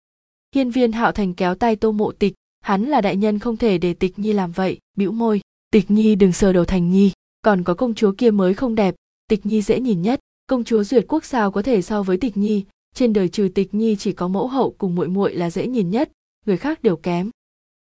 Hiên 0.55 0.71
viên 0.71 0.93
hạo 0.93 1.13
thành 1.13 1.35
kéo 1.35 1.55
tay 1.55 1.77
tô 1.77 1.93
mộ 1.93 2.13
tịch, 2.13 2.35
hắn 2.61 2.85
là 2.85 3.01
đại 3.01 3.17
nhân 3.17 3.39
không 3.39 3.57
thể 3.57 3.79
để 3.79 3.95
tịch 3.95 4.19
nhi 4.19 4.33
làm 4.33 4.53
vậy, 4.53 4.79
bĩu 4.97 5.13
môi. 5.13 5.41
Tịch 5.71 5.91
nhi 5.91 6.15
đừng 6.15 6.33
sờ 6.33 6.53
đầu 6.53 6.65
thành 6.65 6.91
nhi, 6.91 7.13
còn 7.43 7.63
có 7.63 7.75
công 7.75 7.95
chúa 7.95 8.13
kia 8.19 8.31
mới 8.31 8.55
không 8.55 8.75
đẹp, 8.75 8.95
tịch 9.29 9.47
nhi 9.47 9.63
dễ 9.63 9.81
nhìn 9.81 10.03
nhất. 10.03 10.21
Công 10.47 10.65
chúa 10.65 10.85
duyệt 10.85 11.05
quốc 11.09 11.25
sao 11.25 11.51
có 11.51 11.63
thể 11.63 11.83
so 11.83 12.03
với 12.03 12.17
tịch 12.17 12.37
nhi? 12.37 12.65
Trên 12.95 13.13
đời 13.13 13.29
trừ 13.29 13.49
tịch 13.55 13.75
nhi 13.75 13.97
chỉ 13.97 14.13
có 14.13 14.29
mẫu 14.29 14.49
hậu 14.49 14.75
cùng 14.79 14.95
muội 14.95 15.09
muội 15.09 15.35
là 15.35 15.51
dễ 15.51 15.67
nhìn 15.67 15.91
nhất, 15.91 16.13
người 16.47 16.57
khác 16.57 16.83
đều 16.83 16.97
kém 16.97 17.31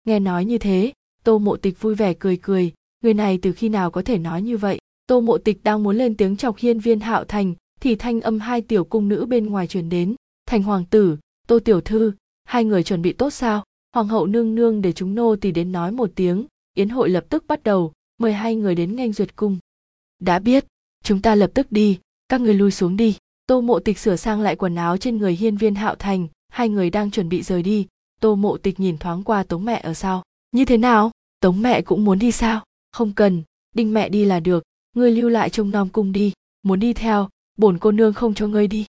nghe 0.04 0.20
nói 0.20 0.44
như 0.44 0.58
thế, 0.58 0.92
tô 1.24 1.38
mộ 1.38 1.56
tịch 1.56 1.80
vui 1.80 1.94
vẻ 1.94 2.14
cười 2.18 2.36
cười, 2.36 2.72
người 3.00 3.14
này 3.14 3.38
từ 3.42 3.52
khi 3.52 3.68
nào 3.68 3.90
có 3.90 4.02
thể 4.02 4.18
nói 4.18 4.42
như 4.42 4.56
vậy? 4.56 4.78
Tô 5.06 5.20
mộ 5.20 5.38
tịch 5.38 5.64
đang 5.64 5.82
muốn 5.82 5.96
lên 5.96 6.16
tiếng 6.16 6.36
chọc 6.36 6.56
hiên 6.56 6.78
viên 6.78 7.00
hạo 7.00 7.24
thành, 7.24 7.54
thì 7.80 7.96
thanh 7.96 8.20
âm 8.20 8.40
hai 8.40 8.60
tiểu 8.60 8.84
cung 8.84 9.08
nữ 9.08 9.26
bên 9.26 9.46
ngoài 9.46 9.66
truyền 9.66 9.88
đến. 9.88 10.14
Thành 10.46 10.62
hoàng 10.62 10.84
tử, 10.90 11.16
tô 11.48 11.58
tiểu 11.58 11.80
thư, 11.80 12.12
hai 12.44 12.64
người 12.64 12.82
chuẩn 12.82 13.02
bị 13.02 13.12
tốt 13.12 13.30
sao? 13.30 13.64
Hoàng 13.94 14.08
hậu 14.08 14.26
nương 14.26 14.54
nương 14.54 14.82
để 14.82 14.92
chúng 14.92 15.14
nô 15.14 15.36
tỳ 15.36 15.52
đến 15.52 15.72
nói 15.72 15.92
một 15.92 16.10
tiếng. 16.14 16.46
Yến 16.74 16.88
hội 16.88 17.10
lập 17.10 17.24
tức 17.28 17.44
bắt 17.46 17.62
đầu, 17.62 17.92
mời 18.18 18.32
hai 18.32 18.54
người 18.56 18.74
đến 18.74 18.96
nghênh 18.96 19.12
duyệt 19.12 19.36
cung. 19.36 19.58
Đã 20.18 20.38
biết, 20.38 20.64
chúng 21.04 21.22
ta 21.22 21.34
lập 21.34 21.50
tức 21.54 21.72
đi, 21.72 21.98
các 22.28 22.40
người 22.40 22.54
lui 22.54 22.70
xuống 22.70 22.96
đi. 22.96 23.16
Tô 23.46 23.60
mộ 23.60 23.78
tịch 23.78 23.98
sửa 23.98 24.16
sang 24.16 24.40
lại 24.40 24.56
quần 24.56 24.74
áo 24.74 24.96
trên 24.96 25.16
người 25.16 25.32
hiên 25.32 25.56
viên 25.56 25.74
hạo 25.74 25.94
thành, 25.94 26.28
hai 26.48 26.68
người 26.68 26.90
đang 26.90 27.10
chuẩn 27.10 27.28
bị 27.28 27.42
rời 27.42 27.62
đi 27.62 27.86
tô 28.20 28.34
mộ 28.34 28.56
tịch 28.56 28.80
nhìn 28.80 28.98
thoáng 28.98 29.22
qua 29.22 29.42
tống 29.42 29.64
mẹ 29.64 29.80
ở 29.84 29.94
sau. 29.94 30.22
Như 30.52 30.64
thế 30.64 30.76
nào? 30.76 31.10
Tống 31.40 31.62
mẹ 31.62 31.82
cũng 31.82 32.04
muốn 32.04 32.18
đi 32.18 32.32
sao? 32.32 32.64
Không 32.92 33.12
cần, 33.12 33.42
đinh 33.74 33.94
mẹ 33.94 34.08
đi 34.08 34.24
là 34.24 34.40
được. 34.40 34.62
Ngươi 34.96 35.10
lưu 35.10 35.28
lại 35.30 35.50
trông 35.50 35.70
nom 35.70 35.88
cung 35.88 36.12
đi. 36.12 36.32
Muốn 36.62 36.80
đi 36.80 36.92
theo, 36.92 37.28
bổn 37.58 37.78
cô 37.78 37.92
nương 37.92 38.12
không 38.12 38.34
cho 38.34 38.46
ngươi 38.46 38.66
đi. 38.66 38.86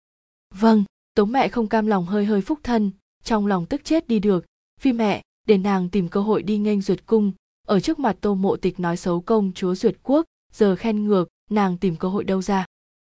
Vâng 0.53 0.83
tống 1.15 1.31
mẹ 1.31 1.47
không 1.47 1.67
cam 1.67 1.87
lòng 1.87 2.05
hơi 2.05 2.25
hơi 2.25 2.41
phúc 2.41 2.59
thân. 2.63 2.91
Trong 3.23 3.47
lòng 3.47 3.65
tức 3.65 3.81
chết 3.83 4.07
đi 4.07 4.19
được. 4.19 4.45
Vì 4.81 4.93
mẹ, 4.93 5.21
để 5.47 5.57
nàng 5.57 5.89
tìm 5.89 6.07
cơ 6.07 6.21
hội 6.21 6.43
đi 6.43 6.57
nghênh 6.57 6.81
duyệt 6.81 7.05
cung. 7.05 7.31
Ở 7.67 7.79
trước 7.79 7.99
mặt 7.99 8.17
tô 8.21 8.35
mộ 8.35 8.55
tịch 8.55 8.79
nói 8.79 8.97
xấu 8.97 9.21
công 9.21 9.51
chúa 9.53 9.75
duyệt 9.75 9.97
quốc, 10.03 10.25
giờ 10.53 10.75
khen 10.75 11.07
ngược, 11.07 11.29
nàng 11.49 11.77
tìm 11.77 11.95
cơ 11.95 12.07
hội 12.07 12.23
đâu 12.23 12.41
ra. 12.41 12.65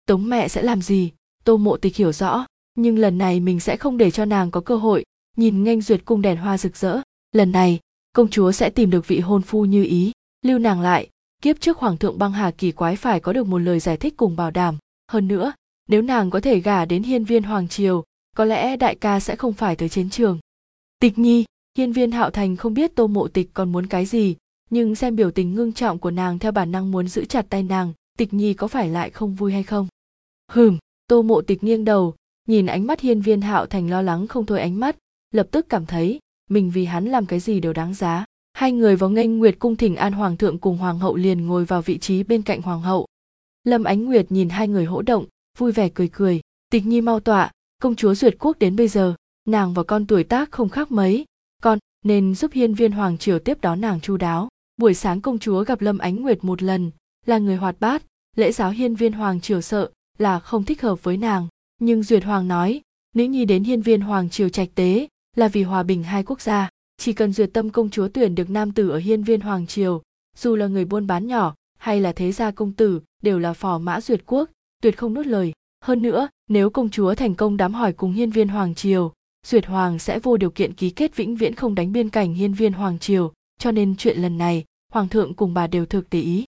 Tống 0.06 0.30
mẹ 0.30 0.48
sẽ 0.48 0.62
làm 0.62 0.82
gì? 0.82 1.12
Tô 1.44 1.58
mộ 1.58 1.78
tịch 1.78 1.96
hiểu 1.96 2.12
rõ, 2.12 2.46
nhưng 2.76 2.98
lần 2.98 3.18
này 3.18 3.40
mình 3.40 3.60
sẽ 3.60 3.78
không 3.78 3.98
để 3.98 4.12
cho 4.12 4.26
nàng 4.26 4.52
có 4.52 4.62
cơ 4.62 4.78
hội 4.78 5.04
nhìn 5.38 5.64
nghênh 5.64 5.82
duyệt 5.82 6.06
cung 6.06 6.22
đèn 6.22 6.38
hoa 6.38 6.58
rực 6.58 6.78
rỡ, 6.78 7.02
lần 7.32 7.52
này, 7.52 7.80
công 8.14 8.30
chúa 8.30 8.52
sẽ 8.52 8.70
tìm 8.70 8.90
được 8.90 9.08
vị 9.08 9.20
hôn 9.20 9.42
phu 9.42 9.66
như 9.66 9.84
ý. 9.84 10.12
Lưu 10.46 10.60
nàng 10.60 10.82
lại, 10.82 11.10
kiếp 11.42 11.60
trước 11.60 11.78
hoàng 11.78 11.98
thượng 11.98 12.18
băng 12.18 12.32
hà 12.32 12.52
kỳ 12.52 12.72
quái 12.72 12.96
phải 12.96 13.20
có 13.20 13.34
được 13.34 13.48
một 13.48 13.58
lời 13.58 13.80
giải 13.80 13.98
thích 13.98 14.14
cùng 14.18 14.36
bảo 14.36 14.52
đảm. 14.52 14.78
Hơn 15.12 15.28
nữa, 15.28 15.54
nếu 15.88 16.02
nàng 16.02 16.30
có 16.30 16.40
thể 16.40 16.60
gả 16.60 16.86
đến 16.86 17.04
hiên 17.04 17.24
viên 17.24 17.44
hoàng 17.44 17.68
triều, 17.68 18.04
có 18.36 18.46
lẽ 18.46 18.78
đại 18.78 18.96
ca 18.96 19.20
sẽ 19.20 19.36
không 19.36 19.54
phải 19.54 19.76
tới 19.76 19.90
chiến 19.90 20.10
trường. 20.10 20.40
Tịch 21.00 21.18
nhi, 21.18 21.46
hiên 21.78 21.92
viên 21.92 22.12
hạo 22.12 22.30
thành 22.30 22.56
không 22.56 22.74
biết 22.74 22.96
tô 22.96 23.08
mộ 23.08 23.28
tịch 23.28 23.50
còn 23.54 23.72
muốn 23.72 23.88
cái 23.88 24.06
gì, 24.06 24.36
nhưng 24.70 24.96
xem 24.96 25.16
biểu 25.16 25.32
tình 25.32 25.56
ngưng 25.56 25.74
trọng 25.74 26.00
của 26.00 26.12
nàng 26.12 26.40
theo 26.40 26.52
bản 26.52 26.72
năng 26.72 26.92
muốn 26.92 27.08
giữ 27.08 27.26
chặt 27.26 27.46
tay 27.50 27.64
nàng, 27.64 27.94
tịch 28.18 28.34
nhi 28.34 28.54
có 28.54 28.68
phải 28.68 28.90
lại 28.90 29.10
không 29.10 29.36
vui 29.36 29.54
hay 29.54 29.64
không? 29.64 29.88
Hừm, 30.52 30.78
tô 31.08 31.22
mộ 31.22 31.42
tịch 31.42 31.64
nghiêng 31.64 31.86
đầu, 31.86 32.16
nhìn 32.48 32.66
ánh 32.66 32.88
mắt 32.88 33.00
hiên 33.00 33.22
viên 33.22 33.42
hạo 33.42 33.66
thành 33.66 33.90
lo 33.90 34.02
lắng 34.02 34.28
không 34.28 34.46
thôi 34.46 34.60
ánh 34.60 34.80
mắt 34.80 34.98
lập 35.38 35.48
tức 35.52 35.70
cảm 35.70 35.86
thấy 35.86 36.20
mình 36.50 36.72
vì 36.72 36.86
hắn 36.86 37.06
làm 37.06 37.26
cái 37.26 37.40
gì 37.40 37.60
đều 37.60 37.74
đáng 37.74 37.94
giá. 37.94 38.26
Hai 38.54 38.72
người 38.72 38.96
vào 38.96 39.10
nghênh 39.10 39.38
nguyệt 39.38 39.60
cung 39.60 39.76
thỉnh 39.76 39.96
an 39.96 40.14
hoàng 40.14 40.38
thượng 40.38 40.58
cùng 40.58 40.78
hoàng 40.78 41.00
hậu 41.00 41.16
liền 41.16 41.46
ngồi 41.46 41.66
vào 41.66 41.82
vị 41.82 41.98
trí 41.98 42.24
bên 42.24 42.42
cạnh 42.42 42.62
hoàng 42.62 42.82
hậu. 42.82 43.06
Lâm 43.64 43.84
ánh 43.84 44.06
nguyệt 44.06 44.32
nhìn 44.32 44.50
hai 44.50 44.68
người 44.68 44.86
hỗ 44.86 45.02
động, 45.02 45.26
vui 45.58 45.72
vẻ 45.72 45.90
cười 45.90 46.08
cười. 46.08 46.42
Tịch 46.70 46.86
nhi 46.86 47.02
mau 47.02 47.20
tọa, 47.20 47.52
công 47.82 47.96
chúa 47.96 48.16
duyệt 48.16 48.36
quốc 48.40 48.60
đến 48.60 48.76
bây 48.76 48.88
giờ, 48.88 49.16
nàng 49.46 49.74
và 49.74 49.84
con 49.84 50.06
tuổi 50.06 50.24
tác 50.24 50.52
không 50.52 50.70
khác 50.70 50.92
mấy. 50.92 51.26
Con, 51.62 51.80
nên 52.06 52.36
giúp 52.36 52.52
hiên 52.54 52.74
viên 52.74 52.92
hoàng 52.92 53.18
triều 53.18 53.40
tiếp 53.40 53.58
đón 53.62 53.82
nàng 53.82 54.02
chu 54.02 54.18
đáo. 54.18 54.50
Buổi 54.78 54.94
sáng 54.94 55.22
công 55.22 55.40
chúa 55.40 55.64
gặp 55.64 55.82
lâm 55.82 55.98
ánh 55.98 56.22
nguyệt 56.22 56.44
một 56.44 56.64
lần, 56.64 56.92
là 57.26 57.38
người 57.38 57.56
hoạt 57.56 57.80
bát. 57.80 58.04
Lễ 58.36 58.52
giáo 58.52 58.72
hiên 58.72 58.96
viên 58.96 59.14
hoàng 59.14 59.42
triều 59.42 59.62
sợ 59.62 59.90
là 60.18 60.40
không 60.40 60.64
thích 60.64 60.82
hợp 60.82 61.04
với 61.04 61.18
nàng. 61.18 61.48
Nhưng 61.80 62.04
duyệt 62.04 62.24
hoàng 62.24 62.48
nói, 62.48 62.82
nữ 63.16 63.24
nhi 63.24 63.46
đến 63.46 63.64
hiên 63.64 63.82
viên 63.82 64.02
hoàng 64.02 64.30
triều 64.30 64.50
trạch 64.50 64.70
tế 64.76 65.08
là 65.38 65.48
vì 65.48 65.64
hòa 65.64 65.84
bình 65.84 66.04
hai 66.04 66.24
quốc 66.24 66.42
gia. 66.42 66.70
Chỉ 66.98 67.14
cần 67.14 67.34
duyệt 67.34 67.50
tâm 67.54 67.70
công 67.70 67.90
chúa 67.90 68.08
tuyển 68.08 68.36
được 68.36 68.50
nam 68.50 68.72
tử 68.72 68.90
ở 68.90 68.98
hiên 68.98 69.24
viên 69.24 69.42
hoàng 69.42 69.68
triều, 69.68 70.02
dù 70.38 70.56
là 70.56 70.68
người 70.68 70.86
buôn 70.86 71.08
bán 71.08 71.28
nhỏ 71.28 71.56
hay 71.78 72.02
là 72.02 72.12
thế 72.12 72.32
gia 72.32 72.52
công 72.52 72.72
tử, 72.72 73.02
đều 73.24 73.40
là 73.40 73.54
phò 73.54 73.78
mã 73.78 74.02
duyệt 74.02 74.24
quốc, 74.26 74.50
tuyệt 74.82 74.98
không 74.98 75.14
nuốt 75.14 75.26
lời. 75.26 75.54
Hơn 75.84 76.02
nữa, 76.02 76.28
nếu 76.50 76.70
công 76.70 76.90
chúa 76.90 77.16
thành 77.16 77.36
công 77.36 77.58
đám 77.58 77.74
hỏi 77.74 77.94
cùng 77.94 78.14
hiên 78.14 78.32
viên 78.32 78.48
hoàng 78.48 78.76
triều, 78.76 79.14
duyệt 79.46 79.66
hoàng 79.66 80.00
sẽ 80.00 80.20
vô 80.20 80.38
điều 80.38 80.52
kiện 80.52 80.74
ký 80.74 80.90
kết 80.90 81.16
vĩnh 81.16 81.36
viễn 81.36 81.56
không 81.56 81.76
đánh 81.76 81.92
biên 81.92 82.10
cảnh 82.10 82.34
hiên 82.34 82.54
viên 82.54 82.74
hoàng 82.74 83.00
triều. 83.00 83.34
Cho 83.60 83.72
nên 83.72 83.96
chuyện 83.96 84.18
lần 84.18 84.38
này, 84.38 84.66
hoàng 84.94 85.10
thượng 85.10 85.34
cùng 85.34 85.54
bà 85.54 85.68
đều 85.68 85.86
thực 85.86 86.08
để 86.12 86.22
ý. 86.22 86.46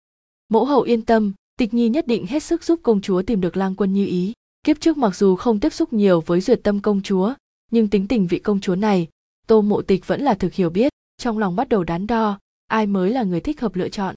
Mẫu 0.48 0.64
hậu 0.64 0.82
yên 0.82 1.02
tâm, 1.02 1.32
tịch 1.56 1.74
nhi 1.74 1.88
nhất 1.88 2.06
định 2.06 2.26
hết 2.26 2.42
sức 2.42 2.64
giúp 2.64 2.80
công 2.82 3.00
chúa 3.00 3.22
tìm 3.22 3.40
được 3.40 3.56
lang 3.56 3.74
quân 3.74 3.92
như 3.92 4.06
ý. 4.06 4.32
Kiếp 4.64 4.80
trước 4.80 4.96
mặc 4.96 5.16
dù 5.16 5.36
không 5.36 5.60
tiếp 5.60 5.72
xúc 5.72 5.92
nhiều 5.92 6.20
với 6.20 6.40
duyệt 6.40 6.60
tâm 6.62 6.80
công 6.80 7.02
chúa 7.02 7.34
nhưng 7.72 7.88
tính 7.88 8.08
tình 8.08 8.26
vị 8.26 8.38
công 8.38 8.60
chúa 8.60 8.74
này, 8.74 9.08
tô 9.46 9.62
mộ 9.62 9.82
tịch 9.82 10.06
vẫn 10.06 10.20
là 10.20 10.34
thực 10.34 10.52
hiểu 10.52 10.70
biết, 10.70 10.92
trong 11.18 11.38
lòng 11.38 11.56
bắt 11.56 11.68
đầu 11.68 11.84
đắn 11.84 12.06
đo, 12.06 12.38
ai 12.66 12.86
mới 12.86 13.10
là 13.10 13.22
người 13.22 13.40
thích 13.40 13.60
hợp 13.60 13.76
lựa 13.76 13.88
chọn. 13.88 14.14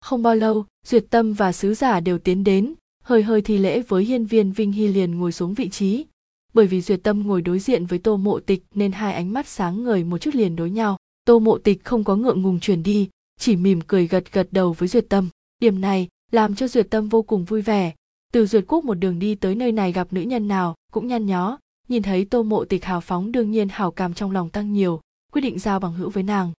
Không 0.00 0.22
bao 0.22 0.34
lâu, 0.34 0.64
duyệt 0.86 1.04
tâm 1.10 1.32
và 1.32 1.52
sứ 1.52 1.74
giả 1.74 2.00
đều 2.00 2.18
tiến 2.18 2.44
đến, 2.44 2.74
hơi 3.02 3.22
hơi 3.22 3.42
thi 3.42 3.58
lễ 3.58 3.82
với 3.88 4.04
hiên 4.04 4.24
viên 4.24 4.52
vinh 4.52 4.72
hy 4.72 4.88
liền 4.88 5.18
ngồi 5.18 5.32
xuống 5.32 5.54
vị 5.54 5.68
trí. 5.68 6.04
Bởi 6.52 6.66
vì 6.66 6.80
duyệt 6.80 7.00
tâm 7.02 7.26
ngồi 7.26 7.42
đối 7.42 7.58
diện 7.58 7.86
với 7.86 7.98
tô 7.98 8.16
mộ 8.16 8.40
tịch 8.40 8.62
nên 8.74 8.92
hai 8.92 9.14
ánh 9.14 9.32
mắt 9.32 9.48
sáng 9.48 9.84
ngời 9.84 10.04
một 10.04 10.18
chút 10.18 10.34
liền 10.34 10.56
đối 10.56 10.70
nhau. 10.70 10.96
Tô 11.24 11.38
mộ 11.38 11.58
tịch 11.58 11.84
không 11.84 12.04
có 12.04 12.16
ngượng 12.16 12.42
ngùng 12.42 12.60
chuyển 12.60 12.82
đi, 12.82 13.08
chỉ 13.40 13.56
mỉm 13.56 13.80
cười 13.86 14.06
gật 14.06 14.32
gật 14.32 14.48
đầu 14.50 14.72
với 14.72 14.88
duyệt 14.88 15.08
tâm. 15.08 15.28
Điểm 15.58 15.80
này 15.80 16.08
làm 16.32 16.54
cho 16.54 16.68
duyệt 16.68 16.90
tâm 16.90 17.08
vô 17.08 17.22
cùng 17.22 17.44
vui 17.44 17.62
vẻ. 17.62 17.92
Từ 18.32 18.46
duyệt 18.46 18.64
quốc 18.68 18.84
một 18.84 18.94
đường 18.94 19.18
đi 19.18 19.34
tới 19.34 19.54
nơi 19.54 19.72
này 19.72 19.92
gặp 19.92 20.12
nữ 20.12 20.20
nhân 20.20 20.48
nào 20.48 20.74
cũng 20.92 21.06
nhăn 21.06 21.26
nhó 21.26 21.58
nhìn 21.90 22.02
thấy 22.02 22.24
tô 22.24 22.42
mộ 22.42 22.64
tịch 22.64 22.84
hào 22.84 23.00
phóng 23.00 23.32
đương 23.32 23.50
nhiên 23.50 23.68
hào 23.68 23.90
cảm 23.90 24.14
trong 24.14 24.30
lòng 24.30 24.50
tăng 24.50 24.72
nhiều, 24.72 25.00
quyết 25.32 25.40
định 25.40 25.58
giao 25.58 25.80
bằng 25.80 25.92
hữu 25.92 26.10
với 26.10 26.22
nàng. 26.22 26.52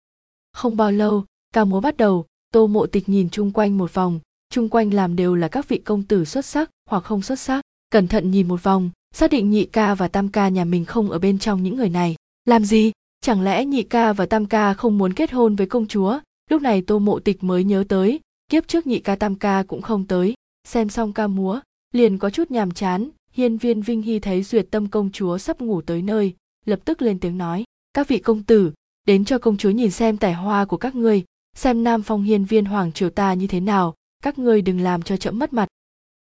Không 0.54 0.78
bao 0.78 0.91
lâu, 0.91 1.26
ca 1.54 1.65
múa 1.65 1.82
bắt 1.82 1.98
đầu, 1.98 2.26
tô 2.54 2.67
mộ 2.67 2.86
tịch 2.86 3.10
nhìn 3.10 3.30
chung 3.30 3.52
quanh 3.52 3.78
một 3.78 3.94
vòng, 3.94 4.20
chung 4.50 4.70
quanh 4.70 4.94
làm 4.94 5.15
đều 5.15 5.36
là 5.36 5.48
các 5.48 5.67
vị 5.67 5.78
công 5.78 6.04
tử 6.04 6.26
xuất 6.26 6.46
sắc 6.46 6.70
hoặc 6.89 7.04
không 7.04 7.22
xuất 7.22 7.39
sắc. 7.39 7.62
Cẩn 7.89 8.08
thận 8.08 8.32
nhìn 8.32 8.48
một 8.48 8.63
vòng, 8.63 8.89
xác 9.13 9.32
định 9.32 9.50
nhị 9.50 9.65
ca 9.65 9.96
và 9.96 10.08
tam 10.08 10.30
ca 10.30 10.50
nhà 10.50 10.65
mình 10.65 10.86
không 10.86 11.10
ở 11.10 11.20
bên 11.20 11.39
trong 11.39 11.63
những 11.63 11.78
người 11.78 11.89
này. 11.89 12.15
Làm 12.46 12.65
gì? 12.65 12.91
Chẳng 13.22 13.41
lẽ 13.41 13.65
nhị 13.65 13.84
ca 13.84 14.13
và 14.13 14.26
tam 14.26 14.46
ca 14.46 14.74
không 14.74 14.98
muốn 14.98 15.13
kết 15.13 15.32
hôn 15.32 15.56
với 15.56 15.67
công 15.67 15.88
chúa? 15.88 16.20
Lúc 16.50 16.62
này 16.62 16.82
tô 16.82 17.00
mộ 17.00 17.20
tịch 17.20 17.44
mới 17.44 17.63
nhớ 17.63 17.84
tới, 17.89 18.20
kiếp 18.50 18.67
trước 18.67 18.88
nhị 18.88 19.00
ca 19.00 19.15
tam 19.15 19.36
ca 19.36 19.63
cũng 19.67 19.82
không 19.82 20.08
tới. 20.08 20.34
Xem 20.67 20.89
xong 20.89 21.13
ca 21.13 21.28
múa, 21.28 21.60
liền 21.94 22.17
có 22.17 22.30
chút 22.30 22.52
nhàm 22.52 22.72
chán 22.72 23.10
hiên 23.34 23.58
viên 23.58 23.82
vinh 23.82 24.02
hy 24.02 24.20
thấy 24.20 24.44
duyệt 24.44 24.67
tâm 24.72 24.88
công 24.88 25.12
chúa 25.12 25.38
sắp 25.38 25.62
ngủ 25.62 25.82
tới 25.82 26.02
nơi, 26.02 26.34
lập 26.65 26.80
tức 26.86 27.02
lên 27.02 27.20
tiếng 27.20 27.38
nói, 27.38 27.63
các 27.94 28.08
vị 28.08 28.17
công 28.17 28.44
tử, 28.44 28.72
đến 29.08 29.26
cho 29.26 29.38
công 29.38 29.58
chúa 29.58 29.70
nhìn 29.70 29.91
xem 29.91 30.17
tài 30.17 30.34
hoa 30.34 30.65
của 30.65 30.78
các 30.78 30.96
ngươi, 30.96 31.24
xem 31.56 31.84
nam 31.84 32.04
phong 32.04 32.24
hiên 32.24 32.46
viên 32.46 32.65
hoàng 32.65 32.91
triều 32.91 33.10
ta 33.10 33.34
như 33.34 33.48
thế 33.48 33.60
nào, 33.60 33.94
các 34.24 34.39
ngươi 34.39 34.62
đừng 34.62 34.80
làm 34.82 35.02
cho 35.02 35.17
chậm 35.17 35.39
mất 35.39 35.54
mặt. 35.54 35.67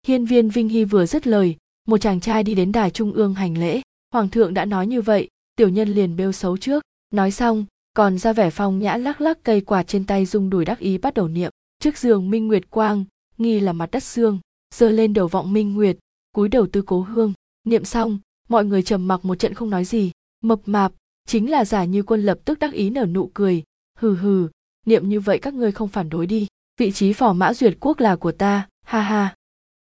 Hiên 0.07 0.25
viên 0.25 0.51
vinh 0.51 0.69
hy 0.69 0.85
vừa 0.85 1.07
dứt 1.07 1.27
lời, 1.27 1.57
một 1.87 1.99
chàng 1.99 2.21
trai 2.21 2.43
đi 2.43 2.55
đến 2.55 2.73
đài 2.73 2.91
trung 2.91 3.13
ương 3.13 3.35
hành 3.35 3.59
lễ. 3.59 3.81
Hoàng 4.13 4.29
thượng 4.29 4.55
đã 4.55 4.65
nói 4.65 4.87
như 4.87 5.03
vậy, 5.03 5.29
tiểu 5.57 5.69
nhân 5.69 5.89
liền 5.89 6.17
bêu 6.17 6.33
xấu 6.33 6.57
trước, 6.57 6.83
nói 7.11 7.31
xong, 7.31 7.65
còn 7.95 8.19
ra 8.19 8.33
vẻ 8.33 8.51
phong 8.51 8.79
nhã 8.79 8.97
lắc 8.97 9.21
lắc 9.21 9.43
cây 9.43 9.61
quạt 9.61 9.83
trên 9.83 10.05
tay 10.05 10.27
dung 10.27 10.51
đùi 10.51 10.65
đắc 10.65 10.79
ý 10.79 10.99
bắt 10.99 11.15
đầu 11.15 11.29
niệm. 11.29 11.53
Trước 11.83 11.99
giường 11.99 12.31
minh 12.31 12.47
nguyệt 12.47 12.71
quang, 12.71 13.05
nghi 13.39 13.61
là 13.61 13.73
mặt 13.73 13.91
đất 13.91 14.03
xương, 14.03 14.39
giơ 14.75 14.91
lên 14.91 15.13
đầu 15.13 15.29
vọng 15.29 15.53
minh 15.53 15.75
nguyệt 15.75 15.97
cúi 16.33 16.49
đầu 16.49 16.67
tư 16.67 16.83
cố 16.83 17.01
hương. 17.01 17.33
Niệm 17.65 17.85
xong, 17.85 18.19
mọi 18.49 18.65
người 18.65 18.83
trầm 18.83 19.09
mặc 19.09 19.25
một 19.25 19.35
trận 19.35 19.55
không 19.55 19.71
nói 19.71 19.85
gì. 19.85 20.11
Mập 20.41 20.61
mạp, 20.67 20.93
chính 21.27 21.51
là 21.51 21.65
giả 21.65 21.85
như 21.85 22.03
quân 22.03 22.23
lập 22.23 22.39
tức 22.45 22.59
đắc 22.59 22.73
ý 22.73 22.91
nở 22.91 23.07
nụ 23.07 23.31
cười. 23.35 23.63
Hừ 23.99 24.15
hừ, 24.15 24.49
niệm 24.87 25.09
như 25.09 25.21
vậy 25.21 25.39
các 25.39 25.55
ngươi 25.55 25.73
không 25.73 25.89
phản 25.89 26.09
đối 26.09 26.27
đi. 26.27 26.47
Vị 26.81 26.93
trí 26.93 27.13
phò 27.13 27.33
mã 27.33 27.55
duyệt 27.55 27.77
quốc 27.81 28.01
là 28.01 28.17
của 28.17 28.33
ta, 28.33 28.69
ha 28.85 29.01
ha. 29.01 29.35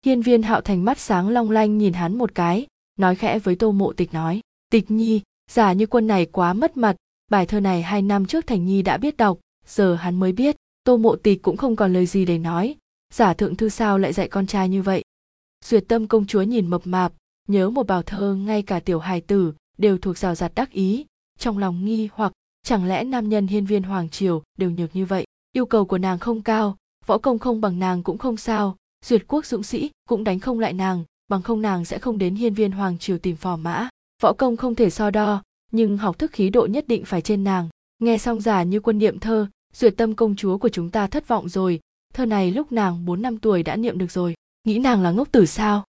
Hiên 0.05 0.21
viên 0.21 0.43
hạo 0.43 0.61
thành 0.61 0.85
mắt 0.85 0.99
sáng 0.99 1.29
long 1.29 1.51
lanh 1.51 1.77
nhìn 1.77 1.93
hắn 1.93 2.17
một 2.17 2.35
cái, 2.35 2.67
nói 2.99 3.15
khẽ 3.15 3.39
với 3.39 3.55
tô 3.55 3.71
mộ 3.71 3.93
tịch 3.93 4.13
nói. 4.13 4.41
Tịch 4.69 4.91
nhi, 4.91 5.21
giả 5.51 5.73
như 5.73 5.85
quân 5.85 6.07
này 6.07 6.25
quá 6.25 6.53
mất 6.53 6.77
mặt. 6.77 6.95
Bài 7.31 7.45
thơ 7.45 7.59
này 7.59 7.81
hai 7.81 8.01
năm 8.01 8.25
trước 8.25 8.47
thành 8.47 8.65
nhi 8.65 8.81
đã 8.81 8.97
biết 8.97 9.17
đọc, 9.17 9.39
giờ 9.65 9.95
hắn 9.95 10.19
mới 10.19 10.31
biết. 10.31 10.55
Tô 10.83 10.97
mộ 10.97 11.15
tịch 11.15 11.41
cũng 11.41 11.57
không 11.57 11.75
còn 11.75 11.93
lời 11.93 12.05
gì 12.05 12.25
để 12.25 12.37
nói. 12.37 12.75
Giả 13.13 13.33
thượng 13.33 13.55
thư 13.55 13.69
sao 13.69 13.97
lại 13.97 14.13
dạy 14.13 14.27
con 14.27 14.47
trai 14.47 14.69
như 14.69 14.81
vậy? 14.81 15.03
Duyệt 15.65 15.83
tâm 15.87 16.07
công 16.07 16.25
chúa 16.25 16.41
nhìn 16.41 16.67
mập 16.67 16.87
mạp, 16.87 17.13
nhớ 17.47 17.69
một 17.69 17.87
bào 17.87 18.01
thơ 18.03 18.35
ngay 18.35 18.61
cả 18.61 18.79
tiểu 18.79 18.99
hài 18.99 19.21
tử 19.21 19.53
đều 19.77 19.97
thuộc 19.97 20.17
rào 20.17 20.35
rạt 20.35 20.55
đắc 20.55 20.71
ý. 20.71 21.05
Trong 21.39 21.57
lòng 21.57 21.85
nghi 21.85 22.09
hoặc, 22.13 22.33
chẳng 22.63 22.87
lẽ 22.87 23.03
nam 23.03 23.29
nhân 23.29 23.47
hiên 23.47 23.65
viên 23.65 23.83
hoàng 23.83 24.09
triều 24.09 24.43
đều 24.57 24.71
nhược 24.71 24.95
như 24.95 25.05
vậy? 25.05 25.25
Yêu 25.53 25.65
cầu 25.65 25.85
của 25.85 25.97
nàng 25.97 26.19
không 26.19 26.41
cao, 26.41 26.77
võ 27.05 27.17
công 27.17 27.39
không 27.39 27.61
bằng 27.61 27.79
nàng 27.79 28.03
cũng 28.03 28.17
không 28.17 28.37
sao. 28.37 28.75
Duyệt 29.05 29.27
quốc 29.27 29.45
dũng 29.45 29.63
sĩ 29.63 29.89
cũng 30.09 30.23
đánh 30.23 30.39
không 30.39 30.59
lại 30.59 30.73
nàng, 30.73 31.03
bằng 31.27 31.41
không 31.41 31.61
nàng 31.61 31.85
sẽ 31.85 31.99
không 31.99 32.17
đến 32.17 32.35
hiên 32.35 32.53
viên 32.53 32.71
hoàng 32.71 32.97
triều 32.97 33.17
tìm 33.17 33.35
phò 33.35 33.57
mã. 33.57 33.89
Võ 34.21 34.33
công 34.33 34.57
không 34.57 34.75
thể 34.75 34.89
so 34.89 35.11
đo, 35.11 35.43
nhưng 35.71 35.97
học 35.97 36.19
thức 36.19 36.31
khí 36.31 36.49
độ 36.49 36.65
nhất 36.65 36.87
định 36.87 37.05
phải 37.05 37.21
trên 37.21 37.43
nàng. 37.43 37.69
Nghe 37.99 38.17
xong 38.17 38.41
giả 38.41 38.63
như 38.63 38.79
quân 38.79 38.97
niệm 38.97 39.19
thơ, 39.19 39.47
duyệt 39.73 39.97
tâm 39.97 40.15
công 40.15 40.35
chúa 40.35 40.57
của 40.57 40.69
chúng 40.69 40.89
ta 40.89 41.07
thất 41.07 41.27
vọng 41.27 41.49
rồi. 41.49 41.79
Thơ 42.13 42.25
này 42.25 42.51
lúc 42.51 42.71
nàng 42.71 43.05
bốn 43.05 43.21
năm 43.21 43.37
tuổi 43.37 43.63
đã 43.63 43.75
niệm 43.75 43.97
được 43.97 44.11
rồi 44.11 44.33
nghĩ 44.67 44.79
nàng 44.79 45.01
là 45.01 45.11
ngốc 45.11 45.31
tử 45.31 45.45
sao? 45.45 45.83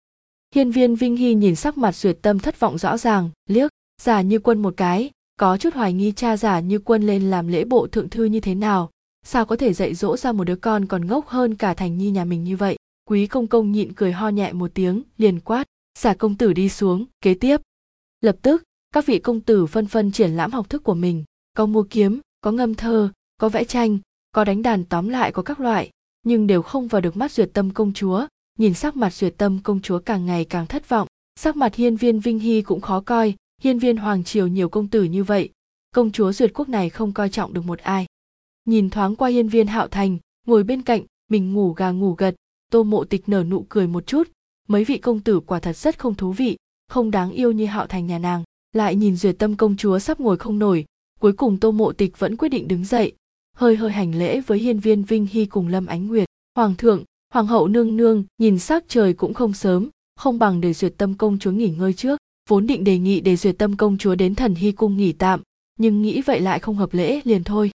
Hiên 0.55 0.71
viên 0.71 0.95
vinh 0.95 1.15
hy 1.15 1.33
nhìn 1.33 1.55
sắc 1.55 1.77
mặt 1.77 1.95
duyệt 1.95 2.17
tâm 2.21 2.39
thất 2.39 2.59
vọng 2.59 2.77
rõ 2.77 2.97
ràng, 2.97 3.29
liếc, 3.49 3.71
giả 4.01 4.21
như 4.21 4.39
quân 4.39 4.61
một 4.61 4.73
cái, 4.77 5.11
có 5.39 5.57
chút 5.57 5.73
hoài 5.73 5.93
nghi 5.93 6.11
cha 6.11 6.37
giả 6.37 6.59
như 6.59 6.79
quân 6.79 7.03
lên 7.03 7.29
làm 7.29 7.47
lễ 7.47 7.65
bộ 7.65 7.87
thượng 7.87 8.09
thư 8.09 8.25
như 8.25 8.39
thế 8.39 8.55
nào. 8.55 8.89
Sao 9.25 9.45
có 9.45 9.55
thể 9.55 9.73
dạy 9.73 9.95
dỗ 9.95 10.17
ra 10.17 10.31
một 10.31 10.43
đứa 10.43 10.55
con 10.55 10.85
còn 10.85 11.07
ngốc 11.07 11.27
hơn 11.27 11.55
cả 11.55 11.73
thành 11.73 11.97
nhi 11.97 12.11
nhà 12.11 12.25
mình 12.25 12.43
như 12.43 12.57
vậy? 12.57 12.77
Quý 13.09 13.27
công 13.27 13.47
công 13.47 13.71
nhịn 13.71 13.93
cười 13.93 14.11
ho 14.11 14.29
nhẹ 14.29 14.53
một 14.53 14.71
tiếng, 14.73 15.01
liền 15.17 15.39
quát, 15.39 15.63
giả 15.99 16.13
công 16.13 16.35
tử 16.35 16.53
đi 16.53 16.69
xuống, 16.69 17.05
kế 17.21 17.33
tiếp. 17.33 17.61
Lập 18.21 18.37
tức, 18.41 18.63
các 18.91 19.05
vị 19.05 19.19
công 19.19 19.41
tử 19.41 19.65
phân 19.65 19.87
phân 19.87 20.11
triển 20.11 20.31
lãm 20.31 20.51
học 20.51 20.69
thức 20.69 20.83
của 20.83 20.93
mình, 20.93 21.23
có 21.57 21.65
mua 21.65 21.83
kiếm, 21.83 22.19
có 22.41 22.51
ngâm 22.51 22.75
thơ, 22.75 23.09
có 23.37 23.49
vẽ 23.49 23.63
tranh, 23.63 23.97
có 24.31 24.43
đánh 24.43 24.61
đàn 24.61 24.83
tóm 24.83 25.09
lại 25.09 25.31
có 25.31 25.41
các 25.41 25.59
loại, 25.59 25.89
nhưng 26.23 26.47
đều 26.47 26.61
không 26.61 26.87
vào 26.87 27.01
được 27.01 27.17
mắt 27.17 27.31
duyệt 27.31 27.49
tâm 27.53 27.71
công 27.71 27.93
chúa 27.93 28.27
nhìn 28.59 28.73
sắc 28.73 28.97
mặt 28.97 29.13
duyệt 29.13 29.33
tâm, 29.37 29.59
công 29.63 29.81
chúa 29.81 29.99
càng 29.99 30.25
ngày 30.25 30.45
càng 30.45 30.67
thất 30.67 30.89
vọng. 30.89 31.07
Sắc 31.39 31.57
mặt 31.57 31.75
hiên 31.75 31.95
viên 31.95 32.19
vinh 32.19 32.39
hy 32.39 32.61
cũng 32.61 32.81
khó 32.81 33.01
coi. 33.01 33.33
Hiên 33.61 33.79
viên 33.79 33.97
hoàng 33.97 34.23
triều 34.23 34.47
nhiều 34.47 34.69
công 34.69 34.87
tử 34.87 35.03
như 35.03 35.23
vậy. 35.23 35.49
Công 35.95 36.11
chúa 36.11 36.31
duyệt 36.31 36.51
quốc 36.53 36.69
này 36.69 36.89
không 36.89 37.13
coi 37.13 37.29
trọng 37.29 37.53
được 37.53 37.65
một 37.65 37.79
ai. 37.79 38.05
Nhìn 38.65 38.89
thoáng 38.89 39.15
qua 39.15 39.29
hiên 39.29 39.47
viên 39.47 39.67
hạo 39.67 39.87
thành, 39.87 40.17
ngồi 40.47 40.63
bên 40.63 40.81
cạnh, 40.81 41.01
mình 41.31 41.53
ngủ 41.53 41.73
gà 41.73 41.91
ngủ 41.91 42.13
gật. 42.13 42.35
Tô 42.71 42.83
mộ 42.83 43.03
tịch 43.03 43.29
nở 43.29 43.43
nụ 43.43 43.65
cười 43.69 43.87
một 43.87 44.07
chút. 44.07 44.29
Mấy 44.67 44.83
vị 44.83 44.97
công 44.97 45.19
tử 45.19 45.39
quả 45.39 45.59
thật 45.59 45.77
rất 45.77 45.99
không 45.99 46.15
thú 46.15 46.31
vị, 46.31 46.57
không 46.87 47.11
đáng 47.11 47.31
yêu 47.31 47.51
như 47.51 47.65
hạo 47.65 47.87
thành 47.87 48.07
nhà 48.07 48.19
nàng. 48.19 48.43
Lại 48.73 48.95
nhìn 48.95 49.15
duyệt 49.15 49.35
tâm 49.39 49.55
công 49.55 49.77
chúa 49.77 49.99
sắp 49.99 50.19
ngồi 50.19 50.37
không 50.37 50.59
nổi, 50.59 50.85
cuối 51.19 51.33
cùng 51.33 51.59
tô 51.59 51.71
mộ 51.71 51.91
tịch 51.91 52.19
vẫn 52.19 52.37
quyết 52.37 52.49
định 52.49 52.67
đứng 52.67 52.85
dậy. 52.85 53.13
Hơi 53.55 53.75
hơi 53.75 53.91
hành 53.91 54.15
lễ 54.15 54.41
với 54.41 54.59
hiên 54.59 54.79
viên 54.79 55.03
vinh 55.03 55.27
hy 55.31 55.45
cùng 55.45 55.67
lâm 55.67 55.85
ánh 55.85 56.07
nguyệt. 56.07 56.27
Hoàng 56.55 56.75
thượng 56.75 57.03
hoàng 57.33 57.47
hậu 57.47 57.67
nương 57.67 57.97
nương, 57.97 58.23
nhìn 58.37 58.59
sắc 58.59 58.83
trời 58.87 59.13
cũng 59.13 59.33
không 59.33 59.53
sớm, 59.53 59.89
không 60.15 60.39
bằng 60.39 60.61
để 60.61 60.73
duyệt 60.73 60.93
tâm 60.97 61.13
công 61.13 61.39
chúa 61.39 61.51
nghỉ 61.51 61.69
ngơi 61.69 61.93
trước. 61.93 62.19
Vốn 62.49 62.67
định 62.67 62.83
đề 62.83 62.97
nghị 62.97 63.21
để 63.21 63.35
duyệt 63.35 63.57
tâm 63.57 63.77
công 63.77 63.97
chúa 63.97 64.15
đến 64.15 64.35
thần 64.35 64.55
hy 64.55 64.71
cung 64.71 64.97
nghỉ 64.97 65.11
tạm, 65.11 65.41
nhưng 65.79 66.01
nghĩ 66.01 66.21
vậy 66.21 66.41
lại 66.41 66.59
không 66.59 66.75
hợp 66.75 66.93
lễ, 66.93 67.21
liền 67.23 67.43
thôi. 67.43 67.71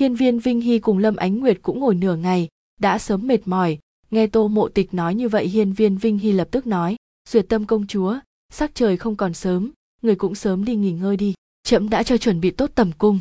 Hiên 0.00 0.14
viên 0.14 0.38
vinh 0.38 0.60
hy 0.60 0.78
cùng 0.78 0.98
lâm 0.98 1.16
ánh 1.16 1.38
nguyệt 1.38 1.58
cũng 1.62 1.80
ngồi 1.80 1.94
nửa 1.94 2.16
ngày, 2.16 2.48
đã 2.80 2.98
sớm 2.98 3.26
mệt 3.26 3.48
mỏi. 3.48 3.78
Nghe 4.10 4.26
tô 4.26 4.48
mộ 4.48 4.68
tịch 4.68 4.94
nói 4.94 5.14
như 5.14 5.28
vậy, 5.28 5.46
hiên 5.46 5.72
viên 5.72 5.96
vinh 5.96 6.18
hy 6.18 6.32
lập 6.32 6.48
tức 6.50 6.66
nói, 6.66 6.96
duyệt 7.28 7.48
tâm 7.48 7.66
công 7.66 7.86
chúa, 7.86 8.18
sắc 8.52 8.74
trời 8.74 8.96
không 8.96 9.16
còn 9.16 9.34
sớm, 9.34 9.70
người 10.02 10.14
cũng 10.14 10.34
sớm 10.34 10.64
đi 10.64 10.76
nghỉ 10.76 10.92
ngơi 10.92 11.16
đi 11.16 11.34
trẫm 11.70 11.90
đã 11.90 12.02
cho 12.02 12.16
chuẩn 12.16 12.40
bị 12.40 12.50
tốt 12.50 12.70
tầm 12.74 12.90
cung. 12.98 13.20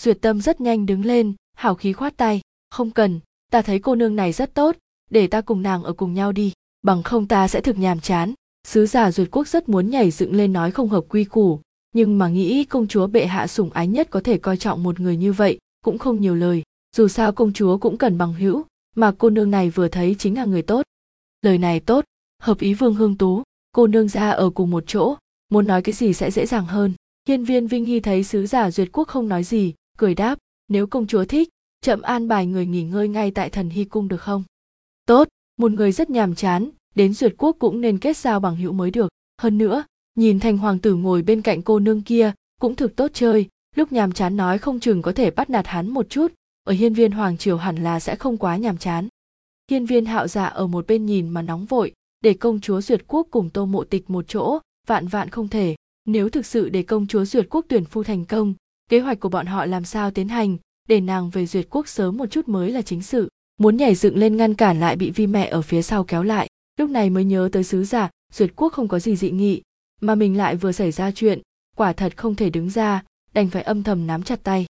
Duyệt 0.00 0.18
tâm 0.20 0.40
rất 0.40 0.60
nhanh 0.60 0.86
đứng 0.86 1.04
lên 1.04 1.32
hảo 1.56 1.74
khí 1.74 1.92
khoát 1.92 2.16
tay, 2.16 2.40
không 2.70 2.90
cần, 2.90 3.20
ta 3.50 3.62
thấy 3.62 3.78
cô 3.78 3.94
nương 3.94 4.16
này 4.16 4.32
rất 4.32 4.54
tốt 4.54 4.76
để 5.14 5.26
ta 5.26 5.40
cùng 5.40 5.62
nàng 5.62 5.82
ở 5.82 5.92
cùng 5.92 6.14
nhau 6.14 6.32
đi, 6.32 6.52
bằng 6.82 7.02
không 7.02 7.28
ta 7.28 7.48
sẽ 7.48 7.60
thực 7.60 7.78
nhàm 7.78 8.00
chán. 8.00 8.34
Sứ 8.68 8.86
giả 8.86 9.10
duyệt 9.10 9.28
quốc 9.30 9.48
rất 9.48 9.68
muốn 9.68 9.90
nhảy 9.90 10.10
dựng 10.10 10.34
lên 10.34 10.52
nói 10.52 10.70
không 10.70 10.88
hợp 10.88 11.04
quy 11.08 11.24
củ, 11.24 11.60
nhưng 11.92 12.18
mà 12.18 12.28
nghĩ 12.28 12.64
công 12.64 12.86
chúa 12.86 13.06
bệ 13.06 13.26
hạ 13.26 13.46
sủng 13.46 13.70
ái 13.70 13.88
nhất 13.88 14.10
có 14.10 14.20
thể 14.20 14.38
coi 14.38 14.56
trọng 14.56 14.82
một 14.82 15.00
người 15.00 15.16
như 15.16 15.32
vậy 15.32 15.58
cũng 15.84 15.98
không 15.98 16.20
nhiều 16.20 16.34
lời. 16.34 16.62
Dù 16.96 17.08
sao 17.08 17.32
công 17.32 17.52
chúa 17.52 17.78
cũng 17.78 17.96
cần 17.96 18.18
bằng 18.18 18.32
hữu, 18.32 18.64
mà 18.96 19.12
cô 19.18 19.30
nương 19.30 19.50
này 19.50 19.70
vừa 19.70 19.88
thấy 19.88 20.16
chính 20.18 20.36
là 20.36 20.44
người 20.44 20.62
tốt. 20.62 20.82
Lời 21.42 21.58
này 21.58 21.80
tốt, 21.80 22.04
hợp 22.42 22.58
ý 22.58 22.74
vương 22.74 22.94
hương 22.94 23.16
tú, 23.16 23.42
cô 23.72 23.86
nương 23.86 24.08
ra 24.08 24.30
ở 24.30 24.50
cùng 24.50 24.70
một 24.70 24.84
chỗ, 24.86 25.16
muốn 25.48 25.66
nói 25.66 25.82
cái 25.82 25.92
gì 25.92 26.12
sẽ 26.12 26.30
dễ 26.30 26.46
dàng 26.46 26.66
hơn. 26.66 26.92
Hiên 27.28 27.44
viên 27.44 27.66
vinh 27.66 27.84
hy 27.84 28.00
thấy 28.00 28.24
sứ 28.24 28.46
giả 28.46 28.70
duyệt 28.70 28.88
quốc 28.92 29.08
không 29.08 29.28
nói 29.28 29.44
gì, 29.44 29.74
cười 29.98 30.14
đáp, 30.14 30.38
nếu 30.68 30.86
công 30.86 31.06
chúa 31.06 31.24
thích, 31.24 31.48
chậm 31.80 32.02
an 32.02 32.28
bài 32.28 32.46
người 32.46 32.66
nghỉ 32.66 32.82
ngơi 32.82 33.08
ngay 33.08 33.30
tại 33.30 33.50
thần 33.50 33.70
hy 33.70 33.84
cung 33.84 34.08
được 34.08 34.20
không? 34.20 34.44
Tốt, 35.06 35.28
một 35.56 35.72
người 35.72 35.92
rất 35.92 36.10
nhàm 36.10 36.34
chán, 36.34 36.70
đến 36.94 37.14
duyệt 37.14 37.34
quốc 37.38 37.56
cũng 37.58 37.80
nên 37.80 37.98
kết 37.98 38.16
giao 38.16 38.40
bằng 38.40 38.56
hữu 38.56 38.72
mới 38.72 38.90
được. 38.90 39.08
Hơn 39.40 39.58
nữa, 39.58 39.84
nhìn 40.14 40.40
thành 40.40 40.58
hoàng 40.58 40.78
tử 40.78 40.94
ngồi 40.94 41.22
bên 41.22 41.42
cạnh 41.42 41.62
cô 41.62 41.78
nương 41.78 42.02
kia, 42.02 42.32
cũng 42.60 42.74
thực 42.74 42.96
tốt 42.96 43.10
chơi. 43.14 43.48
Lúc 43.76 43.92
nhàm 43.92 44.12
chán 44.12 44.36
nói 44.36 44.58
không 44.58 44.80
chừng 44.80 45.02
có 45.02 45.12
thể 45.12 45.30
bắt 45.30 45.50
nạt 45.50 45.66
hắn 45.66 45.90
một 45.90 46.06
chút. 46.10 46.32
Ở 46.64 46.72
hiên 46.72 46.94
viên 46.94 47.12
hoàng 47.12 47.38
triều 47.38 47.56
hẳn 47.56 47.76
là 47.76 48.00
sẽ 48.00 48.16
không 48.16 48.36
quá 48.36 48.56
nhàm 48.56 48.78
chán. 48.78 49.08
Hiên 49.70 49.86
viên 49.86 50.04
hạo 50.04 50.28
dạ 50.28 50.44
ở 50.44 50.66
một 50.66 50.86
bên 50.86 51.06
nhìn 51.06 51.28
mà 51.28 51.42
nóng 51.42 51.66
vội. 51.66 51.92
Để 52.20 52.34
công 52.34 52.60
chúa 52.60 52.80
duyệt 52.80 53.04
quốc 53.06 53.26
cùng 53.30 53.50
tô 53.50 53.66
mộ 53.66 53.84
tịch 53.84 54.10
một 54.10 54.24
chỗ, 54.28 54.58
vạn 54.86 55.06
vạn 55.06 55.30
không 55.30 55.48
thể. 55.48 55.74
Nếu 56.04 56.28
thực 56.28 56.46
sự 56.46 56.68
để 56.68 56.82
công 56.82 57.06
chúa 57.06 57.24
duyệt 57.24 57.46
quốc 57.50 57.64
tuyển 57.68 57.84
phu 57.84 58.02
thành 58.02 58.24
công, 58.24 58.54
kế 58.90 59.00
hoạch 59.00 59.20
của 59.20 59.28
bọn 59.28 59.46
họ 59.46 59.66
làm 59.66 59.84
sao 59.84 60.10
tiến 60.10 60.28
hành? 60.28 60.56
Để 60.88 61.00
nàng 61.00 61.30
về 61.30 61.46
duyệt 61.46 61.66
quốc 61.70 61.88
sớm 61.88 62.16
một 62.16 62.26
chút 62.26 62.48
mới 62.48 62.70
là 62.70 62.82
chính 62.82 63.02
sự 63.02 63.28
muốn 63.56 63.76
nhảy 63.76 63.94
dựng 63.94 64.16
lên 64.16 64.36
ngăn 64.36 64.54
cản 64.54 64.80
lại 64.80 64.96
bị 64.96 65.10
vi 65.10 65.26
mẹ 65.26 65.48
ở 65.48 65.62
phía 65.62 65.82
sau 65.82 66.04
kéo 66.04 66.22
lại. 66.22 66.48
Lúc 66.78 66.90
này 66.90 67.10
mới 67.10 67.24
nhớ 67.24 67.48
tới 67.52 67.64
sứ 67.64 67.84
giả, 67.84 68.10
duyệt 68.32 68.52
quốc 68.56 68.72
không 68.72 68.88
có 68.88 68.98
gì 68.98 69.16
dị 69.16 69.30
nghị, 69.30 69.62
mà 70.00 70.14
mình 70.14 70.36
lại 70.36 70.56
vừa 70.56 70.72
xảy 70.72 70.92
ra 70.92 71.10
chuyện, 71.10 71.40
quả 71.76 71.92
thật 71.92 72.16
không 72.16 72.34
thể 72.34 72.50
đứng 72.50 72.70
ra, 72.70 73.02
đành 73.34 73.50
phải 73.50 73.62
âm 73.62 73.82
thầm 73.82 74.06
nắm 74.06 74.22
chặt 74.22 74.40
tay. 74.42 74.66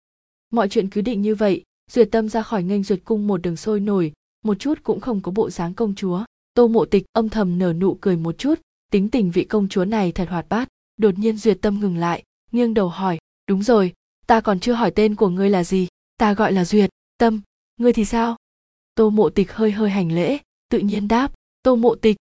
Mọi 0.49 0.69
chuyện 0.69 0.89
cứ 0.89 1.01
định 1.01 1.21
như 1.21 1.35
vậy, 1.35 1.63
duyệt 1.91 2.09
tâm 2.11 2.29
ra 2.29 2.41
khỏi 2.41 2.63
nghênh 2.63 2.83
duyệt 2.83 2.99
cung 3.05 3.27
một 3.27 3.41
đường 3.41 3.55
sôi 3.55 3.79
nổi, 3.79 4.13
một 4.45 4.59
chút 4.59 4.79
cũng 4.83 4.99
không 4.99 5.21
có 5.21 5.31
bộ 5.31 5.49
dáng 5.49 5.73
công 5.73 5.95
chúa. 5.95 6.23
Tô 6.53 6.67
mộ 6.67 6.85
tịch 6.85 7.05
âm 7.13 7.29
thầm 7.29 7.59
nở 7.59 7.73
nụ 7.73 7.97
cười 8.01 8.17
một 8.17 8.37
chút, 8.37 8.59
tính 8.91 9.09
tình 9.09 9.31
vị 9.31 9.43
công 9.43 9.69
chúa 9.69 9.85
này 9.85 10.11
thật 10.11 10.29
hoạt 10.29 10.49
bát. 10.49 10.67
Đột 10.97 11.19
nhiên 11.19 11.37
duyệt 11.37 11.57
tâm 11.61 11.79
ngừng 11.79 11.97
lại, 11.97 12.23
nghiêng 12.51 12.73
đầu 12.73 12.89
hỏi, 12.89 13.17
đúng 13.47 13.63
rồi, 13.63 13.93
ta 14.27 14.41
còn 14.41 14.59
chưa 14.59 14.73
hỏi 14.73 14.91
tên 14.91 15.15
của 15.15 15.29
ngươi 15.29 15.49
là 15.49 15.63
gì? 15.63 15.87
Ta 16.17 16.33
gọi 16.33 16.53
là 16.53 16.65
duyệt 16.65 16.89
tâm, 17.17 17.41
ngươi 17.77 17.93
thì 17.93 18.05
sao? 18.05 18.35
Tô 18.99 19.09
mộ 19.09 19.29
tịch 19.29 19.53
hơi 19.53 19.71
hơi 19.71 19.89
hành 19.89 20.11
lễ 20.11 20.37
tự 20.71 20.79
nhiên 20.79 21.07
đáp 21.07 21.31
tô 21.63 21.75
mộ 21.75 21.95
tịch. 21.95 22.17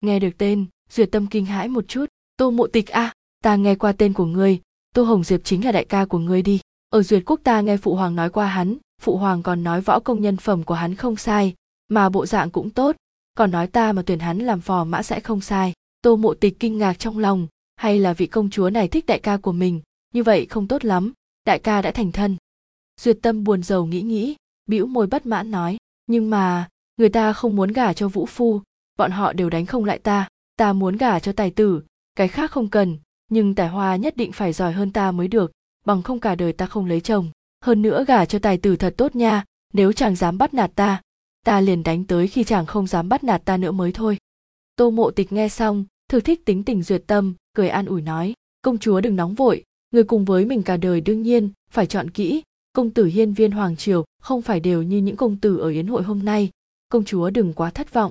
Nghe 0.00 0.18
được 0.18 0.30
tên 0.38 0.66
duyệt 0.90 1.08
tâm 1.12 1.26
kinh 1.26 1.46
hãi 1.46 1.68
một 1.68 1.88
chút 1.88 2.06
tô 2.36 2.50
mộ 2.50 2.66
tịch 2.66 2.88
a 2.88 3.02
à, 3.02 3.12
ta 3.42 3.56
nghe 3.56 3.74
qua 3.74 3.92
tên 3.92 4.12
của 4.12 4.24
ngươi 4.24 4.60
tô 4.94 5.02
hồng 5.02 5.24
diệp 5.24 5.40
chính 5.44 5.64
là 5.64 5.72
đại 5.72 5.84
ca 5.84 6.04
của 6.04 6.18
ngươi 6.18 6.42
đi. 6.42 6.60
Ở 6.90 7.02
duyệt 7.02 7.22
quốc 7.26 7.40
ta 7.44 7.60
nghe 7.60 7.76
phụ 7.76 7.94
hoàng 7.94 8.16
nói 8.16 8.30
qua 8.30 8.46
hắn 8.46 8.76
phụ 9.02 9.16
hoàng 9.16 9.42
còn 9.42 9.64
nói 9.64 9.80
võ 9.80 10.00
công 10.00 10.22
nhân 10.22 10.36
phẩm 10.36 10.62
của 10.62 10.74
hắn 10.74 10.94
không 10.94 11.16
sai 11.16 11.54
mà 11.88 12.08
bộ 12.08 12.26
dạng 12.26 12.50
cũng 12.50 12.70
tốt 12.70 12.96
còn 13.34 13.50
nói 13.50 13.66
ta 13.66 13.92
mà 13.92 14.02
tuyển 14.06 14.18
hắn 14.18 14.38
làm 14.38 14.60
phò 14.60 14.84
mã 14.84 15.02
sẽ 15.02 15.20
không 15.20 15.40
sai. 15.40 15.72
Tô 16.02 16.16
mộ 16.16 16.34
tịch 16.34 16.56
kinh 16.60 16.78
ngạc 16.78 16.98
trong 16.98 17.18
lòng 17.18 17.46
hay 17.76 17.98
là 17.98 18.12
vị 18.12 18.26
công 18.26 18.50
chúa 18.50 18.70
này 18.70 18.88
thích 18.88 19.06
đại 19.06 19.18
ca 19.18 19.36
của 19.36 19.52
mình 19.52 19.80
như 20.14 20.22
vậy 20.22 20.46
không 20.46 20.68
tốt 20.68 20.84
lắm 20.84 21.12
đại 21.46 21.58
ca 21.58 21.82
đã 21.82 21.90
thành 21.90 22.12
thân. 22.12 22.36
Duyệt 23.00 23.18
tâm 23.22 23.44
buồn 23.44 23.62
rầu 23.62 23.86
nghĩ 23.86 24.02
nghĩ 24.02 24.36
bĩu 24.66 24.86
môi 24.86 25.06
bất 25.06 25.26
mãn 25.26 25.50
nói 25.50 25.76
nhưng 26.06 26.30
mà, 26.30 26.68
người 26.96 27.08
ta 27.08 27.32
không 27.32 27.56
muốn 27.56 27.72
gả 27.72 27.92
cho 27.92 28.08
vũ 28.08 28.26
phu, 28.26 28.60
bọn 28.98 29.10
họ 29.10 29.32
đều 29.32 29.50
đánh 29.50 29.66
không 29.66 29.84
lại 29.84 29.98
ta 29.98 30.28
ta 30.56 30.72
muốn 30.72 30.96
gả 30.96 31.18
cho 31.18 31.32
tài 31.32 31.50
tử, 31.50 31.82
cái 32.14 32.28
khác 32.28 32.50
không 32.50 32.70
cần, 32.70 32.98
nhưng 33.30 33.54
tài 33.54 33.68
hoa 33.68 33.96
nhất 33.96 34.16
định 34.16 34.32
phải 34.32 34.52
giỏi 34.52 34.72
hơn 34.72 34.90
ta 34.90 35.12
mới 35.12 35.28
được, 35.28 35.52
bằng 35.84 36.02
không 36.02 36.20
cả 36.20 36.34
đời 36.34 36.52
ta 36.52 36.66
không 36.66 36.86
lấy 36.86 37.00
chồng. 37.00 37.30
Hơn 37.64 37.82
nữa 37.82 38.04
gả 38.08 38.24
cho 38.24 38.38
tài 38.38 38.58
tử 38.58 38.76
thật 38.76 38.94
tốt 38.96 39.16
nha, 39.16 39.44
nếu 39.72 39.92
chàng 39.92 40.16
dám 40.16 40.38
bắt 40.38 40.54
nạt 40.54 40.70
ta 40.74 41.00
ta 41.44 41.60
liền 41.60 41.82
đánh 41.82 42.04
tới 42.04 42.28
khi 42.28 42.44
chàng 42.44 42.66
không 42.66 42.86
dám 42.86 43.08
bắt 43.08 43.24
nạt 43.24 43.44
ta 43.44 43.56
nữa 43.56 43.72
mới 43.72 43.92
thôi. 43.92 44.18
Tô 44.76 44.90
mộ 44.90 45.10
tịch 45.10 45.32
nghe 45.32 45.48
xong, 45.48 45.84
thử 46.08 46.20
thích 46.20 46.44
tính 46.44 46.64
tình 46.64 46.82
duyệt 46.82 47.02
tâm, 47.06 47.34
cười 47.56 47.68
an 47.68 47.86
ủi 47.86 48.02
nói, 48.02 48.34
công 48.62 48.78
chúa 48.78 49.00
đừng 49.00 49.16
nóng 49.16 49.34
vội, 49.34 49.64
người 49.90 50.04
cùng 50.04 50.24
với 50.24 50.44
mình 50.44 50.62
cả 50.62 50.76
đời 50.76 51.00
đương 51.00 51.22
nhiên 51.22 51.50
phải 51.70 51.86
chọn 51.86 52.10
kỹ 52.10 52.42
công 52.74 52.90
tử 52.90 53.04
hiên 53.04 53.32
viên 53.32 53.50
hoàng 53.50 53.76
triều 53.76 54.04
không 54.22 54.42
phải 54.42 54.60
đều 54.60 54.82
như 54.82 54.98
những 54.98 55.16
công 55.16 55.36
tử 55.36 55.58
ở 55.58 55.68
yến 55.68 55.86
hội 55.86 56.02
hôm 56.02 56.24
nay. 56.24 56.50
Công 56.88 57.04
chúa 57.04 57.30
đừng 57.30 57.52
quá 57.52 57.70
thất 57.70 57.92
vọng. 57.92 58.10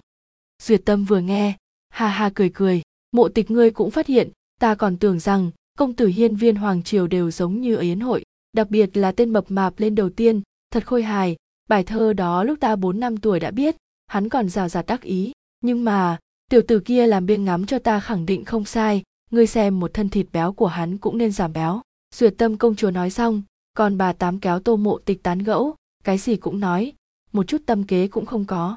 Duyệt 0.62 0.82
tâm 0.86 1.06
vừa 1.06 1.20
nghe, 1.20 1.54
ha 1.90 2.08
ha 2.08 2.32
cười 2.36 2.50
cười. 2.50 2.82
Mộ 3.12 3.30
tịch 3.30 3.52
ngươi 3.52 3.72
cũng 3.72 3.92
phát 3.92 4.08
hiện, 4.08 4.30
ta 4.60 4.76
còn 4.76 4.98
tưởng 4.98 5.20
rằng 5.20 5.52
công 5.78 5.94
tử 5.94 6.08
hiên 6.08 6.36
viên 6.36 6.56
hoàng 6.56 6.84
triều 6.84 7.08
đều 7.08 7.32
giống 7.32 7.62
như 7.62 7.76
ở 7.76 7.82
yến 7.82 8.00
hội, 8.00 8.24
đặc 8.54 8.70
biệt 8.70 8.98
là 8.98 9.12
tên 9.12 9.34
mập 9.34 9.52
mạp 9.52 9.80
lên 9.80 9.96
đầu 9.96 10.10
tiên, 10.10 10.42
thật 10.72 10.86
khôi 10.86 11.04
hài. 11.04 11.36
Bài 11.70 11.84
thơ 11.84 12.14
đó 12.14 12.44
lúc 12.44 12.60
ta 12.60 12.76
bốn 12.76 13.00
năm 13.00 13.18
tuổi 13.18 13.40
đã 13.40 13.52
biết, 13.52 13.76
hắn 14.08 14.30
còn 14.30 14.50
rào 14.50 14.70
rạt 14.70 14.86
đắc 14.86 15.02
ý. 15.02 15.32
Nhưng 15.62 15.84
mà, 15.84 16.18
tiểu 16.50 16.62
tử 16.68 16.80
kia 16.80 17.08
làm 17.08 17.26
biên 17.26 17.46
ngắm 17.46 17.66
cho 17.66 17.80
ta 17.80 18.00
khẳng 18.00 18.26
định 18.26 18.46
không 18.46 18.66
sai, 18.66 19.04
ngươi 19.32 19.48
xem 19.48 19.80
một 19.80 19.94
thân 19.94 20.10
thịt 20.10 20.28
béo 20.34 20.54
của 20.54 20.68
hắn 20.68 20.98
cũng 20.98 21.18
nên 21.18 21.32
giảm 21.32 21.54
béo. 21.54 21.82
Duyệt 22.16 22.34
tâm 22.38 22.58
công 22.58 22.76
chúa 22.76 22.92
nói 22.92 23.10
xong 23.10 23.42
còn 23.74 23.98
bà 23.98 24.14
tám 24.14 24.40
kéo 24.40 24.60
tô 24.60 24.76
mộ 24.76 24.98
tịch 24.98 25.24
tán 25.24 25.40
gẫu, 25.40 25.76
cái 26.04 26.18
gì 26.18 26.36
cũng 26.36 26.60
nói, 26.60 26.94
một 27.32 27.48
chút 27.48 27.62
tâm 27.66 27.84
kế 27.84 28.08
cũng 28.08 28.26
không 28.26 28.46
có. 28.46 28.76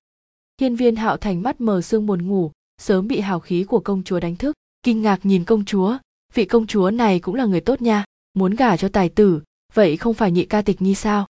Hiên 0.61 0.77
viên 0.77 0.97
hạo 0.97 1.17
thành 1.17 1.43
mắt 1.43 1.61
mờ 1.61 1.83
sương 1.83 2.07
buồn 2.07 2.27
ngủ, 2.27 2.53
sớm 2.79 3.09
bị 3.09 3.21
hào 3.21 3.41
khí 3.41 3.65
của 3.65 3.81
công 3.81 4.03
chúa 4.03 4.21
đánh 4.21 4.37
thức, 4.37 4.57
kinh 4.83 5.03
ngạc 5.03 5.27
nhìn 5.27 5.45
công 5.45 5.65
chúa. 5.65 5.97
Vị 6.35 6.45
công 6.45 6.67
chúa 6.67 6.91
này 6.91 7.21
cũng 7.21 7.35
là 7.35 7.45
người 7.45 7.61
tốt 7.61 7.83
nha, 7.83 8.05
muốn 8.35 8.55
gả 8.55 8.77
cho 8.77 8.89
tài 8.89 9.09
tử, 9.09 9.43
vậy 9.75 9.97
không 9.97 10.15
phải 10.15 10.33
nhị 10.33 10.45
ca 10.45 10.63
tịch 10.63 10.83
nhi 10.83 10.95
sao? 10.95 11.27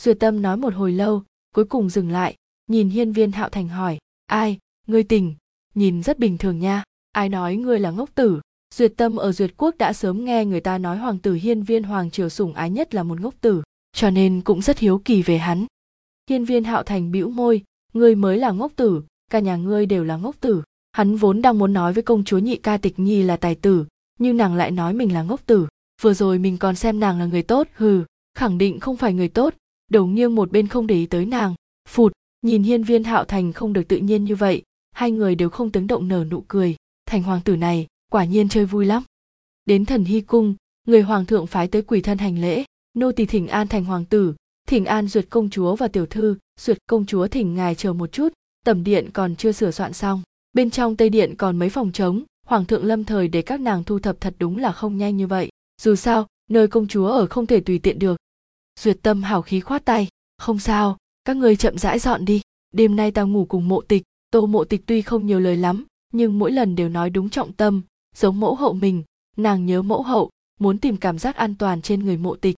Duyệt 0.00 0.16
tâm 0.20 0.42
nói 0.42 0.56
một 0.56 0.74
hồi 0.74 0.92
lâu, 0.92 1.22
cuối 1.54 1.64
cùng 1.64 1.90
dừng 1.90 2.10
lại, 2.10 2.36
nhìn 2.66 2.88
hiên 2.88 3.12
viên 3.12 3.32
hạo 3.32 3.48
thành 3.48 3.68
hỏi, 3.68 3.98
ai, 4.26 4.58
ngươi 4.86 5.02
tình? 5.02 5.34
Nhìn 5.74 6.02
rất 6.02 6.18
bình 6.18 6.38
thường 6.38 6.58
nha, 6.58 6.84
ai 7.12 7.28
nói 7.28 7.56
ngươi 7.56 7.80
là 7.80 7.90
ngốc 7.90 8.14
tử? 8.14 8.40
Duyệt 8.74 8.92
tâm 8.96 9.16
ở 9.16 9.32
duyệt 9.32 9.50
quốc 9.56 9.74
đã 9.78 9.92
sớm 9.92 10.24
nghe 10.24 10.44
người 10.44 10.60
ta 10.60 10.78
nói 10.78 10.98
hoàng 10.98 11.18
tử 11.18 11.34
hiên 11.34 11.62
viên 11.62 11.82
hoàng 11.82 12.10
triều 12.10 12.28
sủng 12.28 12.54
ái 12.54 12.70
nhất 12.70 12.94
là 12.94 13.02
một 13.02 13.20
ngốc 13.20 13.34
tử, 13.40 13.62
cho 13.92 14.10
nên 14.10 14.40
cũng 14.40 14.62
rất 14.62 14.78
hiếu 14.78 15.02
kỳ 15.04 15.22
về 15.22 15.38
hắn. 15.38 15.66
Hiên 16.30 16.44
viên 16.44 16.64
hạo 16.64 16.82
thành 16.82 17.10
bĩu 17.10 17.30
môi, 17.30 17.62
ngươi 17.92 18.14
mới 18.14 18.38
là 18.38 18.50
ngốc 18.50 18.72
tử, 18.76 19.02
cả 19.30 19.38
nhà 19.38 19.56
ngươi 19.56 19.86
đều 19.86 20.04
là 20.04 20.16
ngốc 20.16 20.40
tử. 20.40 20.62
Hắn 20.92 21.16
vốn 21.16 21.42
đang 21.42 21.58
muốn 21.58 21.72
nói 21.72 21.92
với 21.92 22.02
công 22.02 22.24
chúa 22.24 22.38
nhị 22.38 22.56
ca 22.56 22.76
tịch 22.76 22.98
nhi 22.98 23.22
là 23.22 23.36
tài 23.36 23.54
tử, 23.54 23.84
nhưng 24.18 24.36
nàng 24.36 24.54
lại 24.54 24.70
nói 24.70 24.94
mình 24.94 25.12
là 25.12 25.22
ngốc 25.22 25.46
tử. 25.46 25.66
Vừa 26.02 26.14
rồi 26.14 26.38
mình 26.38 26.58
còn 26.58 26.76
xem 26.76 27.00
nàng 27.00 27.18
là 27.18 27.26
người 27.26 27.42
tốt, 27.42 27.68
hừ, 27.74 28.04
khẳng 28.34 28.58
định 28.58 28.80
không 28.80 28.96
phải 28.96 29.12
người 29.12 29.28
tốt. 29.28 29.54
Đầu 29.90 30.06
nghiêng 30.06 30.34
một 30.34 30.52
bên 30.52 30.68
không 30.68 30.86
để 30.86 30.94
ý 30.94 31.06
tới 31.06 31.26
nàng, 31.26 31.54
phụt, 31.88 32.12
nhìn 32.42 32.62
hiên 32.62 32.82
viên 32.82 33.04
hạo 33.04 33.24
thành 33.24 33.52
không 33.52 33.72
được 33.72 33.88
tự 33.88 33.96
nhiên 33.96 34.24
như 34.24 34.36
vậy, 34.36 34.62
hai 34.92 35.10
người 35.10 35.34
đều 35.34 35.50
không 35.50 35.70
tiếng 35.70 35.86
động 35.86 36.08
nở 36.08 36.24
nụ 36.30 36.44
cười. 36.48 36.76
Thành 37.06 37.22
hoàng 37.22 37.40
tử 37.44 37.56
này 37.56 37.86
quả 38.12 38.24
nhiên 38.24 38.48
chơi 38.48 38.64
vui 38.64 38.86
lắm. 38.86 39.02
Đến 39.66 39.84
thần 39.84 40.04
hy 40.04 40.20
cung, 40.20 40.54
người 40.86 41.02
hoàng 41.02 41.26
thượng 41.26 41.46
phái 41.46 41.68
tới 41.68 41.82
quỳ 41.82 42.00
thân 42.00 42.18
hành 42.18 42.40
lễ, 42.40 42.64
nô 42.94 43.12
tỳ 43.12 43.26
thỉnh 43.26 43.48
an 43.48 43.68
thành 43.68 43.84
hoàng 43.84 44.04
tử, 44.04 44.34
thỉnh 44.68 44.84
an 44.84 45.08
duyệt 45.08 45.26
công 45.30 45.50
chúa 45.50 45.76
và 45.76 45.88
tiểu 45.88 46.06
thư, 46.06 46.36
duyệt 46.60 46.78
công 46.86 47.06
chúa 47.06 47.28
thỉnh 47.28 47.54
ngài 47.54 47.74
chờ 47.74 47.92
một 47.92 48.12
chút, 48.12 48.28
tẩm 48.64 48.84
điện 48.84 49.10
còn 49.12 49.36
chưa 49.36 49.52
sửa 49.52 49.70
soạn 49.70 49.92
xong. 49.92 50.22
Bên 50.52 50.70
trong 50.70 50.96
tây 50.96 51.10
điện 51.10 51.34
còn 51.38 51.58
mấy 51.58 51.70
phòng 51.70 51.92
trống, 51.92 52.22
hoàng 52.46 52.64
thượng 52.64 52.84
lâm 52.84 53.04
thời 53.04 53.28
để 53.28 53.42
các 53.42 53.60
nàng 53.60 53.84
thu 53.84 53.98
thập 53.98 54.20
thật 54.20 54.34
đúng 54.38 54.58
là 54.58 54.72
không 54.72 54.98
nhanh 54.98 55.16
như 55.16 55.26
vậy. 55.26 55.48
Dù 55.82 55.94
sao, 55.94 56.26
nơi 56.50 56.68
công 56.68 56.88
chúa 56.88 57.06
ở 57.06 57.26
không 57.26 57.46
thể 57.46 57.60
tùy 57.60 57.78
tiện 57.78 57.98
được. 57.98 58.16
Duyệt 58.80 58.98
tâm 59.02 59.22
hào 59.22 59.42
khí 59.42 59.60
khoát 59.60 59.84
tay, 59.84 60.08
không 60.38 60.58
sao, 60.58 60.96
các 61.24 61.36
ngươi 61.36 61.56
chậm 61.56 61.78
rãi 61.78 61.98
dọn 61.98 62.24
đi, 62.24 62.40
đêm 62.72 62.96
nay 62.96 63.10
ta 63.10 63.22
ngủ 63.22 63.46
cùng 63.48 63.68
mộ 63.68 63.80
tịch, 63.80 64.02
tô 64.30 64.46
mộ 64.46 64.64
tịch 64.64 64.82
tuy 64.86 65.02
không 65.02 65.26
nhiều 65.26 65.40
lời 65.40 65.56
lắm, 65.56 65.84
nhưng 66.12 66.38
mỗi 66.38 66.52
lần 66.52 66.76
đều 66.76 66.88
nói 66.88 67.10
đúng 67.10 67.30
trọng 67.30 67.52
tâm 67.52 67.82
giống 68.18 68.40
mẫu 68.40 68.54
hậu 68.54 68.72
mình, 68.72 69.02
nàng 69.36 69.66
nhớ 69.66 69.82
mẫu 69.82 70.02
hậu, 70.02 70.30
muốn 70.60 70.78
tìm 70.78 70.96
cảm 70.96 71.18
giác 71.18 71.36
an 71.36 71.54
toàn 71.58 71.82
trên 71.82 72.04
người 72.04 72.16
mộ 72.16 72.36
tịch. 72.36 72.56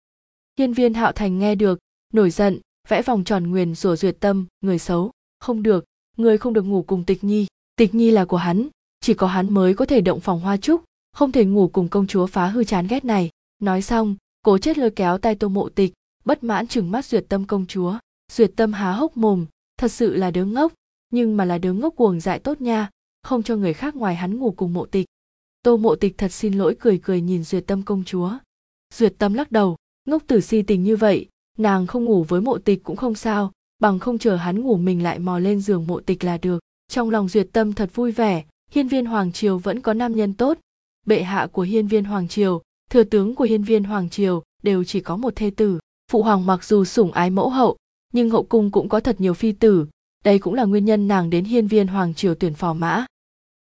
Hiên 0.59 0.73
viên 0.73 0.95
hạo 0.95 1.13
thành 1.13 1.39
nghe 1.39 1.55
được, 1.55 1.79
nổi 2.13 2.31
giận, 2.31 2.61
vẽ 2.89 3.03
vòng 3.03 3.25
tròn 3.25 3.51
nguyền 3.51 3.75
rủa 3.75 3.97
duyệt 3.97 4.17
tâm, 4.21 4.47
người 4.61 4.79
xấu. 4.79 5.11
Không 5.41 5.63
được, 5.63 5.85
người 6.17 6.39
không 6.39 6.53
được 6.53 6.63
ngủ 6.63 6.83
cùng 6.83 7.05
tịch 7.05 7.25
nhi 7.25 7.47
tịch 7.81 7.95
nhi 7.95 8.11
là 8.11 8.25
của 8.25 8.37
hắn, 8.37 8.69
chỉ 9.01 9.15
có 9.15 9.27
hắn 9.27 9.55
mới 9.55 9.75
có 9.75 9.87
thể 9.87 10.01
động 10.01 10.21
phòng 10.21 10.41
hoa 10.41 10.57
trúc, 10.57 10.85
không 11.13 11.33
thể 11.33 11.45
ngủ 11.45 11.69
cùng 11.69 11.89
công 11.89 12.07
chúa 12.07 12.27
phá 12.27 12.47
hư 12.47 12.65
chán 12.65 12.87
ghét 12.87 13.05
này. 13.05 13.31
Nói 13.59 13.83
xong, 13.83 14.17
cố 14.43 14.59
chết 14.59 14.79
lôi 14.79 14.91
kéo 14.91 15.19
tay 15.19 15.35
tô 15.35 15.49
mộ 15.49 15.69
tịch, 15.69 15.93
bất 16.25 16.45
mãn 16.45 16.67
chừng 16.67 16.91
mắt 16.91 17.05
duyệt 17.05 17.25
tâm 17.29 17.45
công 17.45 17.67
chúa. 17.67 17.99
Duyệt 18.33 18.51
tâm 18.57 18.73
há 18.73 18.93
hốc 18.93 19.17
mồm, 19.17 19.47
thật 19.77 19.93
sự 19.93 20.17
là 20.17 20.31
đứa 20.31 20.45
ngốc, 20.45 20.73
nhưng 21.11 21.37
mà 21.37 21.45
là 21.45 21.59
đứa 21.59 21.73
ngốc 21.73 21.95
cuồng 21.97 22.21
dại 22.21 22.39
tốt 22.39 22.61
nha, 22.61 22.91
không 23.23 23.43
cho 23.43 23.57
người 23.57 23.75
khác 23.75 23.97
ngoài 23.97 24.15
hắn 24.15 24.39
ngủ 24.39 24.55
cùng 24.57 24.75
mộ 24.75 24.87
tịch 24.87 25.07
tô 25.63 25.77
mộ 25.77 25.95
tịch 25.95 26.19
thật 26.19 26.33
xin 26.33 26.53
lỗi 26.53 26.77
cười 26.81 26.99
cười 26.99 27.21
nhìn 27.21 27.45
duyệt 27.45 27.67
tâm 27.67 27.83
công 27.83 28.05
chúa. 28.05 28.33
Duyệt 28.95 29.15
tâm 29.19 29.35
lắc 29.35 29.53
đầu, 29.53 29.77
ngốc 30.09 30.23
tử 30.27 30.41
si 30.41 30.63
tình 30.63 30.85
như 30.85 30.97
vậy, 30.97 31.27
nàng 31.59 31.87
không 31.87 32.05
ngủ 32.05 32.25
với 32.29 32.41
mộ 32.41 32.59
tịch 32.59 32.85
cũng 32.85 32.97
không 32.97 33.15
sao, 33.15 33.53
bằng 33.79 33.99
không 33.99 34.19
chờ 34.19 34.37
hắn 34.37 34.61
ngủ 34.61 34.77
mình 34.77 35.03
lại 35.03 35.19
mò 35.19 35.39
lên 35.39 35.61
giường 35.61 35.87
mộ 35.87 36.01
tịch 36.01 36.25
là 36.25 36.39
được. 36.39 36.61
Trong 36.89 37.11
lòng 37.11 37.29
duyệt 37.29 37.49
tâm 37.53 37.73
thật 37.73 37.91
vui 37.95 38.13
vẻ, 38.13 38.45
hiên 38.71 38.89
viên 38.89 39.07
hoàng 39.07 39.33
triều 39.33 39.59
vẫn 39.59 39.81
có 39.81 39.95
nam 39.95 40.17
nhân 40.17 40.35
tốt. 40.35 40.59
Bệ 41.07 41.23
hạ 41.23 41.49
của 41.53 41.63
hiên 41.63 41.87
viên 41.87 42.05
hoàng 42.05 42.29
triều, 42.29 42.63
thừa 42.91 43.05
tướng 43.05 43.35
của 43.35 43.45
hiên 43.45 43.63
viên 43.63 43.85
hoàng 43.85 44.11
triều 44.11 44.43
đều 44.63 44.85
chỉ 44.85 45.01
có 45.01 45.17
một 45.17 45.37
thê 45.37 45.51
tử. 45.51 45.79
Phụ 46.13 46.23
hoàng 46.23 46.47
mặc 46.47 46.65
dù 46.65 46.85
sủng 46.85 47.13
ái 47.13 47.31
mẫu 47.31 47.51
hậu, 47.51 47.77
nhưng 48.13 48.31
hậu 48.31 48.43
cung 48.43 48.71
cũng 48.71 48.89
có 48.89 49.01
thật 49.01 49.21
nhiều 49.21 49.35
phi 49.35 49.53
tử. 49.53 49.87
Đây 50.25 50.39
cũng 50.39 50.55
là 50.55 50.65
nguyên 50.65 50.85
nhân 50.85 51.09
nàng 51.09 51.31
đến 51.31 51.45
hiên 51.45 51.67
viên 51.67 51.87
hoàng 51.87 52.15
triều 52.15 52.35
tuyển 52.35 52.55
phò 52.55 52.73
mã. 52.73 53.07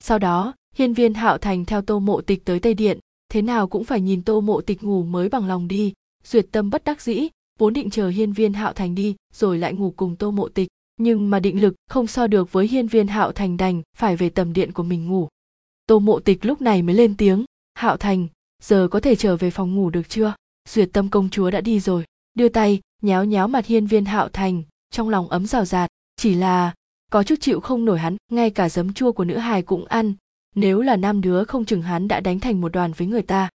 Sau 0.01 0.19
đó 0.19 0.55
hiên 0.75 0.95
viên 0.95 1.15
hạo 1.15 1.39
thành 1.39 1.65
theo 1.65 1.83
tô 1.83 2.01
mộ 2.01 2.21
tịch 2.21 2.45
tới 2.45 2.61
tây 2.61 2.75
điện, 2.75 2.99
thế 3.29 3.43
nào 3.43 3.69
cũng 3.69 3.85
phải 3.85 4.01
nhìn 4.01 4.23
tô 4.23 4.41
mộ 4.41 4.61
tịch 4.61 4.83
ngủ 4.83 5.03
mới 5.03 5.29
bằng 5.29 5.49
lòng 5.49 5.69
đi. 5.69 5.93
Duyệt 6.25 6.47
tâm 6.53 6.71
bất 6.71 6.85
đắc 6.85 7.03
dĩ, 7.03 7.29
vốn 7.59 7.73
định 7.73 7.91
chờ 7.91 8.09
hiên 8.09 8.33
viên 8.33 8.53
hạo 8.53 8.73
thành 8.73 8.95
đi, 8.95 9.17
rồi 9.35 9.59
lại 9.59 9.73
ngủ 9.73 9.95
cùng 9.97 10.17
tô 10.17 10.31
mộ 10.31 10.49
tịch. 10.49 10.69
Nhưng 10.97 11.31
mà 11.31 11.41
định 11.41 11.61
lực 11.61 11.75
không 11.91 12.07
so 12.07 12.27
được 12.27 12.53
với 12.53 12.69
hiên 12.69 12.87
viên 12.87 13.07
hạo 13.07 13.33
thành 13.33 13.57
đành 13.57 13.83
phải 13.97 14.17
về 14.17 14.31
tầm 14.31 14.53
điện 14.53 14.73
của 14.73 14.83
mình 14.83 15.07
ngủ. 15.07 15.29
Tô 15.87 15.99
mộ 15.99 16.21
tịch 16.21 16.45
lúc 16.45 16.61
này 16.61 16.83
mới 16.83 16.95
lên 16.95 17.17
tiếng, 17.17 17.45
hạo 17.75 17.97
thành, 17.97 18.27
giờ 18.63 18.89
có 18.91 19.01
thể 19.01 19.17
trở 19.17 19.37
về 19.37 19.51
phòng 19.51 19.75
ngủ 19.75 19.91
được 19.91 20.09
chưa? 20.09 20.35
Duyệt 20.69 20.89
tâm 20.93 21.09
công 21.09 21.31
chúa 21.31 21.51
đã 21.51 21.61
đi 21.61 21.81
rồi. 21.81 22.05
Đưa 22.35 22.49
tay, 22.49 22.81
nhéo 23.03 23.25
nhéo 23.25 23.49
mặt 23.49 23.67
hiên 23.67 23.87
viên 23.87 24.05
hạo 24.05 24.29
thành, 24.29 24.63
trong 24.91 25.09
lòng 25.09 25.29
ấm 25.29 25.47
rào 25.47 25.65
rạt. 25.65 25.91
Chỉ 26.17 26.35
là, 26.35 26.75
có 27.11 27.23
chút 27.23 27.35
chịu 27.41 27.61
không 27.61 27.85
nổi 27.85 27.99
hắn, 27.99 28.17
ngay 28.33 28.51
cả 28.51 28.69
giấm 28.69 28.93
chua 28.93 29.13
của 29.13 29.25
nữ 29.25 29.37
hài 29.37 29.63
cũng 29.63 29.85
ăn 29.85 30.15
nếu 30.55 30.81
là 30.81 30.97
nam 30.97 31.21
đứa 31.21 31.45
không 31.45 31.65
chừng 31.65 31.83
hắn 31.83 32.09
đã 32.09 32.21
đánh 32.21 32.41
thành 32.41 32.61
một 32.61 32.73
đoàn 32.73 32.93
với 32.93 33.07
người 33.07 33.23
ta. 33.23 33.49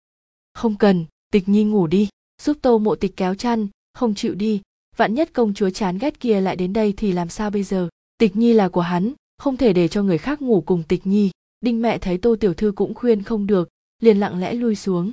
Không 0.54 0.76
cần, 0.76 1.04
tịch 1.32 1.48
nhi 1.48 1.64
ngủ 1.64 1.86
đi. 1.86 2.08
Giúp 2.42 2.56
tô 2.62 2.78
mộ 2.78 2.94
tịch 2.94 3.16
kéo 3.16 3.34
chăn, 3.34 3.68
không 3.94 4.14
chịu 4.14 4.34
đi. 4.34 4.60
Vạn 4.96 5.14
nhất 5.14 5.30
công 5.32 5.54
chúa 5.54 5.70
chán 5.70 5.98
ghét 5.98 6.20
kia 6.20 6.40
lại 6.40 6.56
đến 6.56 6.72
đây 6.72 6.94
thì 6.96 7.12
làm 7.12 7.28
sao 7.28 7.50
bây 7.50 7.62
giờ? 7.62 7.88
Tịch 8.18 8.36
nhi 8.36 8.52
là 8.52 8.68
của 8.68 8.80
hắn, 8.80 9.12
không 9.38 9.56
thể 9.56 9.72
để 9.72 9.88
cho 9.88 10.02
người 10.02 10.18
khác 10.18 10.42
ngủ 10.42 10.62
cùng 10.66 10.82
tịch 10.88 11.06
nhi. 11.06 11.30
Đinh 11.60 11.82
mẹ 11.82 11.98
thấy 11.98 12.18
tô 12.18 12.36
tiểu 12.40 12.54
thư 12.54 12.72
cũng 12.72 12.94
khuyên 12.94 13.22
không 13.22 13.46
được, 13.46 13.68
liền 14.02 14.20
lặng 14.20 14.40
lẽ 14.40 14.54
lui 14.54 14.76
xuống. 14.76 15.12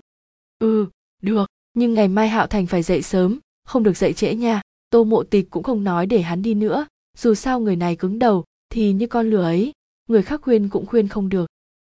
Ừ 0.59 0.87
được, 1.21 1.45
nhưng 1.73 1.93
ngày 1.93 2.07
mai 2.07 2.29
hạo 2.29 2.47
thành 2.47 2.67
phải 2.67 2.83
dậy 2.83 3.01
sớm, 3.01 3.39
không 3.65 3.83
được 3.83 3.97
dậy 3.97 4.13
trễ 4.13 4.35
nha. 4.35 4.61
Tô 4.89 5.03
mộ 5.03 5.23
tịch 5.23 5.49
cũng 5.49 5.63
không 5.63 5.83
nói 5.83 6.05
để 6.05 6.21
hắn 6.21 6.41
đi 6.41 6.53
nữa. 6.53 6.85
Dù 7.17 7.33
sao 7.33 7.59
người 7.59 7.75
này 7.75 7.95
cứng 7.95 8.19
đầu, 8.19 8.45
thì 8.69 8.93
như 8.93 9.07
con 9.07 9.29
lửa 9.29 9.43
ấy, 9.43 9.71
người 10.07 10.21
khác 10.21 10.41
khuyên 10.41 10.69
cũng 10.69 10.85
khuyên 10.85 11.07
không 11.07 11.29
được 11.29 11.47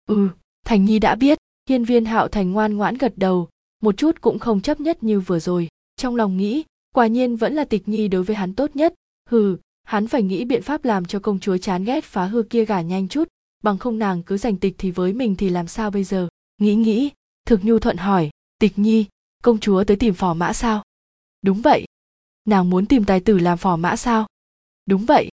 ừ 0.09 0.29
thành 0.69 0.85
nhi 0.85 0.99
đã 0.99 1.15
biết, 1.15 1.39
hiên 1.69 1.85
viên 1.85 2.05
hạo 2.05 2.29
thành 2.29 2.53
ngoan 2.53 2.77
ngoãn 2.77 2.97
gật 2.97 3.13
đầu, 3.17 3.49
một 3.83 3.97
chút 3.97 4.21
cũng 4.21 4.39
không 4.39 4.61
chấp 4.61 4.81
nhất 4.81 5.03
như 5.03 5.21
vừa 5.21 5.39
rồi. 5.39 5.69
Trong 5.97 6.17
lòng 6.17 6.37
nghĩ, 6.37 6.65
quả 6.95 7.07
nhiên 7.07 7.37
vẫn 7.37 7.55
là 7.55 7.65
tịch 7.65 7.89
nhi 7.89 8.09
đối 8.09 8.23
với 8.23 8.37
hắn 8.37 8.55
tốt 8.55 8.77
nhất. 8.77 8.95
Hừ, 9.29 9.57
hắn 9.85 10.07
phải 10.07 10.23
nghĩ 10.23 10.45
biện 10.45 10.63
pháp 10.63 10.85
làm 10.85 11.05
cho 11.05 11.19
công 11.19 11.41
chúa 11.41 11.57
chán 11.57 11.85
ghét 11.85 12.05
phá 12.05 12.25
hư 12.25 12.43
kia 12.43 12.65
gả 12.65 12.81
nhanh 12.81 13.09
chút, 13.09 13.29
bằng 13.63 13.79
không 13.79 13.99
nàng 13.99 14.23
cứ 14.23 14.37
giành 14.37 14.57
tịch 14.57 14.75
thì 14.79 14.91
với 14.91 15.13
mình 15.13 15.37
thì 15.37 15.49
làm 15.49 15.69
sao 15.69 15.91
bây 15.91 16.05
giờ? 16.05 16.29
Nghĩ 16.61 16.75
nghĩ, 16.75 17.11
thực 17.47 17.65
nhu 17.65 17.79
thuận 17.79 17.97
hỏi, 17.97 18.31
tịch 18.61 18.79
nhi, 18.79 19.07
công 19.43 19.59
chúa 19.59 19.85
tới 19.85 19.97
tìm 19.97 20.15
phò 20.15 20.35
mã 20.35 20.53
sao? 20.53 20.83
Đúng 21.43 21.63
vậy. 21.63 21.85
Nàng 22.45 22.71
muốn 22.71 22.87
tìm 22.87 23.05
tài 23.05 23.21
tử 23.21 23.39
làm 23.39 23.59
phò 23.59 23.77
mã 23.77 23.97
sao? 23.97 24.27
Đúng 24.87 25.05
vậy. 25.05 25.29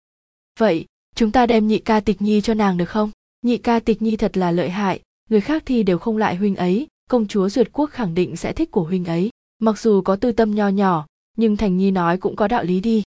Vậy, 0.59 0.85
chúng 1.15 1.31
ta 1.31 1.45
đem 1.45 1.67
nhị 1.67 1.79
ca 1.79 1.99
tịch 1.99 2.21
nhi 2.21 2.41
cho 2.41 2.53
nàng 2.53 2.77
được 2.77 2.89
không? 2.89 3.11
Nhị 3.45 3.57
ca 3.57 3.79
tịch 3.79 4.01
nhi 4.01 4.17
thật 4.17 4.37
là 4.37 4.51
lợi 4.51 4.69
hại, 4.69 4.99
người 5.29 5.41
khác 5.41 5.63
thì 5.65 5.83
đều 5.83 5.97
không 5.97 6.17
lại 6.17 6.35
huynh 6.35 6.55
ấy, 6.55 6.87
công 7.09 7.27
chúa 7.27 7.49
duyệt 7.49 7.69
quốc 7.73 7.89
khẳng 7.89 8.15
định 8.15 8.35
sẽ 8.35 8.53
thích 8.53 8.71
của 8.71 8.83
huynh 8.83 9.05
ấy. 9.05 9.29
Mặc 9.59 9.79
dù 9.79 10.01
có 10.01 10.15
tư 10.15 10.31
tâm 10.31 10.55
nho 10.55 10.67
nhỏ, 10.67 11.05
nhưng 11.37 11.57
thành 11.57 11.77
nhi 11.77 11.91
nói 11.91 12.17
cũng 12.17 12.35
có 12.35 12.47
đạo 12.47 12.63
lý 12.63 12.79
đi. 12.79 13.03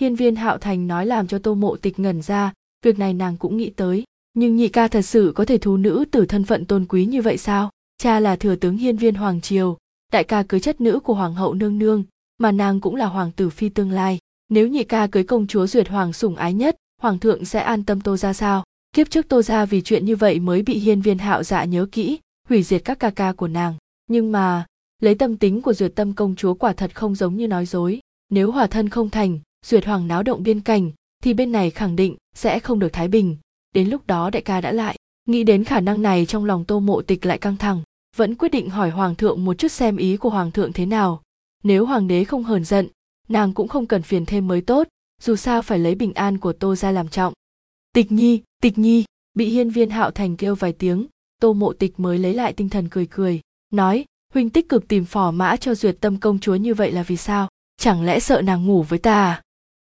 Hiên 0.00 0.14
viên 0.14 0.36
hạo 0.36 0.58
thành 0.58 0.86
nói 0.86 1.06
làm 1.06 1.26
cho 1.26 1.38
tô 1.38 1.54
mộ 1.54 1.76
tịch 1.76 1.98
ngẩn 1.98 2.22
ra, 2.22 2.52
việc 2.84 2.98
này 2.98 3.14
nàng 3.14 3.36
cũng 3.36 3.56
nghĩ 3.56 3.70
tới. 3.70 4.04
Nhưng 4.34 4.56
nhị 4.56 4.68
ca 4.68 4.88
thật 4.88 5.02
sự 5.02 5.32
có 5.34 5.44
thể 5.44 5.58
thú 5.58 5.76
nữ 5.76 6.04
từ 6.10 6.26
thân 6.26 6.44
phận 6.44 6.64
tôn 6.64 6.86
quý 6.88 7.06
như 7.06 7.22
vậy 7.22 7.36
sao? 7.36 7.70
Cha 7.98 8.20
là 8.20 8.36
thừa 8.36 8.56
tướng 8.56 8.76
hiên 8.76 8.96
viên 8.96 9.14
hoàng 9.14 9.40
triều, 9.40 9.78
đại 10.12 10.24
ca 10.24 10.42
cưới 10.42 10.60
chất 10.60 10.80
nữ 10.80 11.00
của 11.00 11.14
hoàng 11.14 11.34
hậu 11.34 11.54
nương 11.54 11.78
nương, 11.78 12.04
mà 12.38 12.52
nàng 12.52 12.80
cũng 12.80 12.96
là 12.96 13.06
hoàng 13.06 13.32
tử 13.32 13.50
phi 13.50 13.68
tương 13.68 13.90
lai. 13.90 14.18
Nếu 14.48 14.68
nhị 14.68 14.84
ca 14.84 15.06
cưới 15.06 15.24
công 15.24 15.46
chúa 15.46 15.66
duyệt 15.66 15.88
hoàng 15.88 16.12
sủng 16.12 16.36
ái 16.36 16.54
nhất, 16.54 16.76
hoàng 17.02 17.18
thượng 17.18 17.44
sẽ 17.44 17.60
an 17.60 17.84
tâm 17.84 18.00
tô 18.00 18.16
ra 18.16 18.32
sao? 18.32 18.64
Kiếp 18.92 19.10
trước 19.10 19.28
tô 19.28 19.42
ra 19.42 19.64
vì 19.64 19.80
chuyện 19.80 20.04
như 20.04 20.16
vậy 20.16 20.40
mới 20.40 20.62
bị 20.62 20.78
hiên 20.78 21.00
viên 21.00 21.18
hạo 21.18 21.42
dạ 21.42 21.64
nhớ 21.64 21.86
kỹ, 21.92 22.18
hủy 22.48 22.62
diệt 22.62 22.84
các 22.84 22.98
ca 22.98 23.10
ca 23.10 23.32
của 23.32 23.48
nàng. 23.48 23.74
Nhưng 24.06 24.32
mà, 24.32 24.66
lấy 25.02 25.14
tâm 25.14 25.36
tính 25.36 25.62
của 25.62 25.72
duyệt 25.72 25.92
tâm 25.94 26.12
công 26.12 26.36
chúa 26.36 26.54
quả 26.54 26.72
thật 26.72 26.94
không 26.94 27.14
giống 27.14 27.36
như 27.36 27.46
nói 27.46 27.66
dối. 27.66 28.00
Nếu 28.30 28.50
hòa 28.50 28.66
thân 28.66 28.88
không 28.88 29.10
thành, 29.10 29.38
duyệt 29.66 29.84
hoàng 29.84 30.08
náo 30.08 30.22
động 30.22 30.42
biên 30.42 30.60
cảnh, 30.60 30.90
thì 31.22 31.34
bên 31.34 31.52
này 31.52 31.70
khẳng 31.70 31.96
định 31.96 32.16
sẽ 32.34 32.58
không 32.58 32.78
được 32.78 32.92
thái 32.92 33.08
bình. 33.08 33.36
Đến 33.74 33.88
lúc 33.88 34.06
đó 34.06 34.30
đại 34.30 34.42
ca 34.42 34.60
đã 34.60 34.72
lại. 34.72 34.96
Nghĩ 35.26 35.44
đến 35.44 35.64
khả 35.64 35.80
năng 35.80 36.02
này 36.02 36.26
trong 36.26 36.44
lòng 36.44 36.64
tô 36.64 36.80
mộ 36.80 37.02
tịch 37.02 37.26
lại 37.26 37.38
căng 37.38 37.56
thẳng, 37.56 37.82
vẫn 38.16 38.34
quyết 38.34 38.48
định 38.48 38.70
hỏi 38.70 38.90
hoàng 38.90 39.14
thượng 39.14 39.44
một 39.44 39.58
chút 39.58 39.68
xem 39.68 39.96
ý 39.96 40.16
của 40.16 40.30
hoàng 40.30 40.50
thượng 40.50 40.72
thế 40.72 40.86
nào. 40.86 41.22
Nếu 41.62 41.86
hoàng 41.86 42.08
đế 42.08 42.24
không 42.24 42.44
hờn 42.44 42.64
giận, 42.64 42.88
nàng 43.28 43.52
cũng 43.52 43.68
không 43.68 43.86
cần 43.86 44.02
phiền 44.02 44.26
thêm 44.26 44.48
mới 44.48 44.60
tốt, 44.60 44.88
dù 45.22 45.36
sao 45.36 45.62
phải 45.62 45.78
lấy 45.78 45.94
bình 45.94 46.12
an 46.14 46.38
của 46.38 46.52
tô 46.52 46.74
ra 46.74 46.90
làm 46.90 47.08
trọng 47.08 47.32
tịch 47.92 48.12
nhi 48.12 48.42
tịch 48.62 48.78
nhi, 48.78 49.04
bị 49.34 49.48
hiên 49.48 49.70
viên 49.70 49.90
hạo 49.90 50.10
thành 50.10 50.36
kêu 50.36 50.54
vài 50.54 50.72
tiếng, 50.72 51.06
tô 51.40 51.52
mộ 51.52 51.72
tịch 51.72 52.00
mới 52.00 52.18
lấy 52.18 52.34
lại 52.34 52.52
tinh 52.52 52.68
thần 52.68 52.88
cười 52.88 53.06
cười, 53.06 53.40
nói, 53.72 54.04
huynh 54.34 54.50
tích 54.50 54.68
cực 54.68 54.88
tìm 54.88 55.04
phò 55.04 55.30
mã 55.30 55.56
cho 55.56 55.74
duyệt 55.74 55.96
tâm 56.00 56.16
công 56.20 56.38
chúa 56.38 56.54
như 56.54 56.74
vậy 56.74 56.92
là 56.92 57.02
vì 57.02 57.16
sao? 57.16 57.48
Chẳng 57.76 58.04
lẽ 58.04 58.20
sợ 58.20 58.42
nàng 58.42 58.66
ngủ 58.66 58.82
với 58.82 58.98
ta 58.98 59.24
à? 59.24 59.42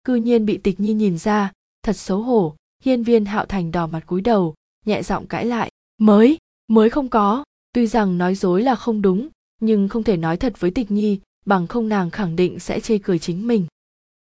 Cư 0.04 0.16
nhiên 0.16 0.46
bị 0.46 0.58
tịch 0.58 0.80
nhi 0.80 0.94
nhìn 0.94 1.18
ra, 1.18 1.52
thật 1.84 1.98
xấu 1.98 2.22
hổ, 2.22 2.56
hiên 2.84 3.04
viên 3.04 3.26
hạo 3.26 3.46
thành 3.46 3.72
đỏ 3.72 3.88
mặt 3.88 4.04
cúi 4.08 4.22
đầu, 4.22 4.56
nhẹ 4.86 5.04
giọng 5.04 5.28
cãi 5.28 5.46
lại, 5.46 5.72
mới 5.98 6.38
mới 6.68 6.90
không 6.90 7.10
có, 7.10 7.44
tuy 7.74 7.88
rằng 7.88 8.18
nói 8.18 8.36
dối 8.36 8.64
là 8.64 8.76
không 8.76 9.02
đúng, 9.02 9.30
nhưng 9.62 9.88
không 9.88 10.04
thể 10.04 10.18
nói 10.18 10.38
thật 10.38 10.60
với 10.60 10.72
tịch 10.72 10.92
nhi, 10.92 11.20
bằng 11.46 11.68
không 11.68 11.90
nàng 11.90 12.10
khẳng 12.10 12.36
định 12.36 12.60
sẽ 12.60 12.80
chê 12.80 12.98
cười 12.98 13.20
chính 13.20 13.48
mình. 13.48 13.66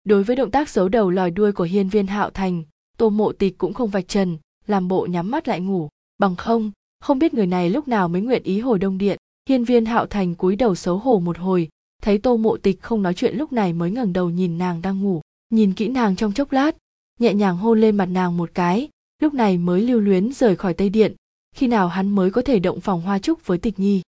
Đối 0.03 0.23
với 0.23 0.35
động 0.35 0.51
tác 0.51 0.69
giấu 0.69 0.89
đầu 0.89 1.09
lòi 1.09 1.31
đuôi 1.31 1.51
của 1.51 1.63
hiên 1.63 1.89
viên 1.89 2.07
hạo 2.07 2.29
thành 2.29 2.63
tô 3.01 3.09
mộ 3.09 3.31
tịch 3.31 3.57
cũng 3.57 3.73
không 3.73 3.89
vạch 3.89 4.07
trần, 4.07 4.37
làm 4.67 4.87
bộ 4.87 5.05
nhắm 5.05 5.31
mắt 5.31 5.47
lại 5.47 5.59
ngủ. 5.61 5.89
Bằng 6.17 6.35
không 6.35 6.71
không 6.99 7.19
biết 7.19 7.33
người 7.33 7.47
này 7.47 7.69
lúc 7.69 7.87
nào 7.87 8.07
mới 8.07 8.21
nguyện 8.21 8.43
ý 8.43 8.59
hồi 8.59 8.79
đông 8.79 8.97
điện. 8.97 9.17
Hiên 9.49 9.63
viên 9.63 9.85
hạo 9.85 10.05
thành 10.05 10.35
cúi 10.35 10.55
đầu 10.55 10.75
xấu 10.75 10.97
hổ 10.97 11.19
một 11.19 11.37
hồi, 11.37 11.69
thấy 12.01 12.17
tô 12.17 12.37
mộ 12.37 12.57
tịch 12.57 12.81
không 12.81 13.01
nói 13.01 13.13
chuyện 13.13 13.37
lúc 13.37 13.53
này 13.53 13.73
mới 13.73 13.91
ngẩng 13.91 14.13
đầu 14.13 14.29
nhìn 14.29 14.57
nàng 14.57 14.81
đang 14.81 15.01
ngủ. 15.01 15.21
Nhìn 15.49 15.73
kỹ 15.73 15.87
nàng 15.87 16.15
trong 16.15 16.33
chốc 16.33 16.51
lát, 16.51 16.77
nhẹ 17.19 17.33
nhàng 17.33 17.57
hôn 17.57 17.81
lên 17.81 17.95
mặt 17.95 18.05
nàng 18.05 18.37
một 18.37 18.51
cái, 18.53 18.89
lúc 19.21 19.33
này 19.33 19.57
mới 19.57 19.81
lưu 19.81 19.99
luyến 19.99 20.33
rời 20.33 20.55
khỏi 20.55 20.73
tây 20.73 20.89
điện. 20.89 21.15
Khi 21.55 21.67
nào 21.67 21.87
hắn 21.87 22.09
mới 22.09 22.31
có 22.31 22.41
thể 22.41 22.59
động 22.59 22.81
phòng 22.81 23.01
hoa 23.01 23.19
trúc 23.19 23.47
với 23.47 23.57
tịch 23.57 23.79
nhi? 23.79 24.01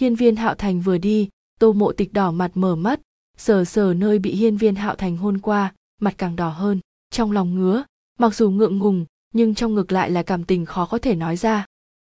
Hiên 0.00 0.14
viên 0.14 0.36
hạo 0.36 0.54
thành 0.54 0.80
vừa 0.80 0.98
đi, 0.98 1.28
tô 1.60 1.72
mộ 1.72 1.92
tịch 1.92 2.12
đỏ 2.12 2.30
mặt 2.30 2.50
mở 2.54 2.76
mắt, 2.76 3.00
sờ 3.36 3.64
sờ 3.64 3.94
nơi 3.94 4.18
bị 4.18 4.34
hiên 4.34 4.56
viên 4.56 4.74
hạo 4.74 4.94
thành 4.94 5.16
hôn 5.16 5.38
qua, 5.38 5.74
mặt 6.00 6.14
càng 6.18 6.36
đỏ 6.36 6.48
hơn, 6.48 6.80
trong 7.10 7.32
lòng 7.32 7.54
ngứa 7.54 7.84
mặc 8.18 8.34
dù 8.34 8.50
ngượng 8.50 8.78
ngùng, 8.78 9.04
nhưng 9.34 9.54
trong 9.54 9.74
ngực 9.74 9.92
lại 9.92 10.10
là 10.10 10.22
cảm 10.22 10.44
tình 10.44 10.64
khó 10.66 10.86
có 10.86 10.98
thể 10.98 11.14
nói 11.14 11.36
ra. 11.36 11.66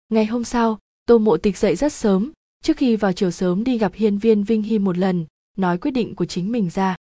Ngày 0.09 0.25
hôm 0.25 0.43
sau, 0.43 0.79
tô 1.05 1.17
mộ 1.17 1.37
tịch 1.37 1.57
dậy 1.57 1.75
rất 1.75 1.93
sớm, 1.93 2.31
trước 2.63 2.77
khi 2.77 2.95
vào 2.95 3.13
chiều 3.13 3.31
sớm 3.31 3.63
đi 3.63 3.77
gặp 3.77 3.91
hiên 3.95 4.17
viên 4.17 4.43
vinh 4.43 4.61
hy 4.61 4.79
một 4.79 4.97
lần, 4.97 5.25
nói 5.57 5.77
quyết 5.77 5.91
định 5.91 6.15
của 6.15 6.25
chính 6.25 6.51
mình 6.51 6.69
ra. 6.69 6.95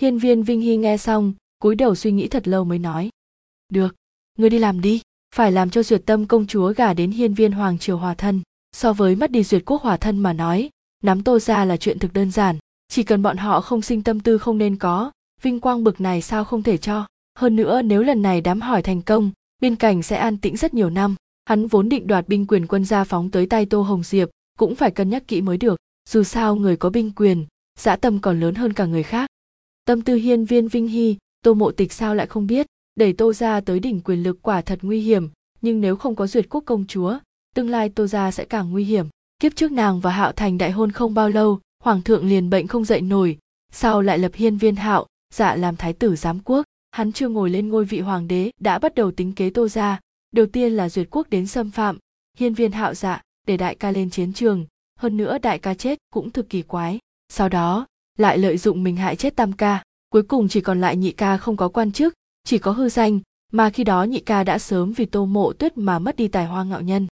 Hiên 0.00 0.18
viên 0.18 0.42
vinh 0.42 0.60
hy 0.60 0.76
nghe 0.76 0.96
xong, 0.96 1.32
cúi 1.58 1.74
đầu 1.74 1.94
suy 1.94 2.12
nghĩ 2.12 2.28
thật 2.28 2.48
lâu 2.48 2.64
mới 2.64 2.78
nói. 2.78 3.10
Được, 3.68 3.94
ngươi 4.38 4.50
đi 4.50 4.58
làm 4.58 4.80
đi, 4.80 5.00
phải 5.34 5.52
làm 5.52 5.70
cho 5.70 5.82
duyệt 5.82 6.02
tâm 6.06 6.26
công 6.26 6.46
chúa 6.46 6.72
gả 6.72 6.94
đến 6.94 7.10
hiên 7.10 7.34
viên 7.34 7.52
hoàng 7.52 7.78
triều 7.78 7.98
hòa 7.98 8.14
thân. 8.14 8.42
So 8.72 8.92
với 8.92 9.16
mất 9.16 9.30
đi 9.30 9.42
duyệt 9.42 9.62
quốc 9.66 9.82
hòa 9.82 9.96
thân 9.96 10.18
mà 10.18 10.32
nói, 10.32 10.70
nắm 11.02 11.22
tô 11.22 11.38
ra 11.38 11.64
là 11.64 11.76
chuyện 11.76 11.98
thực 11.98 12.12
đơn 12.12 12.30
giản, 12.30 12.58
chỉ 12.88 13.02
cần 13.02 13.22
bọn 13.22 13.36
họ 13.36 13.60
không 13.60 13.82
sinh 13.82 14.02
tâm 14.02 14.20
tư 14.20 14.38
không 14.38 14.58
nên 14.58 14.76
có, 14.76 15.10
vinh 15.42 15.60
quang 15.60 15.84
bực 15.84 16.00
này 16.00 16.22
sao 16.22 16.44
không 16.44 16.62
thể 16.62 16.76
cho? 16.76 17.06
Hơn 17.36 17.56
nữa, 17.56 17.82
nếu 17.82 18.02
lần 18.02 18.22
này 18.22 18.40
đám 18.40 18.60
hỏi 18.60 18.82
thành 18.82 19.02
công, 19.02 19.30
biên 19.62 19.76
cảnh 19.76 20.02
sẽ 20.02 20.16
an 20.16 20.36
tĩnh 20.36 20.56
rất 20.56 20.74
nhiều 20.74 20.90
năm. 20.90 21.14
Hắn 21.44 21.66
vốn 21.66 21.88
định 21.88 22.06
đoạt 22.06 22.28
binh 22.28 22.46
quyền 22.46 22.66
quân 22.66 22.84
gia 22.84 23.04
phóng 23.04 23.30
tới 23.30 23.46
tay 23.46 23.66
tô 23.66 23.82
hồng 23.82 24.02
diệp, 24.02 24.28
cũng 24.58 24.74
phải 24.74 24.90
cân 24.90 25.10
nhắc 25.10 25.28
kỹ 25.28 25.40
mới 25.40 25.56
được. 25.56 25.76
Dù 26.08 26.22
sao, 26.22 26.56
người 26.56 26.76
có 26.76 26.90
binh 26.90 27.12
quyền, 27.16 27.46
dã 27.78 27.96
tâm 27.96 28.18
còn 28.18 28.40
lớn 28.40 28.54
hơn 28.54 28.72
cả 28.72 28.86
người 28.86 29.02
khác. 29.02 29.30
Tâm 29.84 30.02
tư 30.02 30.14
hiên 30.14 30.44
viên 30.44 30.68
vinh 30.68 30.88
hy, 30.88 31.16
tô 31.42 31.54
mộ 31.54 31.70
tịch 31.70 31.92
sao 31.92 32.14
lại 32.14 32.26
không 32.26 32.46
biết? 32.46 32.66
Đẩy 32.94 33.12
tô 33.12 33.32
ra 33.32 33.60
tới 33.60 33.80
đỉnh 33.80 34.00
quyền 34.00 34.22
lực 34.22 34.42
quả 34.42 34.60
thật 34.60 34.78
nguy 34.82 35.00
hiểm, 35.00 35.28
nhưng 35.60 35.80
nếu 35.80 35.96
không 35.96 36.16
có 36.16 36.26
duyệt 36.26 36.46
quốc 36.50 36.62
công 36.66 36.86
chúa, 36.86 37.18
tương 37.54 37.70
lai 37.70 37.88
tô 37.88 38.06
ra 38.06 38.30
sẽ 38.30 38.44
càng 38.44 38.70
nguy 38.70 38.84
hiểm. 38.84 39.06
Kiếp 39.40 39.56
trước 39.56 39.72
nàng 39.72 40.00
và 40.00 40.10
hạo 40.10 40.32
thành 40.32 40.58
đại 40.58 40.70
hôn 40.70 40.92
không 40.92 41.14
bao 41.14 41.28
lâu, 41.28 41.60
hoàng 41.84 42.02
thượng 42.02 42.28
liền 42.28 42.50
bệnh 42.50 42.66
không 42.66 42.84
dậy 42.84 43.00
nổi, 43.00 43.38
sau 43.72 44.02
lại 44.02 44.18
lập 44.18 44.32
hiên 44.34 44.58
viên 44.58 44.76
hạo 44.76 45.06
dạ 45.34 45.56
làm 45.56 45.76
thái 45.76 45.92
tử 45.92 46.16
giám 46.16 46.38
quốc 46.44 46.64
hắn 46.96 47.12
chưa 47.12 47.28
ngồi 47.28 47.50
lên 47.50 47.68
ngôi 47.68 47.84
vị 47.84 48.00
hoàng 48.00 48.28
đế, 48.28 48.50
đã 48.60 48.78
bắt 48.78 48.94
đầu 48.94 49.10
tính 49.10 49.32
kế 49.32 49.50
tô 49.50 49.68
ra 49.68 50.00
đầu 50.32 50.46
tiên 50.46 50.72
là 50.72 50.88
duyệt 50.88 51.08
quốc 51.10 51.30
đến 51.30 51.46
xâm 51.46 51.70
phạm. 51.70 51.98
Hiên 52.38 52.54
viên 52.54 52.72
hạo 52.72 52.94
dạ 52.94 53.22
để 53.46 53.56
đại 53.56 53.74
ca 53.74 53.90
lên 53.90 54.10
chiến 54.10 54.32
trường. 54.32 54.66
Hơn 54.98 55.16
nữa 55.16 55.38
đại 55.38 55.58
ca 55.58 55.74
chết, 55.74 55.98
cũng 56.12 56.30
thực 56.30 56.48
kỳ 56.48 56.62
quái. 56.62 56.98
Sau 57.28 57.48
đó, 57.48 57.86
lại 58.18 58.38
lợi 58.38 58.58
dụng 58.58 58.84
mình 58.84 58.96
hại 58.96 59.16
chết 59.16 59.36
tam 59.36 59.52
ca. 59.52 59.82
Cuối 60.10 60.22
cùng 60.22 60.48
chỉ 60.48 60.60
còn 60.60 60.80
lại 60.80 60.96
nhị 60.96 61.12
ca 61.12 61.36
không 61.36 61.56
có 61.56 61.68
quan 61.68 61.92
chức, 61.92 62.14
chỉ 62.44 62.58
có 62.58 62.72
hư 62.72 62.88
danh. 62.88 63.20
Mà 63.52 63.70
khi 63.70 63.84
đó 63.84 64.04
nhị 64.04 64.20
ca 64.20 64.44
đã 64.44 64.58
sớm 64.58 64.92
vì 64.92 65.06
tô 65.06 65.26
mộ 65.26 65.52
tuyết 65.52 65.78
mà 65.78 65.98
mất 65.98 66.16
đi 66.16 66.28
tài 66.28 66.46
hoa 66.46 66.64
ngạo 66.64 66.80
nhân. 66.80 67.06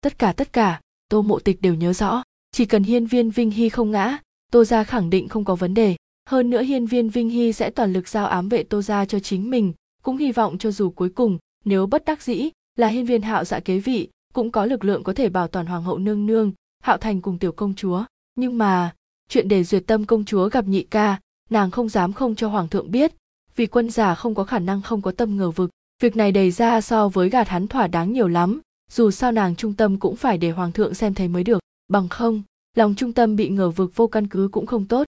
Tất 0.00 0.18
cả 0.18 0.32
tất 0.32 0.52
cả, 0.52 0.80
tô 1.08 1.22
mộ 1.22 1.38
tịch 1.38 1.62
đều 1.62 1.74
nhớ 1.74 1.92
rõ. 1.92 2.22
Chỉ 2.52 2.66
cần 2.66 2.82
hiên 2.82 3.06
viên 3.06 3.30
vinh 3.30 3.50
hy 3.50 3.68
không 3.68 3.90
ngã, 3.90 4.18
tô 4.52 4.64
gia 4.64 4.84
khẳng 4.84 5.10
định 5.10 5.28
không 5.28 5.44
có 5.44 5.54
vấn 5.54 5.74
đề 5.74 5.96
hơn 6.30 6.50
nữa 6.50 6.62
hiên 6.62 6.86
viên 6.86 7.08
vinh 7.08 7.28
hy 7.28 7.52
sẽ 7.52 7.70
toàn 7.70 7.92
lực 7.92 8.08
giao 8.08 8.26
ám 8.26 8.48
vệ 8.48 8.62
tô 8.62 8.82
gia 8.82 9.04
cho 9.04 9.18
chính 9.20 9.50
mình, 9.50 9.72
cũng 10.02 10.16
hy 10.16 10.32
vọng 10.32 10.58
cho 10.58 10.70
dù 10.70 10.90
cuối 10.90 11.08
cùng, 11.08 11.38
nếu 11.64 11.86
bất 11.86 12.04
đắc 12.04 12.22
dĩ, 12.22 12.50
là 12.76 12.88
hiên 12.88 13.06
viên 13.06 13.22
hạo 13.22 13.44
dạ 13.44 13.60
kế 13.60 13.78
vị, 13.78 14.08
cũng 14.34 14.50
có 14.50 14.66
lực 14.66 14.84
lượng 14.84 15.02
có 15.02 15.12
thể 15.12 15.28
bảo 15.28 15.48
toàn 15.48 15.66
hoàng 15.66 15.82
hậu 15.82 15.98
nương 15.98 16.26
nương, 16.26 16.52
hạo 16.82 16.96
thành 16.96 17.20
cùng 17.20 17.38
tiểu 17.38 17.52
công 17.52 17.74
chúa. 17.74 18.04
Nhưng 18.34 18.58
mà, 18.58 18.94
chuyện 19.28 19.48
để 19.48 19.64
duyệt 19.64 19.82
tâm 19.86 20.04
công 20.04 20.24
chúa 20.24 20.48
gặp 20.48 20.66
nhị 20.66 20.82
ca, 20.82 21.20
nàng 21.50 21.70
không 21.70 21.88
dám 21.88 22.12
không 22.12 22.34
cho 22.34 22.48
hoàng 22.48 22.68
thượng 22.68 22.90
biết, 22.90 23.12
vì 23.56 23.66
quân 23.66 23.90
giả 23.90 24.14
không 24.14 24.34
có 24.34 24.44
khả 24.44 24.58
năng 24.58 24.82
không 24.82 25.02
có 25.02 25.12
tâm 25.12 25.36
ngờ 25.36 25.50
vực. 25.50 25.70
Việc 26.02 26.16
này 26.16 26.32
đầy 26.32 26.50
ra 26.50 26.80
so 26.80 27.08
với 27.08 27.30
gạt 27.30 27.48
hắn 27.48 27.68
thỏa 27.68 27.86
đáng 27.86 28.12
nhiều 28.12 28.28
lắm, 28.28 28.60
dù 28.90 29.10
sao 29.10 29.32
nàng 29.32 29.56
trung 29.56 29.74
tâm 29.74 29.98
cũng 29.98 30.16
phải 30.16 30.38
để 30.38 30.50
hoàng 30.50 30.72
thượng 30.72 30.94
xem 30.94 31.14
thấy 31.14 31.28
mới 31.28 31.44
được. 31.44 31.60
Bằng 31.88 32.08
không, 32.08 32.42
lòng 32.76 32.94
trung 32.94 33.12
tâm 33.12 33.36
bị 33.36 33.48
ngờ 33.48 33.70
vực 33.70 33.92
vô 33.96 34.06
căn 34.06 34.26
cứ 34.26 34.48
cũng 34.52 34.66
không 34.66 34.86
tốt 34.86 35.06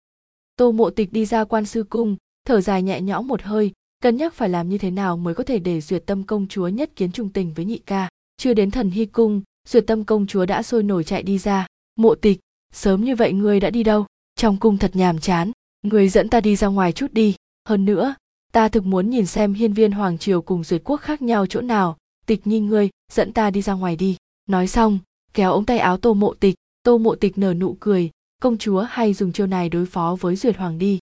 tô 0.57 0.73
mộ 0.73 0.91
tịch 0.91 1.13
đi 1.13 1.27
ra 1.27 1.45
quan 1.45 1.67
sư 1.67 1.85
cung, 1.91 2.17
thở 2.47 2.61
dài 2.61 2.83
nhẹ 2.83 3.01
nhõm 3.01 3.27
một 3.27 3.43
hơi, 3.43 3.73
cân 4.03 4.17
nhắc 4.17 4.35
phải 4.35 4.49
làm 4.49 4.69
như 4.69 4.79
thế 4.79 4.91
nào 4.91 5.17
mới 5.17 5.35
có 5.35 5.45
thể 5.45 5.59
để 5.59 5.81
duyệt 5.81 6.07
tâm 6.07 6.23
công 6.23 6.49
chúa 6.49 6.69
nhất 6.69 6.91
kiến 6.97 7.13
trung 7.13 7.29
tình 7.29 7.55
với 7.55 7.65
nhị 7.65 7.79
ca. 7.79 8.09
Chưa 8.37 8.55
đến 8.55 8.71
thần 8.71 8.91
hy 8.91 9.07
cung, 9.07 9.43
duyệt 9.69 9.87
tâm 9.87 10.05
công 10.05 10.27
chúa 10.27 10.47
đã 10.47 10.63
sôi 10.63 10.83
nổi 10.83 11.05
chạy 11.05 11.23
đi 11.23 11.39
ra. 11.39 11.67
Mộ 11.97 12.15
tịch, 12.15 12.41
sớm 12.73 13.05
như 13.05 13.17
vậy 13.17 13.33
ngươi 13.33 13.61
đã 13.61 13.71
đi 13.71 13.83
đâu? 13.83 14.07
Trong 14.37 14.57
cung 14.57 14.79
thật 14.79 14.97
nhàm 14.97 15.19
chán, 15.19 15.53
ngươi 15.83 16.09
dẫn 16.09 16.29
ta 16.29 16.41
đi 16.41 16.57
ra 16.57 16.69
ngoài 16.69 16.93
chút 16.93 17.13
đi. 17.13 17.35
Hơn 17.69 17.85
nữa, 17.85 18.15
ta 18.53 18.69
thực 18.69 18.85
muốn 18.85 19.11
nhìn 19.11 19.27
xem 19.27 19.55
hiên 19.55 19.73
viên 19.73 19.93
hoàng 19.93 20.19
triều 20.19 20.43
cùng 20.43 20.65
duyệt 20.65 20.83
quốc 20.85 20.97
khác 20.97 21.23
nhau 21.23 21.47
chỗ 21.47 21.61
nào. 21.61 21.97
Tịch 22.27 22.47
nhi 22.47 22.61
ngươi, 22.61 22.91
dẫn 23.13 23.33
ta 23.33 23.51
đi 23.51 23.63
ra 23.63 23.73
ngoài 23.73 23.97
đi. 23.97 24.17
Nói 24.49 24.67
xong, 24.67 24.99
kéo 25.35 25.53
ống 25.53 25.67
tay 25.67 25.79
áo 25.79 25.97
tô 25.97 26.15
mộ 26.15 26.35
tịch. 26.35 26.55
Tô 26.83 26.99
mộ 26.99 27.15
tịch 27.15 27.39
nở 27.39 27.55
nụ 27.55 27.77
cười 27.81 28.11
công 28.43 28.59
chúa 28.59 28.81
hay 28.81 29.15
dùng 29.15 29.33
chiêu 29.33 29.47
này 29.47 29.69
đối 29.69 29.87
phó 29.87 30.17
với 30.21 30.37
duyệt 30.37 30.57
hoàng 30.57 30.79
đi. 30.79 30.99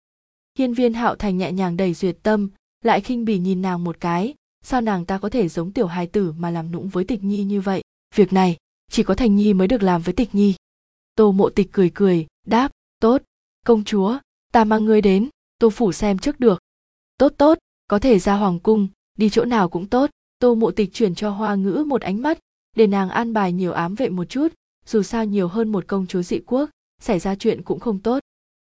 Hiên 0.58 0.74
viên 0.74 0.94
hạo 0.94 1.16
thành 1.16 1.38
nhẹ 1.38 1.52
nhàng 1.52 1.78
đẩy 1.78 1.94
duyệt 1.94 2.18
tâm, 2.24 2.50
lại 2.84 3.02
khinh 3.02 3.26
bỉ 3.26 3.40
nhìn 3.40 3.62
nàng 3.62 3.84
một 3.84 4.00
cái. 4.00 4.34
Sao 4.64 4.82
nàng 4.82 5.06
ta 5.06 5.18
có 5.18 5.30
thể 5.30 5.48
giống 5.48 5.72
tiểu 5.72 5.88
hài 5.88 6.08
tử 6.08 6.32
mà 6.32 6.50
làm 6.50 6.72
nũng 6.72 6.90
với 6.90 7.04
tịch 7.04 7.24
nhi 7.24 7.44
như 7.44 7.62
vậy? 7.62 7.82
Việc 8.16 8.34
này, 8.34 8.58
chỉ 8.92 9.04
có 9.04 9.16
thành 9.16 9.36
nhi 9.36 9.54
mới 9.54 9.68
được 9.68 9.84
làm 9.84 10.02
với 10.02 10.14
tịch 10.14 10.36
nhi. 10.36 10.56
Tô 11.16 11.32
mộ 11.32 11.50
tịch 11.50 11.70
cười 11.72 11.92
cười, 11.94 12.28
đáp, 12.48 12.72
tốt, 13.02 13.22
công 13.66 13.84
chúa, 13.84 14.18
ta 14.54 14.64
mang 14.64 14.86
ngươi 14.86 15.02
đến 15.02 15.30
tô 15.60 15.70
phủ 15.70 15.92
xem 15.92 16.18
trước 16.18 16.40
được. 16.40 16.60
Tốt 17.18 17.34
tốt, 17.38 17.58
có 17.88 18.00
thể 18.00 18.20
ra 18.20 18.36
hoàng 18.36 18.60
cung, 18.60 18.88
đi 19.18 19.30
chỗ 19.30 19.46
nào 19.46 19.70
cũng 19.70 19.88
tốt. 19.88 20.10
Tô 20.40 20.56
mộ 20.56 20.72
tịch 20.72 20.94
chuyển 20.94 21.16
cho 21.16 21.30
hoa 21.30 21.56
ngữ 21.56 21.84
một 21.88 22.02
ánh 22.02 22.22
mắt, 22.22 22.40
để 22.76 22.88
nàng 22.88 23.10
an 23.10 23.34
bài 23.34 23.54
nhiều 23.54 23.72
ám 23.72 23.96
vệ 23.96 24.10
một 24.10 24.26
chút, 24.30 24.48
dù 24.86 25.04
sao 25.04 25.26
nhiều 25.26 25.48
hơn 25.48 25.72
một 25.72 25.88
công 25.88 26.08
chúa 26.08 26.22
dị 26.22 26.40
quốc 26.46 26.70
xảy 27.00 27.20
ra 27.20 27.36
chuyện 27.36 27.62
cũng 27.62 27.80
không 27.80 28.00
tốt. 28.00 28.20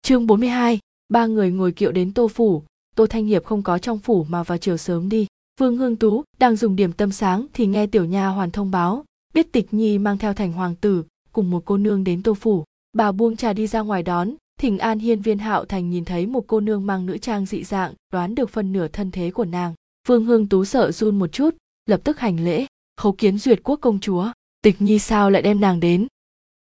Chương 0.03 0.27
42, 0.27 0.79
ba 1.09 1.27
người 1.27 1.51
ngồi 1.51 1.73
kiệu 1.73 1.93
đến 1.93 2.15
tô 2.15 2.29
phủ. 2.29 2.63
Tô 2.97 3.07
thanh 3.07 3.27
hiệp 3.27 3.45
không 3.45 3.63
có 3.63 3.79
trong 3.79 3.99
phủ 3.99 4.25
mà 4.29 4.43
vào 4.43 4.59
chiều 4.59 4.77
sớm 4.77 5.09
đi. 5.09 5.27
Vương 5.61 5.77
hương 5.77 5.97
tú 5.97 6.25
đang 6.39 6.57
dùng 6.57 6.77
điểm 6.77 6.93
tâm 6.93 7.13
sáng 7.13 7.47
thì 7.53 7.67
nghe 7.67 7.87
tiểu 7.87 8.05
nha 8.05 8.29
hoàn 8.29 8.51
thông 8.51 8.71
báo. 8.71 9.05
Biết 9.35 9.53
tịch 9.53 9.75
nhi 9.75 9.99
mang 9.99 10.19
theo 10.19 10.35
thành 10.35 10.53
hoàng 10.53 10.75
tử 10.75 11.05
cùng 11.33 11.51
một 11.51 11.63
cô 11.65 11.77
nương 11.77 12.05
đến 12.05 12.23
tô 12.23 12.35
phủ. 12.35 12.65
Bà 12.93 13.13
buông 13.13 13.37
trà 13.37 13.53
đi 13.53 13.67
ra 13.67 13.81
ngoài 13.81 14.03
đón. 14.03 14.35
Thỉnh 14.61 14.79
an 14.79 14.99
hiên 14.99 15.23
viên 15.23 15.39
hạo 15.39 15.65
thành 15.65 15.91
nhìn 15.91 16.05
thấy 16.05 16.27
một 16.27 16.45
cô 16.47 16.61
nương 16.61 16.87
mang 16.87 17.07
nữ 17.07 17.19
trang 17.19 17.47
dị 17.47 17.65
dạng 17.65 17.95
đoán 18.13 18.35
được 18.35 18.51
phần 18.51 18.73
nửa 18.73 18.89
thân 18.89 19.11
thế 19.11 19.31
của 19.31 19.45
nàng. 19.45 19.75
Vương 20.09 20.25
hương 20.25 20.49
tú 20.49 20.65
sợ 20.65 20.93
run 20.93 21.19
một 21.19 21.33
chút 21.33 21.57
lập 21.87 22.01
tức 22.05 22.19
hành 22.19 22.45
lễ. 22.45 22.67
Khấu 22.97 23.13
kiến 23.13 23.39
duyệt 23.39 23.61
quốc 23.63 23.77
công 23.77 24.01
chúa. 24.01 24.33
Tịch 24.63 24.83
nhi 24.83 24.99
sao 24.99 25.31
lại 25.31 25.43
đem 25.43 25.61
nàng 25.61 25.81
đến? 25.81 26.07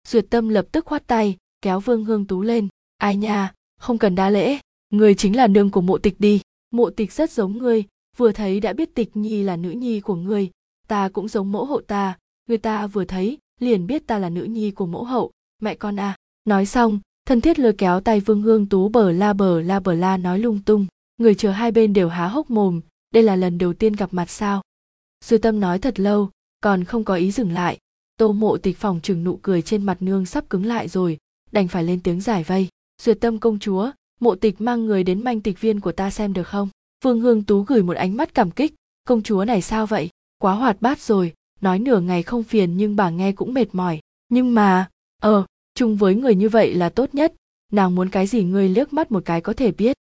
Duyệt 0.09 0.27
tâm 0.31 0.49
lập 0.49 0.66
tức 0.73 0.85
khoát 0.85 1.07
tay 1.07 1.37
kéo 1.62 1.81
vương 1.81 2.05
hương 2.05 2.27
tú 2.27 2.42
lên. 2.42 2.68
Ai 2.99 3.16
nha, 3.16 3.53
không 3.81 3.99
cần 3.99 4.14
đa 4.14 4.31
lễ, 4.31 4.59
người 4.90 5.14
chính 5.14 5.37
là 5.37 5.46
nương 5.46 5.70
của 5.70 5.81
mộ 5.81 5.99
tịch 5.99 6.14
đi. 6.18 6.40
Mộ 6.70 6.90
tịch 6.90 7.12
rất 7.12 7.31
giống 7.31 7.59
ngươi, 7.59 7.85
vừa 8.16 8.33
thấy 8.33 8.61
đã 8.61 8.73
biết 8.73 8.94
tịch 8.94 9.16
nhi 9.16 9.42
là 9.42 9.57
nữ 9.57 9.70
nhi 9.70 10.01
của 10.01 10.14
ngươi, 10.14 10.51
ta 10.88 11.09
cũng 11.09 11.29
giống 11.29 11.53
mẫu 11.53 11.64
hậu 11.64 11.81
ta. 11.81 12.18
Người 12.49 12.59
ta 12.59 12.87
vừa 12.87 13.05
thấy, 13.05 13.38
liền 13.61 13.87
biết 13.87 14.07
ta 14.07 14.18
là 14.18 14.31
nữ 14.31 14.44
nhi 14.44 14.70
của 14.70 14.87
mẫu 14.87 15.05
hậu. 15.05 15.31
Mẹ 15.62 15.75
con 15.75 16.01
à 16.01 16.16
nói 16.44 16.66
xong, 16.66 17.01
thân 17.27 17.40
thiết 17.40 17.59
lôi 17.59 17.73
kéo 17.73 18.01
tay 18.01 18.20
vương 18.20 18.42
hương 18.42 18.66
tú 18.66 18.88
bờ 18.88 19.12
la 19.12 19.33
bờ 19.33 19.61
la 19.61 19.81
bờ 19.81 19.94
la 19.94 20.16
nói 20.16 20.38
lung 20.38 20.61
tung. 20.66 20.87
Người 21.18 21.35
chờ 21.35 21.51
hai 21.51 21.73
bên 21.73 21.92
đều 21.92 22.09
há 22.09 22.29
hốc 22.29 22.51
mồm, 22.51 22.81
đây 23.14 23.23
là 23.23 23.37
lần 23.37 23.59
đầu 23.59 23.73
tiên 23.73 23.92
gặp 23.92 24.14
mặt 24.14 24.31
sao? 24.31 24.62
Dư 25.25 25.38
tâm 25.38 25.61
nói 25.61 25.79
thật 25.79 26.01
lâu, 26.01 26.31
còn 26.61 26.85
không 26.85 27.05
có 27.05 27.14
ý 27.14 27.31
dừng 27.31 27.53
lại. 27.53 27.79
Tô 28.16 28.33
mộ 28.33 28.57
tịch 28.57 28.77
phòng 28.79 29.01
chừng 29.03 29.25
nụ 29.25 29.38
cười 29.42 29.62
trên 29.62 29.83
mặt 29.83 30.03
nương 30.03 30.27
sắp 30.27 30.51
cứng 30.51 30.66
lại 30.66 30.88
rồi 30.88 31.18
đành 31.53 31.69
phải 31.69 31.85
lên 31.85 32.01
tiếng 32.01 32.21
giải 32.21 32.45
vây. 32.45 32.69
Duyệt 33.03 33.21
tâm 33.21 33.39
công 33.39 33.59
chúa, 33.59 33.91
mộ 34.21 34.35
tịch 34.35 34.61
mang 34.61 34.87
người 34.87 35.05
đến 35.05 35.25
manh 35.25 35.41
tịch 35.41 35.61
viên 35.61 35.81
của 35.81 35.93
ta 35.93 36.11
xem 36.11 36.33
được 36.33 36.49
không? 36.49 36.69
Phương 37.05 37.21
hương 37.21 37.43
tú 37.43 37.63
gửi 37.63 37.83
một 37.83 37.97
ánh 37.97 38.17
mắt 38.17 38.35
cảm 38.35 38.51
kích. 38.51 38.75
Công 39.05 39.23
chúa 39.23 39.45
này 39.45 39.63
sao 39.63 39.87
vậy? 39.87 40.09
Quá 40.39 40.55
hoạt 40.55 40.83
bát 40.83 41.01
rồi. 41.01 41.33
Nói 41.61 41.79
nửa 41.79 42.01
ngày 42.01 42.23
không 42.23 42.43
phiền 42.43 42.77
nhưng 42.77 42.97
bà 42.97 43.11
nghe 43.11 43.33
cũng 43.33 43.55
mệt 43.55 43.67
mỏi. 43.73 44.01
Nhưng 44.29 44.55
mà 44.55 44.91
ờ 45.23 45.47
chung 45.75 45.97
với 45.97 46.15
người 46.15 46.35
như 46.35 46.49
vậy 46.49 46.75
là 46.75 46.89
tốt 46.89 47.15
nhất. 47.15 47.35
Nàng 47.73 47.95
muốn 47.95 48.09
cái 48.09 48.27
gì 48.27 48.43
ngươi 48.43 48.69
liếc 48.69 48.93
mắt 48.93 49.13
một 49.13 49.23
cái 49.25 49.41
có 49.41 49.53
thể 49.53 49.73
biết. 49.73 49.97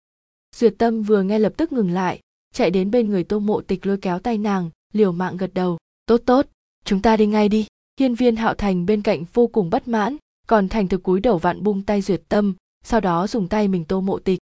Duyệt 0.55 0.73
tâm 0.77 1.03
vừa 1.03 1.23
nghe 1.23 1.39
lập 1.39 1.53
tức 1.57 1.71
ngừng 1.71 1.91
lại. 1.91 2.19
Chạy 2.53 2.71
đến 2.71 2.91
bên 2.91 3.09
người 3.09 3.23
tô 3.23 3.39
mộ 3.39 3.61
tịch 3.61 3.85
lôi 3.85 3.97
kéo 3.97 4.19
tay 4.19 4.37
nàng, 4.37 4.69
liều 4.93 5.11
mạng 5.11 5.37
gật 5.37 5.53
đầu. 5.53 5.77
Tốt 6.05 6.21
tốt. 6.25 6.45
Chúng 6.85 7.01
ta 7.01 7.17
đi 7.17 7.25
ngay 7.25 7.49
đi. 7.49 7.65
Hiên 7.99 8.15
viên 8.15 8.35
hạo 8.35 8.53
thành 8.53 8.85
bên 8.85 9.01
cạnh 9.01 9.25
vô 9.33 9.47
cùng 9.47 9.69
bất 9.69 9.87
mãn 9.87 10.17
còn 10.49 10.69
thành 10.69 10.87
thực 10.87 11.03
cúi 11.03 11.19
đầu 11.19 11.37
vạn 11.37 11.63
bung 11.63 11.81
tay 11.81 12.01
duyệt 12.01 12.21
tâm, 12.29 12.53
sau 12.83 13.01
đó 13.01 13.27
dùng 13.27 13.47
tay 13.47 13.67
mình 13.67 13.85
tô 13.85 14.01
mộ 14.01 14.19
tịch. 14.19 14.39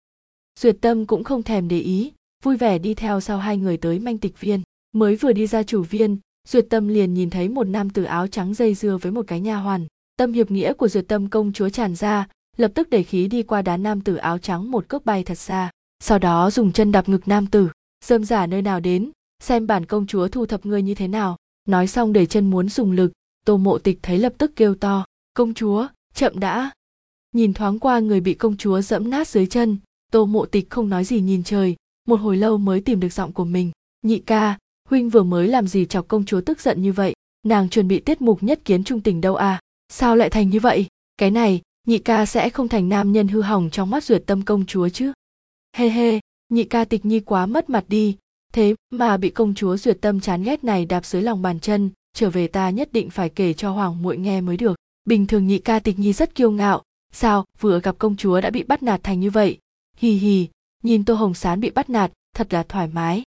Duyệt 0.59 0.77
tâm 0.81 1.05
cũng 1.05 1.23
không 1.23 1.43
thèm 1.43 1.67
để 1.67 1.79
ý, 1.79 2.11
vui 2.43 2.57
vẻ 2.57 2.79
đi 2.79 2.93
theo 2.93 3.19
sau 3.19 3.37
hai 3.37 3.57
người 3.57 3.77
tới 3.77 3.99
manh 3.99 4.17
tịch 4.17 4.39
viên. 4.39 4.61
Mới 4.91 5.15
vừa 5.15 5.31
đi 5.31 5.47
ra 5.47 5.63
chủ 5.63 5.83
viên, 5.83 6.17
duyệt 6.47 6.65
tâm 6.69 6.87
liền 6.87 7.13
nhìn 7.13 7.29
thấy 7.29 7.49
một 7.49 7.63
nam 7.63 7.89
tử 7.89 8.03
áo 8.03 8.27
trắng 8.27 8.53
dây 8.53 8.73
dưa 8.73 8.97
với 9.01 9.11
một 9.11 9.25
cái 9.27 9.39
nha 9.39 9.55
hoàn. 9.55 9.87
Tâm 10.17 10.33
hiệp 10.33 10.51
nghĩa 10.51 10.73
của 10.73 10.87
duyệt 10.87 11.07
tâm 11.07 11.29
công 11.29 11.53
chúa 11.53 11.69
tràn 11.69 11.95
ra, 11.95 12.27
lập 12.57 12.71
tức 12.75 12.89
để 12.89 13.03
khí 13.03 13.27
đi 13.27 13.43
qua 13.43 13.61
đá 13.61 13.77
nam 13.77 14.01
tử 14.01 14.15
áo 14.15 14.37
trắng 14.37 14.71
một 14.71 14.87
cước 14.87 15.05
bay 15.05 15.23
thật 15.23 15.37
xa. 15.37 15.71
Sau 15.99 16.19
đó 16.19 16.51
dùng 16.51 16.71
chân 16.71 16.91
đạp 16.91 17.09
ngực 17.09 17.27
nam 17.27 17.47
tử, 17.47 17.69
dơm 18.05 18.23
giả 18.23 18.47
nơi 18.47 18.61
nào 18.61 18.79
đến, 18.79 19.11
xem 19.43 19.67
bản 19.67 19.85
công 19.85 20.07
chúa 20.07 20.27
thu 20.27 20.45
thập 20.45 20.65
ngươi 20.65 20.81
như 20.81 20.95
thế 20.95 21.07
nào. 21.07 21.37
Nói 21.67 21.87
xong 21.87 22.13
để 22.13 22.25
chân 22.25 22.49
muốn 22.49 22.69
dùng 22.69 22.91
lực, 22.91 23.11
tô 23.45 23.57
mộ 23.57 23.77
tịch 23.77 23.99
thấy 24.01 24.17
lập 24.17 24.33
tức 24.37 24.51
kêu 24.55 24.75
to, 24.75 25.05
công 25.33 25.53
chúa 25.53 25.87
chậm 26.17 26.39
đã. 26.39 26.71
Nhìn 27.35 27.53
thoáng 27.53 27.79
qua 27.79 27.99
người 27.99 28.19
bị 28.19 28.33
công 28.33 28.57
chúa 28.57 28.81
dẫm 28.81 29.09
nát 29.09 29.27
dưới 29.27 29.47
chân, 29.47 29.77
tô 30.11 30.25
mộ 30.25 30.45
tịch 30.45 30.69
không 30.69 30.89
nói 30.89 31.03
gì 31.03 31.21
nhìn 31.21 31.43
trời, 31.43 31.75
một 32.07 32.15
hồi 32.15 32.37
lâu 32.37 32.57
mới 32.57 32.81
tìm 32.81 32.99
được 32.99 33.13
giọng 33.13 33.33
của 33.33 33.45
mình. 33.45 33.71
Nhị 34.01 34.19
ca, 34.19 34.57
huynh 34.89 35.09
vừa 35.09 35.23
mới 35.23 35.47
làm 35.47 35.67
gì 35.67 35.85
chọc 35.85 36.07
công 36.07 36.25
chúa 36.25 36.41
tức 36.41 36.61
giận 36.61 36.81
như 36.81 36.93
vậy? 36.93 37.13
Nàng 37.45 37.69
chuẩn 37.69 37.87
bị 37.87 37.99
tiết 37.99 38.21
mục 38.21 38.43
nhất 38.43 38.59
kiến 38.65 38.83
trung 38.83 39.01
tình 39.01 39.21
đâu 39.21 39.35
à? 39.35 39.59
Sao 39.89 40.15
lại 40.15 40.29
thành 40.29 40.49
như 40.49 40.59
vậy? 40.59 40.87
Cái 41.17 41.31
này, 41.31 41.61
nhị 41.87 41.97
ca 41.97 42.25
sẽ 42.25 42.49
không 42.49 42.67
thành 42.67 42.89
nam 42.89 43.11
nhân 43.11 43.27
hư 43.27 43.41
hỏng 43.41 43.69
trong 43.71 43.89
mắt 43.89 44.03
duyệt 44.03 44.23
tâm 44.25 44.41
công 44.41 44.65
chúa 44.65 44.89
chứ. 44.89 45.11
Hê 45.75 45.89
hê 45.89 46.19
nhị 46.49 46.63
ca 46.63 46.85
tịch 46.85 47.05
nhi 47.05 47.19
quá 47.19 47.45
mất 47.45 47.69
mặt 47.69 47.85
đi. 47.87 48.17
Thế 48.53 48.75
mà 48.89 49.17
bị 49.17 49.29
công 49.29 49.53
chúa 49.55 49.77
duyệt 49.77 49.97
tâm 50.01 50.19
chán 50.19 50.43
ghét 50.43 50.63
này 50.63 50.85
đạp 50.85 51.05
dưới 51.05 51.21
lòng 51.21 51.41
bàn 51.41 51.59
chân, 51.59 51.89
trở 52.13 52.29
về 52.29 52.47
ta 52.47 52.69
nhất 52.69 52.93
định 52.93 53.09
phải 53.09 53.29
kể 53.29 53.53
cho 53.53 53.71
hoàng 53.71 54.01
muội 54.01 54.17
nghe 54.17 54.41
mới 54.41 54.57
được 54.57 54.76
bình 55.07 55.27
thường 55.27 55.47
nhị 55.47 55.59
ca 55.59 55.79
tịch 55.79 55.99
nhi 55.99 56.13
rất 56.13 56.35
kiêu 56.35 56.51
ngạo. 56.51 56.83
Sao, 57.13 57.45
vừa 57.59 57.79
gặp 57.79 57.95
công 57.97 58.15
chúa 58.15 58.41
đã 58.41 58.49
bị 58.49 58.63
bắt 58.63 58.83
nạt 58.83 59.03
thành 59.03 59.19
như 59.19 59.29
vậy? 59.29 59.57
Hì 59.97 60.11
hì, 60.11 60.47
nhìn 60.83 61.05
tô 61.05 61.13
hồng 61.13 61.33
sán 61.33 61.59
bị 61.59 61.69
bắt 61.69 61.89
nạt, 61.89 62.11
thật 62.35 62.53
là 62.53 62.63
thoải 62.63 62.87
mái. 62.87 63.23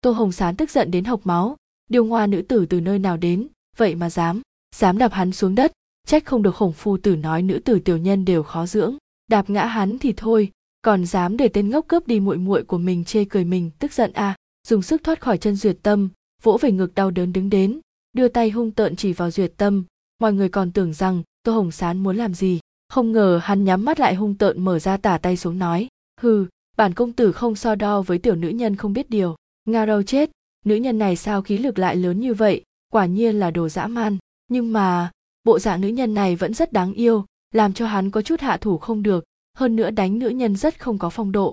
Tô 0.00 0.10
hồng 0.10 0.32
sán 0.32 0.56
tức 0.56 0.70
giận 0.70 0.90
đến 0.90 1.04
hộc 1.04 1.20
máu. 1.26 1.56
Điêu 1.90 2.04
ngoa 2.04 2.26
nữ 2.26 2.42
tử 2.42 2.66
từ 2.66 2.80
nơi 2.80 2.98
nào 2.98 3.16
đến? 3.16 3.48
Vậy 3.76 3.94
mà 3.94 4.10
dám 4.10 4.42
dám 4.74 4.98
đạp 4.98 5.12
hắn 5.12 5.32
xuống 5.32 5.54
đất. 5.54 5.72
Trách 6.06 6.24
không 6.24 6.42
được 6.42 6.54
khổng 6.54 6.72
phu 6.72 6.96
tử 6.96 7.16
nói 7.16 7.42
nữ 7.42 7.58
tử 7.64 7.78
tiểu 7.78 7.96
nhân 7.96 8.24
đều 8.24 8.42
khó 8.42 8.66
dưỡng. 8.66 8.96
Đạp 9.26 9.50
ngã 9.50 9.66
hắn 9.66 9.98
thì 9.98 10.14
thôi, 10.16 10.50
còn 10.82 11.06
dám 11.06 11.36
để 11.36 11.48
tên 11.48 11.70
ngốc 11.70 11.88
cướp 11.88 12.06
đi 12.06 12.20
muội 12.20 12.36
muội 12.36 12.62
của 12.62 12.78
mình 12.78 13.04
chê 13.04 13.24
cười 13.24 13.44
mình, 13.44 13.70
tức 13.78 13.92
giận 13.92 14.12
à? 14.12 14.36
Dùng 14.68 14.82
sức 14.82 15.04
thoát 15.04 15.20
khỏi 15.20 15.38
chân 15.38 15.56
duyệt 15.56 15.78
tâm, 15.82 16.08
vỗ 16.42 16.58
về 16.60 16.72
ngực 16.72 16.94
đau 16.94 17.10
đớn 17.10 17.32
đứng 17.32 17.50
đến. 17.50 17.80
Đưa 18.12 18.28
tay 18.28 18.50
hung 18.50 18.70
tợn 18.70 18.96
chỉ 18.96 19.12
vào 19.12 19.30
duyệt 19.30 19.52
tâm 19.56 19.84
mọi 20.18 20.32
người 20.32 20.48
còn 20.48 20.72
tưởng 20.72 20.92
rằng 20.92 21.22
tô 21.42 21.52
hồng 21.52 21.70
sán 21.70 21.98
muốn 21.98 22.16
làm 22.16 22.34
gì. 22.34 22.60
Không 22.88 23.12
ngờ 23.12 23.40
hắn 23.42 23.64
nhắm 23.64 23.84
mắt 23.84 24.00
lại 24.00 24.14
hung 24.14 24.34
tợn 24.34 24.64
mở 24.64 24.78
ra 24.78 24.96
tả 24.96 25.18
tay 25.18 25.36
xuống 25.36 25.58
nói, 25.58 25.88
hừ, 26.20 26.46
bản 26.76 26.94
công 26.94 27.12
tử 27.12 27.32
không 27.32 27.56
so 27.56 27.74
đo 27.74 28.02
với 28.02 28.18
tiểu 28.18 28.34
nữ 28.34 28.48
nhân 28.48 28.76
không 28.76 28.92
biết 28.92 29.10
điều. 29.10 29.36
Nga 29.64 29.86
râu 29.86 30.02
chết, 30.02 30.30
nữ 30.64 30.74
nhân 30.74 30.98
này 30.98 31.16
sao 31.16 31.42
khí 31.42 31.58
lực 31.58 31.78
lại 31.78 31.96
lớn 31.96 32.20
như 32.20 32.34
vậy? 32.34 32.62
Quả 32.92 33.06
nhiên 33.06 33.38
là 33.38 33.50
đồ 33.50 33.68
dã 33.68 33.86
man. 33.86 34.18
Nhưng 34.48 34.72
mà, 34.72 35.10
bộ 35.44 35.58
dạng 35.58 35.80
nữ 35.80 35.88
nhân 35.88 36.14
này 36.14 36.36
vẫn 36.36 36.54
rất 36.54 36.72
đáng 36.72 36.92
yêu, 36.92 37.24
làm 37.52 37.72
cho 37.72 37.86
hắn 37.86 38.10
có 38.10 38.22
chút 38.22 38.40
hạ 38.40 38.56
thủ 38.56 38.78
không 38.78 39.02
được. 39.02 39.24
Hơn 39.56 39.76
nữa 39.76 39.90
đánh 39.90 40.18
nữ 40.18 40.28
nhân 40.28 40.56
rất 40.56 40.80
không 40.80 40.98
có 40.98 41.10
phong 41.10 41.32
độ. 41.32 41.52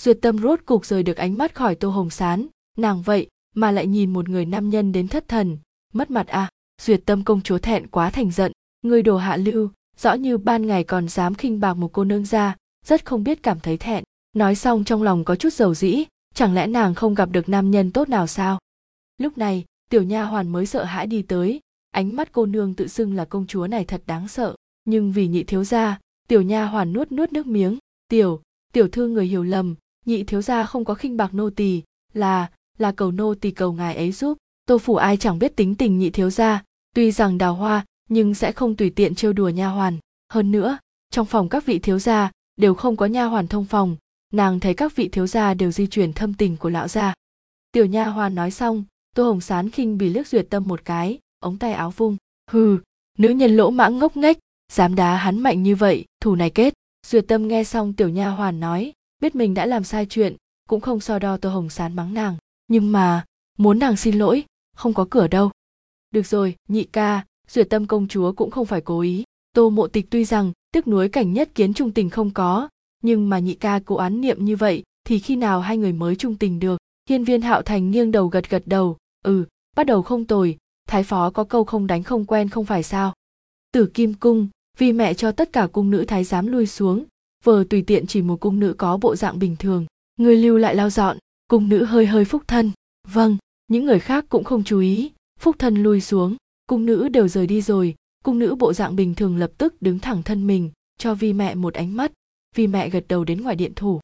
Duyệt 0.00 0.18
tâm 0.22 0.38
rốt 0.38 0.60
cục 0.64 0.86
rời 0.86 1.02
được 1.02 1.16
ánh 1.16 1.38
mắt 1.38 1.54
khỏi 1.54 1.74
tô 1.74 1.90
hồng 1.90 2.10
sán. 2.10 2.46
Nàng 2.76 3.02
vậy 3.02 3.28
mà 3.54 3.70
lại 3.70 3.86
nhìn 3.86 4.12
một 4.12 4.28
người 4.28 4.46
nam 4.46 4.70
nhân 4.70 4.92
đến 4.92 5.08
thất 5.08 5.28
thần. 5.28 5.58
Mất 5.92 6.10
mặt 6.10 6.26
à? 6.26 6.48
Duyệt 6.80 7.02
tâm 7.06 7.24
công 7.24 7.40
chúa 7.40 7.58
thẹn 7.58 7.86
quá 7.86 8.10
thành 8.10 8.30
giận, 8.30 8.52
người 8.82 9.02
đồ 9.02 9.16
hạ 9.16 9.36
lưu, 9.36 9.70
rõ 9.96 10.12
như 10.12 10.38
ban 10.38 10.66
ngày 10.66 10.84
còn 10.84 11.08
dám 11.08 11.34
khinh 11.34 11.60
bạc 11.60 11.74
một 11.74 11.92
cô 11.92 12.04
nương 12.04 12.24
ra 12.24 12.56
rất 12.84 13.04
không 13.04 13.24
biết 13.24 13.42
cảm 13.42 13.60
thấy 13.60 13.76
thẹn. 13.76 14.04
Nói 14.32 14.54
xong 14.54 14.84
trong 14.84 15.02
lòng 15.02 15.24
có 15.24 15.36
chút 15.36 15.52
dầu 15.52 15.74
dĩ, 15.74 16.04
chẳng 16.34 16.54
lẽ 16.54 16.66
nàng 16.66 16.94
không 16.94 17.14
gặp 17.14 17.30
được 17.30 17.48
nam 17.48 17.70
nhân 17.70 17.90
tốt 17.90 18.08
nào 18.08 18.26
sao? 18.26 18.58
Lúc 19.18 19.38
này, 19.38 19.64
tiểu 19.90 20.02
nha 20.02 20.24
hoàn 20.24 20.48
mới 20.48 20.66
sợ 20.66 20.84
hãi 20.84 21.06
đi 21.06 21.22
tới, 21.22 21.60
ánh 21.90 22.16
mắt 22.16 22.32
cô 22.32 22.46
nương 22.46 22.74
tự 22.74 22.88
xưng 22.88 23.14
là 23.14 23.24
công 23.24 23.46
chúa 23.46 23.66
này 23.66 23.84
thật 23.84 24.02
đáng 24.06 24.28
sợ. 24.28 24.54
Nhưng 24.84 25.12
vì 25.12 25.28
nhị 25.28 25.42
thiếu 25.42 25.64
gia, 25.64 25.98
tiểu 26.28 26.42
nha 26.42 26.66
hoàn 26.66 26.92
nuốt 26.92 27.12
nuốt 27.12 27.32
nước 27.32 27.46
miếng, 27.46 27.78
tiểu 28.08 28.40
tiểu 28.72 28.88
thư 28.88 29.08
người 29.08 29.26
hiểu 29.26 29.42
lầm, 29.42 29.74
nhị 30.06 30.22
thiếu 30.22 30.42
gia 30.42 30.64
không 30.64 30.84
có 30.84 30.94
khinh 30.94 31.16
bạc 31.16 31.34
nô 31.34 31.50
tỳ, 31.50 31.82
là 32.12 32.50
là 32.78 32.92
cầu 32.92 33.10
nô 33.10 33.34
tỳ 33.34 33.50
cầu 33.50 33.72
ngài 33.72 33.96
ấy 33.96 34.12
giúp, 34.12 34.38
tô 34.66 34.78
phủ 34.78 34.96
ai 34.96 35.16
chẳng 35.16 35.38
biết 35.38 35.56
tính 35.56 35.74
tình 35.74 35.98
nhị 35.98 36.10
thiếu 36.10 36.30
gia 36.30 36.62
tuy 36.94 37.10
rằng 37.10 37.38
đào 37.38 37.54
hoa, 37.54 37.84
nhưng 38.08 38.34
sẽ 38.34 38.52
không 38.52 38.76
tùy 38.76 38.90
tiện 38.90 39.14
trêu 39.14 39.32
đùa 39.32 39.48
nha 39.48 39.68
hoàn. 39.68 39.98
Hơn 40.32 40.50
nữa, 40.52 40.78
trong 41.10 41.26
phòng 41.26 41.48
các 41.48 41.66
vị 41.66 41.78
thiếu 41.78 41.98
gia 41.98 42.30
đều 42.56 42.74
không 42.74 42.96
có 42.96 43.06
nha 43.06 43.24
hoàn 43.24 43.48
thông 43.48 43.64
phòng, 43.64 43.96
nàng 44.32 44.60
thấy 44.60 44.74
các 44.74 44.96
vị 44.96 45.08
thiếu 45.08 45.26
gia 45.26 45.54
đều 45.54 45.70
di 45.70 45.86
chuyển 45.86 46.12
thâm 46.12 46.34
tình 46.34 46.56
của 46.56 46.70
lão 46.70 46.88
gia. 46.88 47.14
Tiểu 47.72 47.86
nha 47.86 48.04
hoàn 48.04 48.34
nói 48.34 48.50
xong, 48.50 48.84
tô 49.14 49.24
hồng 49.24 49.40
sán 49.40 49.70
khinh 49.70 49.98
bì 49.98 50.08
liếc 50.08 50.26
duyệt 50.26 50.46
tâm 50.50 50.64
một 50.66 50.84
cái, 50.84 51.18
ống 51.40 51.58
tay 51.58 51.72
áo 51.72 51.90
vung. 51.90 52.16
Hừ, 52.50 52.78
nữ 53.18 53.28
nhân 53.28 53.56
lỗ 53.56 53.70
mãng 53.70 53.98
ngốc 53.98 54.16
nghếch, 54.16 54.38
dám 54.72 54.94
đá 54.94 55.16
hắn 55.16 55.40
mạnh 55.40 55.62
như 55.62 55.76
vậy, 55.76 56.04
thù 56.20 56.34
này 56.34 56.50
kết. 56.50 56.74
Duyệt 57.06 57.24
tâm 57.28 57.48
nghe 57.48 57.64
xong 57.64 57.92
tiểu 57.92 58.08
nha 58.08 58.28
hoàn 58.28 58.60
nói, 58.60 58.92
biết 59.22 59.34
mình 59.34 59.54
đã 59.54 59.66
làm 59.66 59.84
sai 59.84 60.06
chuyện, 60.06 60.36
cũng 60.68 60.80
không 60.80 61.00
so 61.00 61.18
đo 61.18 61.36
tô 61.36 61.50
hồng 61.50 61.70
sán 61.70 61.96
mắng 61.96 62.14
nàng. 62.14 62.36
Nhưng 62.68 62.92
mà, 62.92 63.24
muốn 63.58 63.78
nàng 63.78 63.96
xin 63.96 64.18
lỗi, 64.18 64.44
không 64.76 64.94
có 64.94 65.06
cửa 65.10 65.28
đâu 65.28 65.50
được 66.10 66.26
rồi, 66.26 66.54
nhị 66.68 66.84
ca, 66.84 67.24
duyệt 67.48 67.70
tâm 67.70 67.86
công 67.86 68.08
chúa 68.08 68.32
cũng 68.32 68.50
không 68.50 68.66
phải 68.66 68.80
cố 68.80 69.00
ý. 69.00 69.24
Tô 69.52 69.70
mộ 69.70 69.86
tịch 69.86 70.06
tuy 70.10 70.24
rằng 70.24 70.52
tiếc 70.72 70.88
nuối 70.88 71.08
cảnh 71.08 71.32
nhất 71.32 71.50
kiến 71.54 71.74
trung 71.74 71.92
tình 71.92 72.10
không 72.10 72.30
có, 72.30 72.68
nhưng 73.02 73.28
mà 73.28 73.38
nhị 73.38 73.54
ca 73.54 73.80
cố 73.84 73.96
án 73.96 74.20
niệm 74.20 74.44
như 74.44 74.56
vậy, 74.56 74.82
thì 75.04 75.18
khi 75.18 75.36
nào 75.36 75.60
hai 75.60 75.76
người 75.76 75.92
mới 75.92 76.16
trung 76.16 76.36
tình 76.36 76.60
được? 76.60 76.78
Hiên 77.08 77.24
viên 77.24 77.42
hạo 77.42 77.62
thành 77.62 77.90
nghiêng 77.90 78.12
đầu 78.12 78.28
gật 78.28 78.50
gật 78.50 78.62
đầu. 78.66 78.96
Ừ 79.24 79.44
bắt 79.76 79.86
đầu 79.86 80.02
không 80.02 80.24
tồi, 80.24 80.56
thái 80.88 81.02
phó 81.02 81.30
có 81.30 81.44
câu 81.44 81.64
không 81.64 81.86
đánh 81.86 82.02
không 82.02 82.24
quen 82.24 82.48
không 82.48 82.64
phải 82.64 82.82
sao? 82.82 83.14
Tử 83.72 83.86
kim 83.86 84.14
cung, 84.14 84.48
vì 84.78 84.92
mẹ 84.92 85.14
cho 85.14 85.32
tất 85.32 85.52
cả 85.52 85.68
cung 85.72 85.90
nữ 85.90 86.04
thái 86.08 86.24
giám 86.24 86.46
lui 86.46 86.66
xuống, 86.66 87.04
vờ 87.44 87.64
tùy 87.70 87.82
tiện 87.82 88.06
chỉ 88.06 88.22
một 88.22 88.40
cung 88.40 88.60
nữ 88.60 88.74
có 88.78 88.96
bộ 88.96 89.16
dạng 89.16 89.38
bình 89.38 89.56
thường. 89.58 89.86
Người 90.16 90.36
lưu 90.36 90.58
lại 90.58 90.74
lao 90.74 90.90
dọn, 90.90 91.18
cung 91.48 91.68
nữ 91.68 91.84
hơi 91.84 92.06
hơi 92.06 92.24
phúc 92.24 92.42
thân. 92.46 92.70
Vâng 93.08 93.36
những 93.68 93.84
người 93.84 94.00
khác 94.00 94.24
cũng 94.28 94.44
không 94.44 94.64
chú 94.64 94.78
ý 94.78 95.10
phúc 95.40 95.56
thân 95.58 95.82
lui 95.82 96.00
xuống, 96.00 96.36
cung 96.66 96.86
nữ 96.86 97.08
đều 97.08 97.28
rời 97.28 97.46
đi 97.46 97.62
rồi, 97.62 97.94
cung 98.24 98.38
nữ 98.38 98.54
bộ 98.54 98.72
dạng 98.72 98.96
bình 98.96 99.14
thường 99.14 99.36
lập 99.36 99.50
tức 99.58 99.82
đứng 99.82 99.98
thẳng 99.98 100.22
thân 100.22 100.46
mình, 100.46 100.70
cho 100.98 101.14
vi 101.14 101.32
mẹ 101.32 101.54
một 101.54 101.74
ánh 101.74 101.96
mắt. 101.96 102.12
Vi 102.56 102.66
mẹ 102.66 102.90
gật 102.90 103.04
đầu 103.08 103.24
đến 103.24 103.42
ngoài 103.42 103.56
điện 103.56 103.72
thủ. 103.76 104.00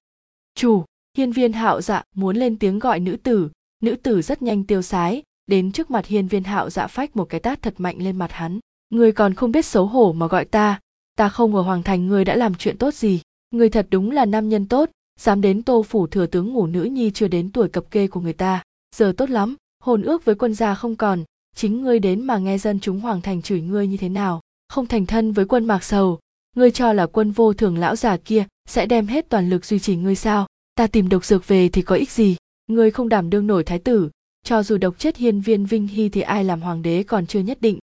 Chủ, 0.55 0.85
hiên 1.17 1.33
viên 1.33 1.53
hạo 1.53 1.81
dạ 1.81 2.03
muốn 2.15 2.37
lên 2.37 2.59
tiếng 2.59 2.79
gọi 2.79 3.01
nữ 3.01 3.17
tử. 3.17 3.51
Nữ 3.83 3.97
tử 3.97 4.23
rất 4.23 4.43
nhanh 4.43 4.65
tiêu 4.65 4.83
sái, 4.83 5.23
đến 5.47 5.73
trước 5.73 5.91
mặt 5.91 6.07
hiên 6.07 6.29
viên 6.29 6.45
hạo 6.45 6.71
dạ 6.71 6.87
phách 6.87 7.17
một 7.17 7.25
cái 7.25 7.41
tát 7.41 7.63
thật 7.63 7.75
mạnh 7.79 7.97
lên 7.99 8.17
mặt 8.17 8.33
hắn. 8.33 8.59
Người 8.91 9.13
còn 9.13 9.35
không 9.35 9.53
biết 9.53 9.67
xấu 9.67 9.87
hổ 9.87 10.13
mà 10.13 10.27
gọi 10.27 10.45
ta 10.45 10.81
ta 11.17 11.29
không 11.29 11.57
ở 11.57 11.63
hoàng 11.63 11.83
thành 11.83 12.07
người 12.07 12.25
đã 12.25 12.37
làm 12.37 12.55
chuyện 12.55 12.79
tốt 12.79 12.95
gì. 12.95 13.21
Người 13.51 13.69
thật 13.69 13.87
đúng 13.91 14.11
là 14.11 14.25
nam 14.25 14.49
nhân 14.49 14.67
tốt, 14.67 14.91
dám 15.21 15.41
đến 15.41 15.63
tô 15.63 15.83
phủ 15.83 16.07
thừa 16.07 16.27
tướng 16.27 16.53
ngủ 16.53 16.67
nữ 16.67 16.83
nhi 16.83 17.11
chưa 17.11 17.29
đến 17.29 17.53
tuổi 17.53 17.69
cập 17.69 17.91
kê 17.91 18.07
của 18.07 18.21
người 18.21 18.33
ta. 18.33 18.63
Giờ 18.97 19.13
tốt 19.17 19.31
lắm 19.31 19.57
hồn 19.87 20.03
ước 20.03 20.25
với 20.25 20.35
quân 20.35 20.55
gia 20.55 20.75
không 20.75 20.97
còn, 20.97 21.25
chính 21.57 21.83
ngươi 21.83 21.99
đến 21.99 22.25
mà 22.25 22.39
nghe 22.39 22.59
dân 22.59 22.81
chúng 22.81 23.01
hoàng 23.01 23.21
thành 23.21 23.43
chửi 23.43 23.61
ngươi 23.61 23.87
như 23.87 23.97
thế 23.97 24.09
nào, 24.09 24.41
không 24.69 24.87
thành 24.87 25.07
thân 25.07 25.33
với 25.33 25.45
quân 25.45 25.65
mạc 25.65 25.85
sầu. 25.85 26.19
Ngươi 26.57 26.71
cho 26.71 26.93
là 26.93 27.07
quân 27.07 27.31
vô 27.31 27.53
thường 27.53 27.79
lão 27.79 27.97
già 27.97 28.17
kia 28.17 28.47
sẽ 28.69 28.87
đem 28.87 29.07
hết 29.07 29.29
toàn 29.29 29.51
lực 29.51 29.65
duy 29.65 29.79
trì 29.79 29.97
ngươi 29.97 30.15
sao? 30.15 30.47
Ta 30.75 30.87
tìm 30.87 31.09
độc 31.09 31.25
dược 31.25 31.49
về 31.49 31.69
thì 31.69 31.83
có 31.83 31.95
ích 31.95 32.11
gì? 32.11 32.37
Ngươi 32.67 32.91
không 32.91 33.09
đảm 33.09 33.31
đương 33.31 33.47
nổi 33.47 33.65
thái 33.65 33.79
tử, 33.79 34.11
cho 34.45 34.63
dù 34.63 34.77
độc 34.77 34.99
chết 34.99 35.17
hiên 35.17 35.41
viên 35.41 35.67
vinh 35.67 35.87
hy 35.87 36.09
thì 36.09 36.21
ai 36.21 36.45
làm 36.45 36.61
hoàng 36.61 36.83
đế 36.83 37.03
còn 37.03 37.27
chưa 37.27 37.41
nhất 37.41 37.59
định. 37.61 37.79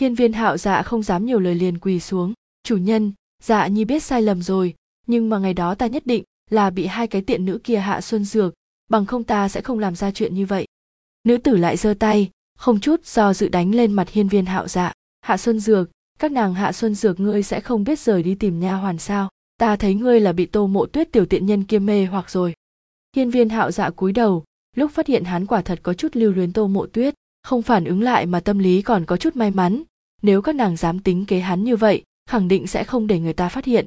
Hiên 0.00 0.14
viên 0.14 0.32
hạo 0.32 0.56
dạ 0.56 0.82
không 0.82 1.02
dám 1.02 1.26
nhiều 1.26 1.40
lời 1.40 1.54
liền 1.54 1.78
quỳ 1.78 2.00
xuống. 2.00 2.32
Chủ 2.62 2.76
nhân 2.76 3.12
dạ 3.42 3.66
nhi 3.66 3.84
biết 3.84 4.02
sai 4.02 4.22
lầm 4.22 4.42
rồi, 4.42 4.74
nhưng 5.06 5.30
mà 5.30 5.38
ngày 5.38 5.54
đó 5.54 5.74
ta 5.74 5.86
nhất 5.86 6.06
định 6.06 6.24
là 6.50 6.70
bị 6.70 6.86
hai 6.86 7.06
cái 7.06 7.22
tiện 7.22 7.44
nữ 7.44 7.60
kia 7.64 7.78
hạ 7.78 8.00
xuân 8.00 8.24
dược, 8.24 8.54
bằng 8.90 9.06
không 9.06 9.24
ta 9.24 9.48
sẽ 9.48 9.60
không 9.60 9.78
làm 9.78 9.96
ra 9.96 10.10
chuyện 10.10 10.34
như 10.34 10.46
vậy 10.46 10.66
nữ 11.24 11.36
tử 11.36 11.56
lại 11.56 11.76
giơ 11.76 11.94
tay, 11.94 12.30
không 12.58 12.80
chút 12.80 13.06
do 13.06 13.34
dự 13.34 13.48
đánh 13.48 13.74
lên 13.74 13.92
mặt 13.92 14.10
hiên 14.10 14.28
viên 14.28 14.46
hạo 14.46 14.68
dạ. 14.68 14.92
Hạ 15.20 15.36
xuân 15.36 15.60
dược, 15.60 15.90
các 16.18 16.32
nàng 16.32 16.54
hạ 16.54 16.72
xuân 16.72 16.94
dược 16.94 17.20
ngươi 17.20 17.42
sẽ 17.42 17.60
không 17.60 17.84
biết 17.84 17.98
rời 17.98 18.22
đi 18.22 18.34
tìm 18.34 18.60
nha 18.60 18.74
hoàn 18.74 18.98
sao? 18.98 19.28
Ta 19.56 19.76
thấy 19.76 19.94
ngươi 19.94 20.20
là 20.20 20.32
bị 20.32 20.46
tô 20.46 20.66
mộ 20.66 20.86
tuyết 20.86 21.12
tiểu 21.12 21.26
tiện 21.26 21.46
nhân 21.46 21.64
kia 21.64 21.78
mê 21.78 22.04
hoặc 22.04 22.30
rồi. 22.30 22.54
Hiên 23.16 23.30
viên 23.30 23.48
hạo 23.48 23.70
dạ 23.70 23.90
cúi 23.90 24.12
đầu, 24.12 24.44
lúc 24.76 24.90
phát 24.90 25.06
hiện 25.06 25.24
hắn 25.24 25.46
quả 25.46 25.62
thật 25.62 25.80
có 25.82 25.94
chút 25.94 26.16
lưu 26.16 26.32
luyến 26.32 26.52
tô 26.52 26.66
mộ 26.66 26.86
tuyết, 26.86 27.14
không 27.42 27.62
phản 27.62 27.84
ứng 27.84 28.02
lại 28.02 28.26
mà 28.26 28.40
tâm 28.40 28.58
lý 28.58 28.82
còn 28.82 29.04
có 29.04 29.16
chút 29.16 29.36
may 29.36 29.50
mắn. 29.50 29.82
Nếu 30.22 30.42
các 30.42 30.54
nàng 30.54 30.76
dám 30.76 30.98
tính 30.98 31.26
kế 31.26 31.40
hắn 31.40 31.64
như 31.64 31.76
vậy, 31.76 32.02
khẳng 32.26 32.48
định 32.48 32.66
sẽ 32.66 32.84
không 32.84 33.06
để 33.06 33.18
người 33.18 33.32
ta 33.32 33.48
phát 33.48 33.64
hiện. 33.64 33.86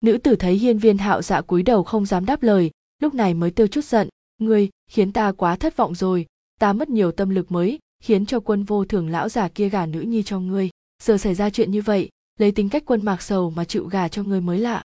Nữ 0.00 0.18
tử 0.18 0.36
thấy 0.36 0.54
hiên 0.54 0.78
viên 0.78 0.98
hạo 0.98 1.22
dạ 1.22 1.40
cúi 1.40 1.62
đầu 1.62 1.82
không 1.84 2.06
dám 2.06 2.26
đáp 2.26 2.42
lời, 2.42 2.70
lúc 3.02 3.14
này 3.14 3.34
mới 3.34 3.50
tiêu 3.50 3.66
chút 3.66 3.84
giận. 3.84 4.08
Ngươi, 4.38 4.68
khiến 4.90 5.12
ta 5.12 5.32
quá 5.32 5.56
thất 5.56 5.76
vọng 5.76 5.94
rồi 5.94 6.26
ta 6.60 6.72
mất 6.72 6.90
nhiều 6.90 7.12
tâm 7.12 7.30
lực 7.30 7.52
mới, 7.52 7.78
khiến 8.02 8.26
cho 8.26 8.40
quân 8.40 8.64
vô 8.64 8.84
thường 8.84 9.08
lão 9.08 9.28
già 9.28 9.48
kia 9.48 9.68
gả 9.68 9.86
nữ 9.86 10.00
nhi 10.00 10.22
cho 10.22 10.40
ngươi. 10.40 10.70
Giờ 11.02 11.18
xảy 11.18 11.34
ra 11.34 11.50
chuyện 11.50 11.70
như 11.70 11.82
vậy, 11.82 12.08
lấy 12.38 12.52
tính 12.52 12.68
cách 12.68 12.82
quân 12.86 13.04
mạc 13.04 13.22
sầu 13.22 13.50
mà 13.50 13.64
chịu 13.64 13.86
gà 13.86 14.08
cho 14.08 14.22
ngươi 14.22 14.40
mới 14.40 14.58
lạ. 14.58 14.82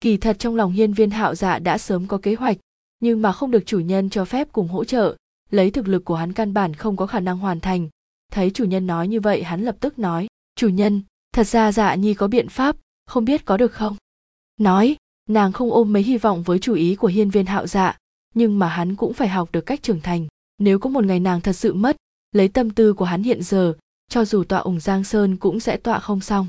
Kỳ 0.00 0.16
thật 0.16 0.36
trong 0.38 0.56
lòng 0.56 0.72
hiên 0.72 0.92
viên 0.92 1.10
hạo 1.10 1.34
dạ 1.34 1.58
đã 1.58 1.78
sớm 1.78 2.06
có 2.06 2.18
kế 2.18 2.34
hoạch, 2.34 2.56
nhưng 3.00 3.22
mà 3.22 3.32
không 3.32 3.50
được 3.50 3.66
chủ 3.66 3.78
nhân 3.78 4.10
cho 4.10 4.24
phép 4.24 4.48
cùng 4.52 4.68
hỗ 4.68 4.84
trợ. 4.84 5.16
Lấy 5.50 5.70
thực 5.70 5.88
lực 5.88 6.04
của 6.04 6.14
hắn 6.14 6.32
căn 6.32 6.54
bản 6.54 6.74
không 6.74 6.96
có 6.96 7.06
khả 7.06 7.20
năng 7.20 7.38
hoàn 7.38 7.60
thành. 7.60 7.88
Thấy 8.32 8.50
chủ 8.50 8.64
nhân 8.64 8.86
nói 8.86 9.08
như 9.08 9.20
vậy, 9.20 9.42
hắn 9.42 9.62
lập 9.62 9.76
tức 9.80 9.98
nói, 9.98 10.26
chủ 10.56 10.68
nhân, 10.68 11.02
thật 11.32 11.46
ra 11.46 11.72
dạ 11.72 11.94
nhi 11.94 12.14
có 12.14 12.28
biện 12.28 12.48
pháp, 12.48 12.76
không 13.06 13.24
biết 13.24 13.44
có 13.44 13.56
được 13.56 13.72
không? 13.72 13.96
Nói, 14.60 14.96
nàng 15.28 15.52
không 15.52 15.72
ôm 15.72 15.92
mấy 15.92 16.02
hy 16.02 16.18
vọng 16.18 16.42
với 16.42 16.58
chủ 16.58 16.74
ý 16.74 16.94
của 16.94 17.08
hiên 17.08 17.30
viên 17.30 17.46
hạo 17.46 17.66
dạ 17.66 17.96
nhưng 18.34 18.58
mà 18.58 18.68
hắn 18.68 18.96
cũng 18.96 19.12
phải 19.12 19.28
học 19.28 19.48
được 19.52 19.66
cách 19.66 19.82
trưởng 19.82 20.00
thành 20.00 20.26
nếu 20.60 20.78
có 20.78 20.90
một 20.90 21.04
ngày 21.04 21.20
nàng 21.20 21.40
thật 21.40 21.52
sự 21.52 21.74
mất, 21.74 21.96
lấy 22.32 22.48
tâm 22.48 22.70
tư 22.70 22.92
của 22.92 23.04
hắn 23.04 23.22
hiện 23.22 23.42
giờ, 23.42 23.74
cho 24.08 24.24
dù 24.24 24.44
tọa 24.44 24.58
ủng 24.58 24.80
giang 24.80 25.04
sơn 25.04 25.36
cũng 25.36 25.60
sẽ 25.60 25.76
tọa 25.76 25.98
không 25.98 26.20
xong. 26.20 26.48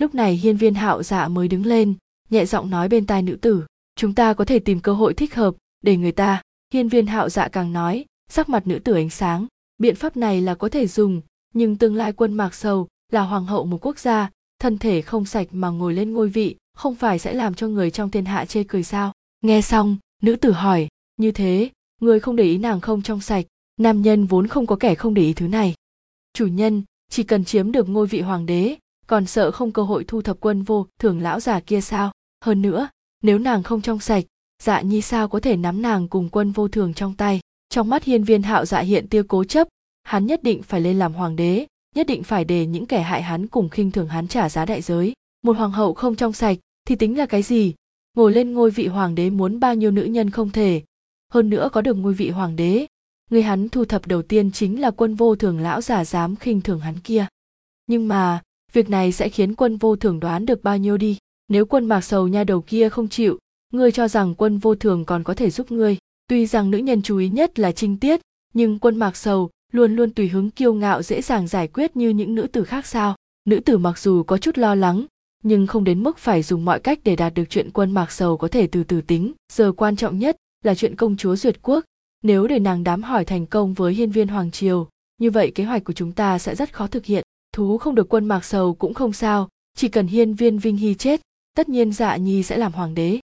Lúc 0.00 0.14
này 0.14 0.34
hiên 0.34 0.56
viên 0.56 0.74
hạo 0.74 1.02
dạ 1.02 1.28
mới 1.28 1.48
đứng 1.48 1.66
lên, 1.66 1.94
nhẹ 2.30 2.46
giọng 2.46 2.70
nói 2.70 2.88
bên 2.88 3.06
tai 3.06 3.22
nữ 3.22 3.36
tử, 3.36 3.64
chúng 3.96 4.14
ta 4.14 4.34
có 4.34 4.44
thể 4.44 4.58
tìm 4.58 4.80
cơ 4.80 4.92
hội 4.92 5.14
thích 5.14 5.34
hợp 5.34 5.54
để 5.80 5.96
người 5.96 6.12
ta. 6.12 6.42
Hiên 6.74 6.88
viên 6.88 7.06
hạo 7.06 7.28
dạ 7.28 7.48
càng 7.48 7.72
nói, 7.72 8.04
sắc 8.30 8.48
mặt 8.48 8.66
nữ 8.66 8.78
tử 8.78 8.94
ánh 8.94 9.10
sáng, 9.10 9.46
biện 9.78 9.96
pháp 9.96 10.16
này 10.16 10.40
là 10.40 10.54
có 10.54 10.68
thể 10.68 10.86
dùng, 10.86 11.22
nhưng 11.54 11.76
tương 11.76 11.94
lai 11.94 12.12
quân 12.12 12.32
mạc 12.32 12.54
sầu 12.54 12.88
là 13.12 13.22
hoàng 13.22 13.46
hậu 13.46 13.64
một 13.64 13.86
quốc 13.86 13.98
gia, 13.98 14.30
thân 14.58 14.78
thể 14.78 15.02
không 15.02 15.24
sạch 15.24 15.48
mà 15.50 15.68
ngồi 15.68 15.94
lên 15.94 16.12
ngôi 16.12 16.28
vị, 16.28 16.56
không 16.74 16.94
phải 16.94 17.18
sẽ 17.18 17.34
làm 17.34 17.54
cho 17.54 17.68
người 17.68 17.90
trong 17.90 18.10
thiên 18.10 18.24
hạ 18.24 18.44
chê 18.44 18.64
cười 18.64 18.82
sao? 18.82 19.12
Nghe 19.40 19.60
xong, 19.62 19.96
nữ 20.22 20.36
tử 20.36 20.52
hỏi, 20.52 20.88
như 21.16 21.32
thế 21.32 21.70
người 22.00 22.20
không 22.20 22.36
để 22.36 22.44
ý 22.44 22.58
nàng 22.58 22.80
không 22.80 23.02
trong 23.02 23.20
sạch, 23.20 23.46
nam 23.80 24.02
nhân 24.02 24.26
vốn 24.26 24.46
không 24.46 24.66
có 24.66 24.76
kẻ 24.76 24.94
không 24.94 25.14
để 25.14 25.22
ý 25.22 25.32
thứ 25.32 25.48
này. 25.48 25.74
Chủ 26.32 26.46
nhân, 26.46 26.82
chỉ 27.10 27.22
cần 27.22 27.44
chiếm 27.44 27.72
được 27.72 27.88
ngôi 27.88 28.06
vị 28.06 28.20
hoàng 28.20 28.46
đế, 28.46 28.76
còn 29.06 29.26
sợ 29.26 29.50
không 29.50 29.72
cơ 29.72 29.82
hội 29.82 30.04
thu 30.04 30.22
thập 30.22 30.36
quân 30.40 30.62
vô 30.62 30.86
thường 31.00 31.20
lão 31.20 31.40
già 31.40 31.60
kia 31.60 31.80
sao? 31.80 32.12
Hơn 32.44 32.62
nữa, 32.62 32.88
nếu 33.22 33.38
nàng 33.38 33.62
không 33.62 33.80
trong 33.80 33.98
sạch 33.98 34.24
dạ 34.62 34.80
nhi 34.80 35.00
sao 35.00 35.28
có 35.28 35.40
thể 35.40 35.56
nắm 35.56 35.82
nàng 35.82 36.08
cùng 36.08 36.28
quân 36.28 36.52
vô 36.52 36.68
thường 36.68 36.94
trong 36.94 37.14
tay? 37.14 37.40
Trong 37.68 37.88
mắt 37.88 38.04
hiên 38.04 38.24
viên 38.24 38.42
hạo 38.42 38.64
dạ 38.64 38.80
hiện 38.80 39.08
tia 39.08 39.22
cố 39.28 39.44
chấp, 39.44 39.68
hắn 40.02 40.26
nhất 40.26 40.42
định 40.42 40.62
phải 40.62 40.80
lên 40.80 40.98
làm 40.98 41.14
hoàng 41.14 41.36
đế, 41.36 41.66
nhất 41.94 42.06
định 42.06 42.22
phải 42.22 42.44
để 42.44 42.66
những 42.66 42.86
kẻ 42.86 43.02
hại 43.02 43.22
hắn 43.22 43.46
cùng 43.46 43.68
khinh 43.68 43.90
thường 43.90 44.08
hắn 44.08 44.28
trả 44.28 44.48
giá 44.48 44.64
đại 44.64 44.82
giới. 44.82 45.12
Một 45.42 45.56
hoàng 45.56 45.70
hậu 45.70 45.94
không 45.94 46.16
trong 46.16 46.32
sạch, 46.32 46.58
thì 46.84 46.94
tính 46.94 47.18
là 47.18 47.26
cái 47.26 47.42
gì? 47.42 47.74
Ngồi 48.16 48.32
lên 48.32 48.52
ngôi 48.52 48.70
vị 48.70 48.86
hoàng 48.86 49.14
đế 49.14 49.30
muốn 49.30 49.60
bao 49.60 49.74
nhiêu 49.74 49.90
nữ 49.90 50.02
nhân 50.02 50.30
không 50.30 50.50
thể 50.50 50.82
hơn 51.32 51.50
nữa 51.50 51.68
có 51.72 51.80
được 51.80 51.94
ngôi 51.94 52.14
vị 52.14 52.30
hoàng 52.30 52.56
đế. 52.56 52.86
Người 53.30 53.42
hắn 53.42 53.68
thu 53.68 53.84
thập 53.84 54.06
đầu 54.06 54.22
tiên 54.22 54.50
chính 54.50 54.80
là 54.80 54.90
quân 54.90 55.14
vô 55.14 55.36
thường 55.36 55.60
lão 55.60 55.80
già 55.80 56.04
dám 56.04 56.36
khinh 56.36 56.60
thường 56.60 56.80
hắn 56.80 56.98
kia. 57.04 57.26
Nhưng 57.86 58.08
mà, 58.08 58.42
việc 58.72 58.90
này 58.90 59.12
sẽ 59.12 59.28
khiến 59.28 59.54
quân 59.54 59.76
vô 59.76 59.96
thường 59.96 60.20
đoán 60.20 60.46
được 60.46 60.62
bao 60.62 60.78
nhiêu 60.78 60.96
đi. 60.96 61.18
Nếu 61.48 61.66
quân 61.66 61.86
mạc 61.86 62.00
sầu 62.00 62.28
nha 62.28 62.44
đầu 62.44 62.60
kia 62.60 62.88
không 62.88 63.08
chịu, 63.08 63.38
ngươi 63.72 63.92
cho 63.92 64.08
rằng 64.08 64.34
quân 64.34 64.58
vô 64.58 64.74
thường 64.74 65.04
còn 65.04 65.24
có 65.24 65.34
thể 65.34 65.50
giúp 65.50 65.72
ngươi. 65.72 65.96
Tuy 66.28 66.46
rằng 66.46 66.70
nữ 66.70 66.78
nhân 66.78 67.02
chú 67.02 67.18
ý 67.18 67.28
nhất 67.28 67.58
là 67.58 67.72
trinh 67.72 67.96
tiết, 67.96 68.20
nhưng 68.54 68.78
quân 68.78 68.96
mạc 68.96 69.16
sầu 69.16 69.50
luôn 69.72 69.96
luôn 69.96 70.10
tùy 70.10 70.28
hứng 70.28 70.50
kiêu 70.50 70.74
ngạo 70.74 71.02
dễ 71.02 71.22
dàng 71.22 71.46
giải 71.46 71.68
quyết 71.68 71.96
như 71.96 72.08
những 72.08 72.34
nữ 72.34 72.46
tử 72.52 72.64
khác 72.64 72.86
sao. 72.86 73.16
Nữ 73.44 73.60
tử 73.60 73.78
mặc 73.78 73.98
dù 73.98 74.22
có 74.22 74.38
chút 74.38 74.58
lo 74.58 74.74
lắng, 74.74 75.06
nhưng 75.42 75.66
không 75.66 75.84
đến 75.84 76.02
mức 76.02 76.18
phải 76.18 76.42
dùng 76.42 76.64
mọi 76.64 76.80
cách 76.80 76.98
để 77.04 77.16
đạt 77.16 77.34
được 77.34 77.44
chuyện 77.50 77.70
quân 77.70 77.90
mạc 77.90 78.12
sầu 78.12 78.36
có 78.36 78.48
thể 78.48 78.66
từ 78.66 78.84
từ 78.84 79.00
tính. 79.00 79.32
Giờ 79.52 79.72
quan 79.72 79.96
trọng 79.96 80.18
nhất 80.18 80.36
là 80.64 80.74
chuyện 80.74 80.96
công 80.96 81.16
chúa 81.16 81.36
duyệt 81.36 81.62
quốc. 81.62 81.84
Nếu 82.22 82.46
để 82.46 82.58
nàng 82.58 82.84
đám 82.84 83.02
hỏi 83.02 83.24
thành 83.24 83.46
công 83.46 83.74
với 83.74 83.94
hiên 83.94 84.10
viên 84.10 84.28
hoàng 84.28 84.50
triều, 84.50 84.88
như 85.20 85.30
vậy 85.30 85.52
kế 85.54 85.64
hoạch 85.64 85.84
của 85.84 85.92
chúng 85.92 86.12
ta 86.12 86.38
sẽ 86.38 86.54
rất 86.54 86.74
khó 86.74 86.86
thực 86.86 87.04
hiện. 87.04 87.24
Thú 87.52 87.78
không 87.78 87.94
được 87.94 88.08
quân 88.08 88.24
mạc 88.24 88.44
sầu 88.44 88.74
cũng 88.74 88.94
không 88.94 89.12
sao, 89.12 89.48
chỉ 89.76 89.88
cần 89.88 90.06
hiên 90.06 90.34
viên 90.34 90.58
vinh 90.58 90.76
hy 90.76 90.94
chết, 90.94 91.20
tất 91.56 91.68
nhiên 91.68 91.92
dạ 91.92 92.16
nhi 92.16 92.42
sẽ 92.42 92.56
làm 92.56 92.72
hoàng 92.72 92.94
đế. 92.94 93.20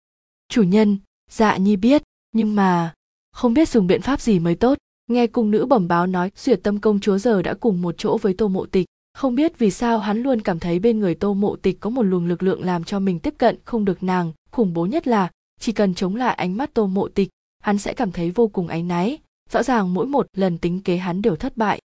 Chủ 0.48 0.62
nhân 0.62 0.98
dạ 1.30 1.56
nhi 1.56 1.76
biết, 1.76 2.02
nhưng 2.32 2.54
mà 2.54 2.94
không 3.32 3.54
biết 3.54 3.68
dùng 3.68 3.86
biện 3.86 4.02
pháp 4.02 4.20
gì 4.20 4.38
mới 4.38 4.54
tốt. 4.54 4.78
Nghe 5.10 5.26
cung 5.26 5.50
nữ 5.50 5.66
bẩm 5.66 5.88
báo 5.88 6.06
nói, 6.06 6.30
duyệt 6.36 6.60
tâm 6.62 6.80
công 6.80 7.00
chúa 7.00 7.18
giờ 7.18 7.42
đã 7.42 7.54
cùng 7.54 7.82
một 7.82 7.94
chỗ 7.98 8.18
với 8.18 8.34
tô 8.34 8.48
mộ 8.48 8.66
tịch. 8.66 8.86
Không 9.14 9.34
biết 9.34 9.58
vì 9.58 9.70
sao 9.70 9.98
hắn 9.98 10.22
luôn 10.22 10.40
cảm 10.40 10.58
thấy 10.58 10.78
bên 10.78 10.98
người 10.98 11.14
tô 11.14 11.34
mộ 11.34 11.56
tịch 11.56 11.80
có 11.80 11.90
một 11.90 12.02
luồng 12.02 12.26
lực 12.26 12.42
lượng 12.42 12.64
làm 12.64 12.84
cho 12.84 13.00
mình 13.00 13.18
tiếp 13.18 13.34
cận 13.38 13.56
không 13.64 13.84
được 13.84 14.02
nàng. 14.02 14.32
Khủng 14.50 14.74
bố 14.74 14.86
nhất 14.86 15.06
là 15.06 15.30
chỉ 15.58 15.72
cần 15.72 15.94
chống 15.94 16.16
lại 16.16 16.34
ánh 16.34 16.56
mắt 16.56 16.74
tô 16.74 16.86
mộ 16.86 17.08
tịch, 17.08 17.28
hắn 17.62 17.78
sẽ 17.78 17.94
cảm 17.94 18.12
thấy 18.12 18.30
vô 18.30 18.48
cùng 18.48 18.68
áy 18.68 18.82
náy. 18.82 19.18
Rõ 19.50 19.62
ràng 19.62 19.94
mỗi 19.94 20.06
một 20.06 20.26
lần 20.34 20.58
tính 20.58 20.80
kế 20.80 20.96
hắn 20.96 21.22
đều 21.22 21.36
thất 21.36 21.56
bại. 21.56 21.80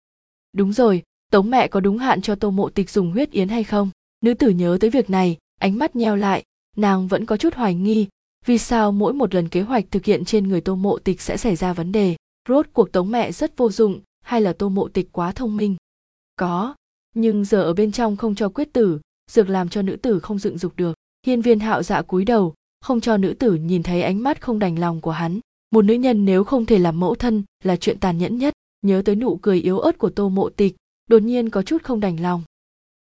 Đúng 0.53 0.73
rồi, 0.73 1.03
tống 1.31 1.49
mẹ 1.49 1.67
có 1.67 1.79
đúng 1.79 1.97
hạn 1.97 2.21
cho 2.21 2.35
tô 2.35 2.51
mộ 2.51 2.69
tịch 2.69 2.89
dùng 2.89 3.11
huyết 3.11 3.31
yến 3.31 3.49
hay 3.49 3.63
không? 3.63 3.89
Nữ 4.21 4.33
tử 4.33 4.49
nhớ 4.49 4.77
tới 4.81 4.89
việc 4.89 5.09
này, 5.09 5.37
ánh 5.59 5.77
mắt 5.77 5.95
nheo 5.95 6.15
lại, 6.15 6.43
nàng 6.77 7.07
vẫn 7.07 7.25
có 7.25 7.37
chút 7.37 7.53
hoài 7.53 7.75
nghi, 7.75 8.07
vì 8.45 8.57
sao 8.57 8.91
mỗi 8.91 9.13
một 9.13 9.33
lần 9.33 9.49
kế 9.49 9.61
hoạch 9.61 9.85
thực 9.91 10.05
hiện 10.05 10.25
trên 10.25 10.47
người 10.47 10.61
tô 10.61 10.75
mộ 10.75 10.99
tịch 10.99 11.21
sẽ 11.21 11.37
xảy 11.37 11.55
ra 11.55 11.73
vấn 11.73 11.91
đề? 11.91 12.15
Rốt 12.49 12.67
cuộc 12.73 12.91
tống 12.91 13.11
mẹ 13.11 13.31
rất 13.31 13.57
vô 13.57 13.71
dụng, 13.71 14.01
hay 14.21 14.41
là 14.41 14.53
tô 14.53 14.69
mộ 14.69 14.87
tịch 14.87 15.09
quá 15.11 15.31
thông 15.31 15.57
minh? 15.57 15.75
Có, 16.35 16.75
nhưng 17.15 17.45
giờ 17.45 17.61
ở 17.61 17.73
bên 17.73 17.91
trong 17.91 18.17
không 18.17 18.35
cho 18.35 18.49
quyết 18.49 18.73
tử, 18.73 18.99
dược 19.31 19.49
làm 19.49 19.69
cho 19.69 19.81
nữ 19.81 19.95
tử 19.95 20.19
không 20.19 20.39
dựng 20.39 20.57
dục 20.57 20.73
được. 20.75 20.93
Hiên 21.25 21.41
viên 21.41 21.59
hạo 21.59 21.83
dạ 21.83 22.01
cúi 22.01 22.25
đầu 22.25 22.53
không 22.83 23.01
cho 23.01 23.17
nữ 23.17 23.33
tử 23.33 23.55
nhìn 23.55 23.83
thấy 23.83 24.01
ánh 24.01 24.23
mắt 24.23 24.41
không 24.41 24.59
đành 24.59 24.79
lòng 24.79 25.01
của 25.01 25.11
hắn. 25.11 25.39
Một 25.71 25.81
nữ 25.81 25.93
nhân 25.93 26.25
nếu 26.25 26.43
không 26.43 26.65
thể 26.65 26.79
làm 26.79 26.99
mẫu 26.99 27.15
thân 27.15 27.43
là 27.63 27.75
chuyện 27.75 27.99
tàn 27.99 28.17
nhẫn 28.17 28.37
nhất. 28.37 28.53
Nhớ 28.81 29.01
tới 29.05 29.15
nụ 29.15 29.39
cười 29.41 29.61
yếu 29.61 29.79
ớt 29.79 29.97
của 29.97 30.09
tô 30.09 30.29
mộ 30.29 30.49
tịch, 30.49 30.75
đột 31.09 31.21
nhiên 31.21 31.49
có 31.49 31.61
chút 31.61 31.83
không 31.83 31.99
đành 31.99 32.21
lòng. 32.21 32.43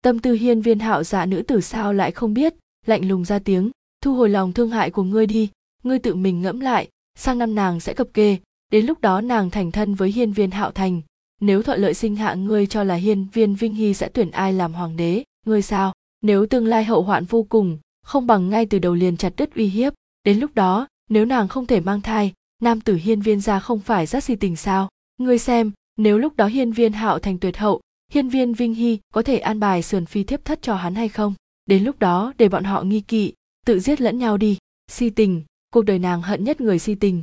Tâm 0.03 0.19
tư 0.19 0.33
hiên 0.33 0.61
viên 0.61 0.79
hạo 0.79 1.05
dạ 1.05 1.27
nữ 1.27 1.43
tử 1.43 1.61
sao 1.61 1.93
lại 1.93 2.11
không 2.11 2.35
biết, 2.35 2.55
lạnh 2.87 3.09
lùng 3.09 3.25
ra 3.25 3.39
tiếng, 3.39 3.71
thu 4.03 4.15
hồi 4.15 4.29
lòng 4.29 4.53
thương 4.53 4.71
hại 4.71 4.91
của 4.91 5.03
ngươi 5.03 5.27
đi, 5.27 5.49
ngươi 5.83 5.99
tự 5.99 6.15
mình 6.15 6.43
ngẫm 6.43 6.61
lại, 6.61 6.89
sang 7.19 7.39
năm 7.39 7.55
nàng 7.55 7.81
sẽ 7.81 7.95
cập 7.95 8.09
kê. 8.15 8.37
Đến 8.73 8.87
lúc 8.87 9.01
đó 9.01 9.21
nàng 9.21 9.51
thành 9.51 9.73
thân 9.73 9.95
với 9.95 10.13
hiên 10.13 10.33
viên 10.33 10.51
hạo 10.51 10.71
thành, 10.71 11.03
nếu 11.41 11.63
thuận 11.63 11.81
lợi 11.81 11.95
sinh 11.95 12.17
hạ 12.17 12.35
ngươi 12.35 12.67
cho 12.67 12.85
là 12.85 12.95
hiên 12.95 13.27
viên 13.33 13.55
vinh 13.55 13.75
hy 13.75 13.95
sẽ 13.95 14.09
tuyển 14.09 14.31
ai 14.31 14.53
làm 14.53 14.73
hoàng 14.73 14.97
đế, 14.97 15.25
ngươi 15.47 15.63
sao? 15.63 15.93
Nếu 16.23 16.47
tương 16.47 16.67
lai 16.67 16.85
hậu 16.85 17.03
hoạn 17.03 17.25
vô 17.25 17.43
cùng 17.43 17.79
không 18.11 18.27
bằng 18.27 18.51
ngay 18.51 18.67
từ 18.67 18.79
đầu 18.79 18.95
liền 18.95 19.17
chặt 19.17 19.33
đứt 19.37 19.55
uy 19.55 19.67
hiếp. 19.67 19.93
Đến 20.25 20.39
lúc 20.39 20.55
đó, 20.55 20.87
nếu 21.09 21.25
nàng 21.25 21.49
không 21.49 21.67
thể 21.67 21.81
mang 21.81 22.01
thai, 22.01 22.33
nam 22.63 22.81
tử 22.81 22.95
hiên 22.95 23.21
viên 23.21 23.41
gia 23.41 23.61
không 23.61 23.81
phải 23.81 24.07
rất 24.07 24.25
si 24.25 24.37
tình 24.37 24.57
sao? 24.57 24.89
Ngươi 25.19 25.39
xem, 25.39 25.73
nếu 25.97 26.19
lúc 26.19 26.37
đó 26.37 26.47
hiên 26.47 26.73
viên 26.73 26.93
hạo 26.93 27.19
thành 27.19 27.39
tuyệt 27.39 27.57
hậu, 27.57 27.81
hiên 28.13 28.29
viên 28.29 28.55
vinh 28.55 28.75
hy 28.75 28.99
có 29.15 29.23
thể 29.23 29.39
an 29.39 29.61
bài 29.61 29.83
sườn 29.83 30.07
phi 30.07 30.25
thiếp 30.25 30.45
thất 30.45 30.63
cho 30.63 30.75
hắn 30.75 30.95
hay 30.95 31.09
không? 31.09 31.35
Đến 31.67 31.85
lúc 31.85 31.99
đó, 31.99 32.33
để 32.39 32.49
bọn 32.49 32.65
họ 32.65 32.83
nghi 32.83 33.01
kỵ, 33.01 33.33
tự 33.67 33.81
giết 33.81 34.01
lẫn 34.01 34.19
nhau 34.19 34.37
đi. 34.37 34.59
Si 34.89 35.11
tình, 35.11 35.43
cuộc 35.73 35.83
đời 35.83 35.99
nàng 35.99 36.23
hận 36.23 36.45
nhất 36.45 36.61
người 36.61 36.79
si 36.79 36.95
tình. 36.95 37.23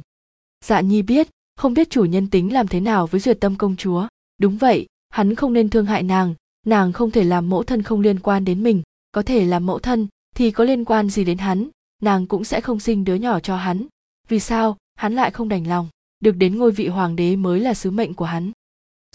Dạ 0.66 0.82
nhi 0.82 1.02
biết, 1.02 1.28
không 1.56 1.74
biết 1.74 1.90
chủ 1.90 2.06
nhân 2.06 2.30
tính 2.30 2.54
làm 2.54 2.68
thế 2.68 2.80
nào 2.80 3.08
với 3.08 3.22
duyệt 3.22 3.40
tâm 3.40 3.56
công 3.56 3.76
chúa. 3.76 4.08
Đúng 4.38 4.58
vậy, 4.58 4.86
hắn 5.10 5.36
không 5.36 5.54
nên 5.54 5.70
thương 5.70 5.86
hại 5.86 6.04
nàng 6.04 6.36
nàng 6.66 6.94
không 6.94 7.12
thể 7.12 7.24
làm 7.24 7.50
mẫu 7.50 7.64
thân 7.64 7.84
không 7.84 8.02
liên 8.02 8.20
quan 8.20 8.46
đến 8.46 8.64
mình. 8.64 8.82
Có 9.12 9.22
thể 9.22 9.46
làm 9.46 9.66
mẫu 9.66 9.80
thân 9.80 10.08
thì 10.38 10.52
có 10.52 10.64
liên 10.64 10.86
quan 10.86 11.10
gì 11.10 11.24
đến 11.24 11.38
hắn, 11.38 11.70
nàng 12.02 12.28
cũng 12.28 12.44
sẽ 12.44 12.62
không 12.62 12.80
sinh 12.80 13.04
đứa 13.04 13.16
nhỏ 13.16 13.40
cho 13.40 13.56
hắn. 13.56 13.86
Vì 14.28 14.40
sao, 14.40 14.78
hắn 14.96 15.14
lại 15.14 15.32
không 15.32 15.50
đành 15.50 15.68
lòng, 15.68 15.90
được 16.20 16.32
đến 16.32 16.58
ngôi 16.58 16.72
vị 16.72 16.88
hoàng 16.88 17.16
đế 17.16 17.36
mới 17.36 17.60
là 17.60 17.74
sứ 17.74 17.92
mệnh 17.92 18.14
của 18.14 18.26
hắn? 18.26 18.52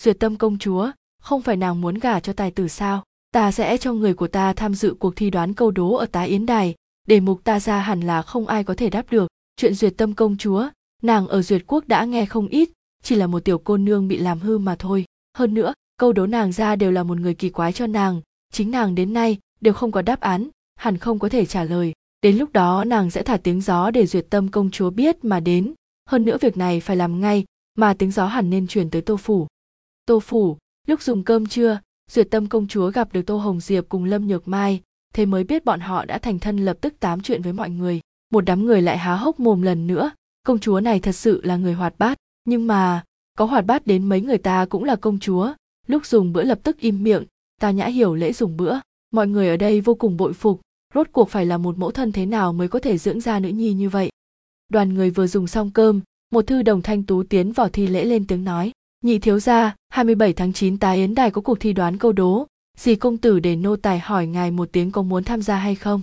Duyệt 0.01 0.16
tâm 0.20 0.37
công 0.37 0.59
chúa, 0.59 0.91
không 1.23 1.43
phải 1.43 1.57
nàng 1.57 1.81
muốn 1.81 1.99
gả 1.99 2.20
cho 2.20 2.33
tài 2.33 2.51
tử 2.51 2.68
sao? 2.68 3.05
Ta 3.33 3.53
sẽ 3.53 3.77
cho 3.77 3.93
người 3.93 4.14
của 4.14 4.29
ta 4.29 4.53
tham 4.53 4.75
dự 4.75 4.95
cuộc 4.99 5.16
thi 5.16 5.31
đoán 5.31 5.55
câu 5.55 5.70
đố 5.70 5.95
ở 5.95 6.07
tá 6.07 6.23
yến 6.23 6.47
đài 6.47 6.75
đề 7.09 7.20
mục 7.20 7.45
ta 7.45 7.61
ra 7.61 7.79
hẳn 7.79 8.01
là 8.01 8.23
không 8.23 8.47
ai 8.47 8.64
có 8.64 8.75
thể 8.75 8.91
đáp 8.91 9.07
được. 9.11 9.29
Chuyện 9.57 9.75
duyệt 9.75 9.95
tâm 9.97 10.14
công 10.14 10.37
chúa, 10.37 10.68
nàng 11.03 11.29
ở 11.29 11.43
duyệt 11.43 11.62
quốc 11.66 11.89
đã 11.89 12.05
nghe 12.05 12.27
không 12.27 12.49
ít, 12.49 12.70
chỉ 13.03 13.14
là 13.14 13.27
một 13.27 13.45
tiểu 13.45 13.59
cô 13.59 13.77
nương 13.77 14.09
bị 14.09 14.18
làm 14.18 14.41
hư 14.41 14.59
mà 14.59 14.77
thôi. 14.79 15.05
Hơn 15.39 15.55
nữa, 15.55 15.73
câu 15.99 16.12
đố 16.12 16.27
nàng 16.27 16.53
ra 16.53 16.77
đều 16.77 16.91
là 16.91 17.03
một 17.03 17.18
người 17.18 17.35
kỳ 17.35 17.51
quái 17.51 17.73
cho 17.73 17.87
nàng, 17.87 18.20
chính 18.53 18.70
nàng 18.70 18.95
đến 18.95 19.12
nay 19.12 19.39
đều 19.61 19.75
không 19.75 19.93
có 19.93 20.03
đáp 20.03 20.20
án 20.20 20.49
hẳn 20.83 20.99
không 20.99 21.18
có 21.18 21.28
thể 21.28 21.47
trả 21.47 21.64
lời. 21.64 21.93
Đến 22.22 22.37
lúc 22.37 22.53
đó, 22.53 22.85
nàng 22.85 23.11
sẽ 23.11 23.22
thả 23.22 23.37
tiếng 23.37 23.61
gió 23.61 23.91
để 23.91 24.07
duyệt 24.07 24.26
tâm 24.30 24.49
công 24.49 24.70
chúa 24.70 24.91
biết 24.91 25.24
mà 25.24 25.41
đến. 25.41 25.74
Hơn 26.09 26.24
nữa 26.24 26.37
việc 26.41 26.57
này 26.57 26.80
phải 26.80 26.97
làm 26.97 27.20
ngay, 27.20 27.45
mà 27.78 27.95
tiếng 27.95 28.11
gió 28.11 28.26
hẳn 28.26 28.51
nên 28.51 28.66
chuyển 28.66 28.91
tới 28.91 29.03
tô 29.03 29.16
phủ. 29.16 29.47
Tô 30.07 30.20
phủ, 30.20 30.57
lúc 30.87 31.03
dùng 31.03 31.24
cơm 31.24 31.47
trưa, 31.47 31.80
duyệt 32.11 32.30
tâm 32.30 32.47
công 32.47 32.66
chúa 32.66 32.91
gặp 32.91 33.12
được 33.12 33.22
tô 33.22 33.37
hồng 33.37 33.61
diệp 33.61 33.89
cùng 33.89 34.05
lâm 34.05 34.26
nhược 34.26 34.49
mai, 34.49 34.80
thế 35.14 35.26
mới 35.26 35.45
biết 35.45 35.64
bọn 35.64 35.80
họ 35.80 36.05
đã 36.05 36.18
thành 36.18 36.39
thân 36.39 36.57
lập 36.57 36.76
tức 36.80 36.95
tám 37.01 37.20
chuyện 37.20 37.43
với 37.43 37.53
mọi 37.53 37.70
người. 37.70 38.01
Một 38.33 38.41
đám 38.41 38.64
người 38.64 38.83
lại 38.83 38.99
há 38.99 39.16
hốc 39.16 39.41
mồm 39.41 39.62
lần 39.62 39.87
nữa. 39.87 40.11
Công 40.43 40.59
chúa 40.59 40.80
này 40.80 41.01
thật 41.01 41.12
sự 41.12 41.41
là 41.45 41.57
người 41.57 41.72
hoạt 41.72 41.99
bát. 41.99 42.18
Nhưng 42.45 42.66
mà, 42.66 43.05
có 43.39 43.45
hoạt 43.45 43.66
bát 43.66 43.87
đến 43.87 44.09
mấy 44.09 44.20
người 44.20 44.39
ta 44.39 44.66
cũng 44.66 44.85
là 44.85 44.97
công 44.97 45.18
chúa. 45.18 45.53
Lúc 45.87 46.07
dùng 46.07 46.33
bữa 46.33 46.43
lập 46.43 46.59
tức 46.62 46.78
im 46.78 47.03
miệng, 47.03 47.24
ta 47.61 47.70
nhã 47.70 47.87
hiểu 47.87 48.14
lễ 48.14 48.33
dùng 48.33 48.57
bữa. 48.57 48.78
Mọi 49.12 49.26
người 49.28 49.49
ở 49.49 49.57
đây 49.57 49.80
vô 49.80 49.95
cùng 49.95 50.16
bội 50.16 50.33
phục 50.33 50.61
rốt 50.95 51.07
cuộc 51.12 51.30
phải 51.30 51.47
là 51.47 51.59
một 51.59 51.78
mẫu 51.78 51.90
thân 51.90 52.12
thế 52.12 52.26
nào 52.26 52.53
mới 52.53 52.68
có 52.68 52.78
thể 52.78 52.99
dưỡng 52.99 53.20
ra 53.20 53.40
nữ 53.40 53.49
nhi 53.49 53.72
như 53.72 53.88
vậy? 53.88 54.11
Đoàn 54.68 54.95
người 54.95 55.11
vừa 55.11 55.26
dùng 55.26 55.47
xong 55.47 55.70
cơm, 55.70 56.01
một 56.30 56.47
thư 56.47 56.62
đồng 56.62 56.82
thanh 56.82 57.03
tú 57.03 57.22
tiến 57.22 57.53
vào 57.53 57.68
thi 57.68 57.86
lễ 57.86 58.05
lên 58.05 58.26
tiếng 58.26 58.45
nói, 58.45 58.72
nhị 59.05 59.18
thiếu 59.18 59.40
gia 59.40 59.74
27 59.88 60.32
tháng 60.32 60.53
9 60.53 60.78
tá 60.78 60.93
yến 60.93 61.14
đài 61.14 61.30
có 61.30 61.40
cuộc 61.40 61.61
thi 61.61 61.72
đoán 61.72 61.99
câu 61.99 62.12
đố. 62.12 62.47
Dì 62.78 62.97
công 62.97 63.18
tử 63.18 63.40
để 63.40 63.57
nô 63.57 63.76
tài 63.76 63.99
hỏi 63.99 64.26
ngài 64.26 64.51
một 64.51 64.68
tiếng 64.72 64.90
có 64.90 65.03
muốn 65.03 65.24
tham 65.24 65.43
gia 65.43 65.57
hay 65.57 65.74
không? 65.74 66.03